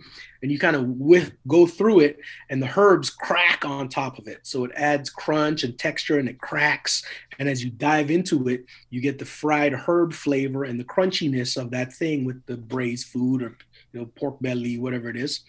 and 0.42 0.52
you 0.52 0.58
kind 0.58 0.76
of 0.76 0.86
with 0.86 1.32
go 1.46 1.66
through 1.66 2.00
it 2.00 2.18
and 2.48 2.62
the 2.62 2.72
herbs 2.76 3.10
crack 3.10 3.64
on 3.64 3.88
top 3.88 4.18
of 4.18 4.26
it 4.26 4.40
so 4.42 4.64
it 4.64 4.70
adds 4.74 5.10
crunch 5.10 5.64
and 5.64 5.78
texture 5.78 6.18
and 6.18 6.28
it 6.28 6.38
cracks 6.38 7.04
and 7.38 7.48
as 7.48 7.62
you 7.62 7.70
dive 7.70 8.10
into 8.10 8.48
it 8.48 8.64
you 8.90 9.00
get 9.00 9.18
the 9.18 9.24
fried 9.24 9.72
herb 9.72 10.12
flavor 10.12 10.64
and 10.64 10.78
the 10.78 10.84
crunchiness 10.84 11.60
of 11.60 11.70
that 11.70 11.92
thing 11.92 12.24
with 12.24 12.44
the 12.46 12.56
braised 12.56 13.08
food 13.08 13.42
or 13.42 13.56
you 13.92 14.00
know 14.00 14.06
pork 14.16 14.40
belly 14.40 14.78
whatever 14.78 15.08
it 15.08 15.16
is 15.16 15.40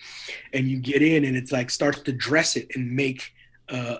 and 0.53 0.67
you 0.67 0.77
get 0.77 1.01
in 1.01 1.25
and 1.25 1.37
it's 1.37 1.51
like 1.51 1.69
starts 1.69 2.01
to 2.01 2.11
dress 2.11 2.55
it 2.55 2.67
and 2.75 2.91
make 2.91 3.33
uh 3.69 3.97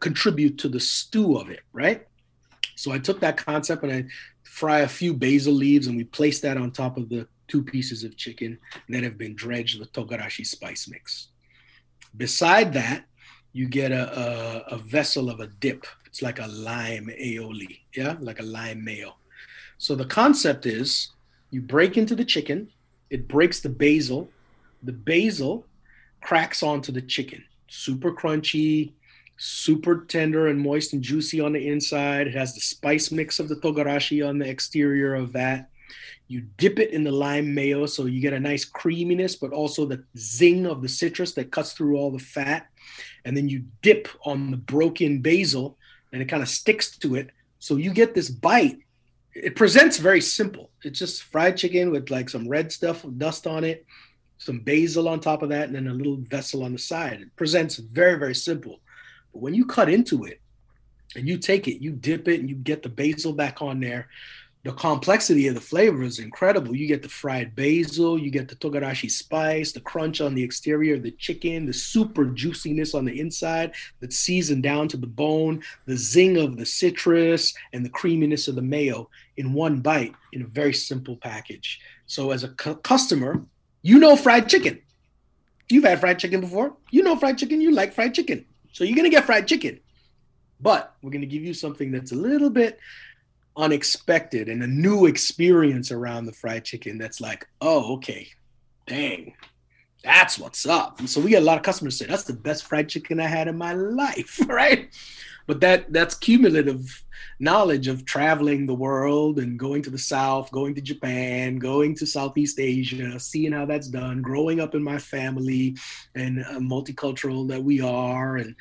contribute 0.00 0.58
to 0.58 0.68
the 0.68 0.80
stew 0.80 1.38
of 1.38 1.48
it 1.48 1.60
right 1.72 2.06
so 2.74 2.92
i 2.92 2.98
took 2.98 3.20
that 3.20 3.36
concept 3.38 3.82
and 3.82 3.92
i 3.92 4.04
fry 4.56 4.80
a 4.80 4.88
few 4.88 5.12
basil 5.12 5.52
leaves 5.52 5.86
and 5.86 5.98
we 5.98 6.04
place 6.04 6.40
that 6.40 6.56
on 6.56 6.70
top 6.70 6.96
of 6.96 7.10
the 7.10 7.28
two 7.46 7.62
pieces 7.62 8.04
of 8.04 8.16
chicken 8.16 8.58
that 8.88 9.02
have 9.02 9.18
been 9.18 9.34
dredged 9.34 9.78
with 9.78 9.92
togarashi 9.92 10.46
spice 10.46 10.88
mix. 10.88 11.28
Beside 12.16 12.72
that, 12.72 13.04
you 13.52 13.68
get 13.68 13.92
a, 13.92 14.04
a, 14.18 14.76
a, 14.76 14.78
vessel 14.78 15.28
of 15.28 15.40
a 15.40 15.46
dip. 15.46 15.84
It's 16.06 16.22
like 16.22 16.38
a 16.38 16.46
lime 16.46 17.10
aioli, 17.20 17.80
yeah, 17.94 18.16
like 18.18 18.40
a 18.40 18.44
lime 18.44 18.82
mayo. 18.82 19.16
So 19.76 19.94
the 19.94 20.06
concept 20.06 20.64
is 20.64 21.10
you 21.50 21.60
break 21.60 21.98
into 21.98 22.14
the 22.14 22.24
chicken, 22.24 22.70
it 23.10 23.28
breaks 23.28 23.60
the 23.60 23.68
basil, 23.68 24.30
the 24.82 24.94
basil 24.94 25.66
cracks 26.22 26.62
onto 26.62 26.92
the 26.92 27.02
chicken, 27.02 27.44
super 27.68 28.10
crunchy, 28.10 28.94
super 29.36 30.04
tender 30.06 30.48
and 30.48 30.60
moist 30.60 30.92
and 30.92 31.02
juicy 31.02 31.40
on 31.40 31.52
the 31.52 31.68
inside. 31.68 32.26
It 32.26 32.34
has 32.34 32.54
the 32.54 32.60
spice 32.60 33.10
mix 33.10 33.38
of 33.38 33.48
the 33.48 33.56
togarashi 33.56 34.26
on 34.26 34.38
the 34.38 34.48
exterior 34.48 35.14
of 35.14 35.32
that. 35.32 35.70
You 36.28 36.42
dip 36.56 36.78
it 36.78 36.90
in 36.90 37.04
the 37.04 37.12
lime 37.12 37.54
mayo 37.54 37.86
so 37.86 38.06
you 38.06 38.20
get 38.20 38.32
a 38.32 38.40
nice 38.40 38.64
creaminess, 38.64 39.36
but 39.36 39.52
also 39.52 39.86
the 39.86 40.04
zing 40.18 40.66
of 40.66 40.82
the 40.82 40.88
citrus 40.88 41.32
that 41.34 41.52
cuts 41.52 41.72
through 41.72 41.96
all 41.96 42.10
the 42.10 42.18
fat. 42.18 42.66
And 43.24 43.36
then 43.36 43.48
you 43.48 43.64
dip 43.82 44.08
on 44.24 44.50
the 44.50 44.56
broken 44.56 45.20
basil 45.20 45.78
and 46.12 46.20
it 46.20 46.26
kind 46.26 46.42
of 46.42 46.48
sticks 46.48 46.96
to 46.98 47.14
it. 47.14 47.30
So 47.58 47.76
you 47.76 47.92
get 47.92 48.14
this 48.14 48.28
bite. 48.28 48.78
It 49.34 49.54
presents 49.54 49.98
very 49.98 50.20
simple. 50.20 50.70
It's 50.82 50.98
just 50.98 51.22
fried 51.24 51.56
chicken 51.56 51.90
with 51.90 52.10
like 52.10 52.28
some 52.28 52.48
red 52.48 52.72
stuff, 52.72 53.04
dust 53.18 53.46
on 53.46 53.64
it, 53.64 53.84
some 54.38 54.60
basil 54.60 55.08
on 55.08 55.20
top 55.20 55.42
of 55.42 55.50
that, 55.50 55.66
and 55.66 55.74
then 55.74 55.88
a 55.88 55.94
little 55.94 56.16
vessel 56.16 56.64
on 56.64 56.72
the 56.72 56.78
side. 56.78 57.20
It 57.20 57.36
presents 57.36 57.76
very, 57.76 58.18
very 58.18 58.34
simple. 58.34 58.80
But 59.36 59.42
when 59.42 59.54
you 59.54 59.66
cut 59.66 59.90
into 59.90 60.24
it 60.24 60.40
and 61.14 61.28
you 61.28 61.36
take 61.36 61.68
it, 61.68 61.82
you 61.82 61.90
dip 61.92 62.26
it 62.26 62.40
and 62.40 62.48
you 62.48 62.56
get 62.56 62.82
the 62.82 62.88
basil 62.88 63.34
back 63.34 63.60
on 63.60 63.80
there 63.80 64.08
the 64.64 64.72
complexity 64.72 65.46
of 65.46 65.54
the 65.54 65.60
flavor 65.60 66.02
is 66.02 66.18
incredible. 66.18 66.74
You 66.74 66.88
get 66.88 67.00
the 67.00 67.08
fried 67.08 67.54
basil, 67.54 68.18
you 68.18 68.32
get 68.32 68.48
the 68.48 68.56
togarashi 68.56 69.08
spice, 69.08 69.70
the 69.70 69.80
crunch 69.80 70.20
on 70.20 70.34
the 70.34 70.42
exterior 70.42 70.98
the 70.98 71.12
chicken, 71.12 71.66
the 71.66 71.72
super 71.72 72.24
juiciness 72.24 72.92
on 72.92 73.04
the 73.04 73.20
inside 73.20 73.74
that's 74.00 74.16
seasoned 74.16 74.64
down 74.64 74.88
to 74.88 74.96
the 74.96 75.06
bone, 75.06 75.62
the 75.84 75.96
zing 75.96 76.36
of 76.36 76.56
the 76.56 76.66
citrus, 76.66 77.54
and 77.72 77.84
the 77.84 77.90
creaminess 77.90 78.48
of 78.48 78.56
the 78.56 78.62
mayo 78.62 79.08
in 79.36 79.52
one 79.52 79.78
bite 79.78 80.14
in 80.32 80.42
a 80.42 80.46
very 80.46 80.74
simple 80.74 81.16
package. 81.16 81.80
So, 82.06 82.32
as 82.32 82.42
a 82.42 82.48
cu- 82.48 82.74
customer, 82.74 83.44
you 83.82 84.00
know 84.00 84.16
fried 84.16 84.48
chicken. 84.48 84.82
You've 85.68 85.84
had 85.84 86.00
fried 86.00 86.18
chicken 86.18 86.40
before. 86.40 86.76
You 86.90 87.04
know 87.04 87.14
fried 87.14 87.38
chicken. 87.38 87.60
You 87.60 87.70
like 87.70 87.92
fried 87.92 88.14
chicken. 88.14 88.46
So, 88.76 88.84
you're 88.84 88.94
going 88.94 89.10
to 89.10 89.16
get 89.16 89.24
fried 89.24 89.48
chicken. 89.48 89.80
But 90.60 90.94
we're 91.00 91.10
going 91.10 91.22
to 91.22 91.26
give 91.26 91.42
you 91.42 91.54
something 91.54 91.90
that's 91.90 92.12
a 92.12 92.16
little 92.16 92.50
bit 92.50 92.78
unexpected 93.56 94.50
and 94.50 94.62
a 94.62 94.66
new 94.66 95.06
experience 95.06 95.90
around 95.90 96.26
the 96.26 96.32
fried 96.32 96.64
chicken 96.64 96.98
that's 96.98 97.18
like, 97.18 97.48
oh, 97.62 97.94
okay, 97.94 98.28
dang, 98.86 99.34
that's 100.04 100.38
what's 100.38 100.66
up. 100.66 100.98
And 100.98 101.08
so 101.08 101.22
we 101.22 101.30
get 101.30 101.42
a 101.42 101.44
lot 101.44 101.56
of 101.56 101.62
customers 101.62 101.98
say, 101.98 102.04
that's 102.04 102.24
the 102.24 102.34
best 102.34 102.66
fried 102.66 102.90
chicken 102.90 103.18
I 103.18 103.26
had 103.26 103.48
in 103.48 103.56
my 103.56 103.72
life, 103.72 104.40
right? 104.46 104.90
But 105.46 105.60
that 105.60 105.92
that's 105.92 106.14
cumulative 106.14 107.02
knowledge 107.38 107.86
of 107.86 108.04
traveling 108.04 108.66
the 108.66 108.74
world 108.74 109.38
and 109.38 109.58
going 109.58 109.82
to 109.82 109.90
the 109.90 109.98
South, 109.98 110.50
going 110.50 110.74
to 110.74 110.80
Japan, 110.80 111.58
going 111.58 111.94
to 111.96 112.06
Southeast 112.06 112.58
Asia, 112.58 113.18
seeing 113.20 113.52
how 113.52 113.66
that's 113.66 113.88
done, 113.88 114.22
growing 114.22 114.60
up 114.60 114.74
in 114.74 114.82
my 114.82 114.98
family 114.98 115.76
and 116.14 116.40
uh, 116.40 116.58
multicultural 116.58 117.46
that 117.48 117.62
we 117.62 117.80
are, 117.80 118.36
and 118.36 118.54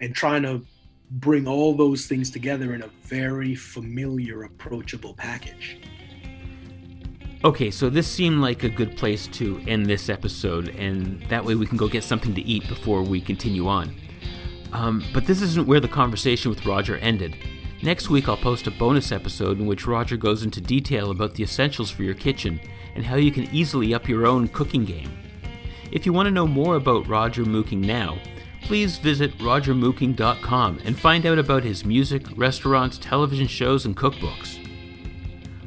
and 0.00 0.14
trying 0.14 0.42
to 0.42 0.64
bring 1.12 1.48
all 1.48 1.74
those 1.74 2.06
things 2.06 2.30
together 2.30 2.74
in 2.74 2.82
a 2.82 2.90
very 3.02 3.54
familiar, 3.54 4.44
approachable 4.44 5.14
package. 5.14 5.78
Okay, 7.42 7.70
so 7.70 7.88
this 7.88 8.06
seemed 8.06 8.40
like 8.40 8.64
a 8.64 8.68
good 8.68 8.96
place 8.98 9.26
to 9.28 9.60
end 9.66 9.86
this 9.86 10.10
episode, 10.10 10.68
and 10.76 11.22
that 11.30 11.44
way 11.44 11.54
we 11.54 11.66
can 11.66 11.78
go 11.78 11.88
get 11.88 12.04
something 12.04 12.34
to 12.34 12.42
eat 12.42 12.68
before 12.68 13.02
we 13.02 13.20
continue 13.20 13.66
on. 13.66 13.94
Um, 14.72 15.04
but 15.12 15.26
this 15.26 15.42
isn't 15.42 15.66
where 15.66 15.80
the 15.80 15.88
conversation 15.88 16.50
with 16.50 16.64
Roger 16.64 16.96
ended. 16.98 17.36
Next 17.82 18.10
week, 18.10 18.28
I'll 18.28 18.36
post 18.36 18.66
a 18.66 18.70
bonus 18.70 19.10
episode 19.10 19.58
in 19.58 19.66
which 19.66 19.86
Roger 19.86 20.16
goes 20.16 20.42
into 20.42 20.60
detail 20.60 21.10
about 21.10 21.34
the 21.34 21.42
essentials 21.42 21.90
for 21.90 22.02
your 22.02 22.14
kitchen 22.14 22.60
and 22.94 23.04
how 23.04 23.16
you 23.16 23.32
can 23.32 23.44
easily 23.54 23.94
up 23.94 24.08
your 24.08 24.26
own 24.26 24.48
cooking 24.48 24.84
game. 24.84 25.10
If 25.90 26.06
you 26.06 26.12
want 26.12 26.26
to 26.26 26.30
know 26.30 26.46
more 26.46 26.76
about 26.76 27.08
Roger 27.08 27.44
Mooking 27.44 27.84
now, 27.84 28.18
please 28.62 28.98
visit 28.98 29.36
rogermooking.com 29.38 30.80
and 30.84 30.98
find 30.98 31.26
out 31.26 31.38
about 31.38 31.64
his 31.64 31.84
music, 31.84 32.22
restaurants, 32.36 32.98
television 32.98 33.46
shows, 33.46 33.86
and 33.86 33.96
cookbooks. 33.96 34.58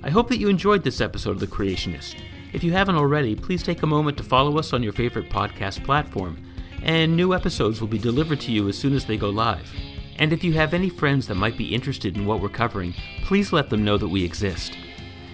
I 0.03 0.09
hope 0.09 0.29
that 0.29 0.37
you 0.37 0.49
enjoyed 0.49 0.83
this 0.83 1.01
episode 1.01 1.31
of 1.31 1.39
The 1.39 1.47
Creationist. 1.47 2.15
If 2.53 2.63
you 2.63 2.71
haven't 2.73 2.95
already, 2.95 3.35
please 3.35 3.63
take 3.63 3.81
a 3.81 3.87
moment 3.87 4.17
to 4.17 4.23
follow 4.23 4.57
us 4.59 4.71
on 4.71 4.83
your 4.83 4.93
favorite 4.93 5.29
podcast 5.29 5.83
platform, 5.83 6.37
and 6.83 7.15
new 7.15 7.33
episodes 7.33 7.79
will 7.79 7.87
be 7.87 7.97
delivered 7.97 8.41
to 8.41 8.51
you 8.51 8.67
as 8.67 8.77
soon 8.77 8.93
as 8.93 9.05
they 9.05 9.17
go 9.17 9.29
live. 9.29 9.73
And 10.19 10.31
if 10.31 10.43
you 10.43 10.53
have 10.53 10.73
any 10.73 10.89
friends 10.89 11.27
that 11.27 11.35
might 11.35 11.57
be 11.57 11.73
interested 11.73 12.15
in 12.15 12.25
what 12.25 12.41
we're 12.41 12.49
covering, 12.49 12.93
please 13.23 13.51
let 13.51 13.69
them 13.69 13.83
know 13.83 13.97
that 13.97 14.07
we 14.07 14.23
exist. 14.23 14.77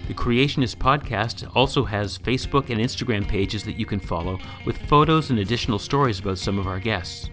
The 0.07 0.13
Creationist 0.13 0.77
podcast 0.77 1.49
also 1.55 1.83
has 1.83 2.17
Facebook 2.17 2.69
and 2.69 2.79
Instagram 2.79 3.27
pages 3.27 3.63
that 3.65 3.77
you 3.77 3.85
can 3.85 3.99
follow 3.99 4.39
with 4.65 4.77
photos 4.87 5.29
and 5.29 5.39
additional 5.39 5.79
stories 5.79 6.19
about 6.19 6.37
some 6.37 6.57
of 6.57 6.67
our 6.67 6.79
guests. 6.79 7.29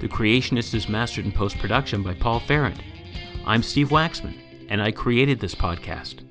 The 0.00 0.08
Creationist 0.08 0.74
is 0.74 0.88
mastered 0.88 1.24
in 1.26 1.32
post 1.32 1.58
production 1.58 2.02
by 2.02 2.14
Paul 2.14 2.40
Farrant. 2.40 2.80
I'm 3.44 3.62
Steve 3.62 3.88
Waxman, 3.88 4.38
and 4.68 4.80
I 4.80 4.92
created 4.92 5.40
this 5.40 5.54
podcast. 5.54 6.24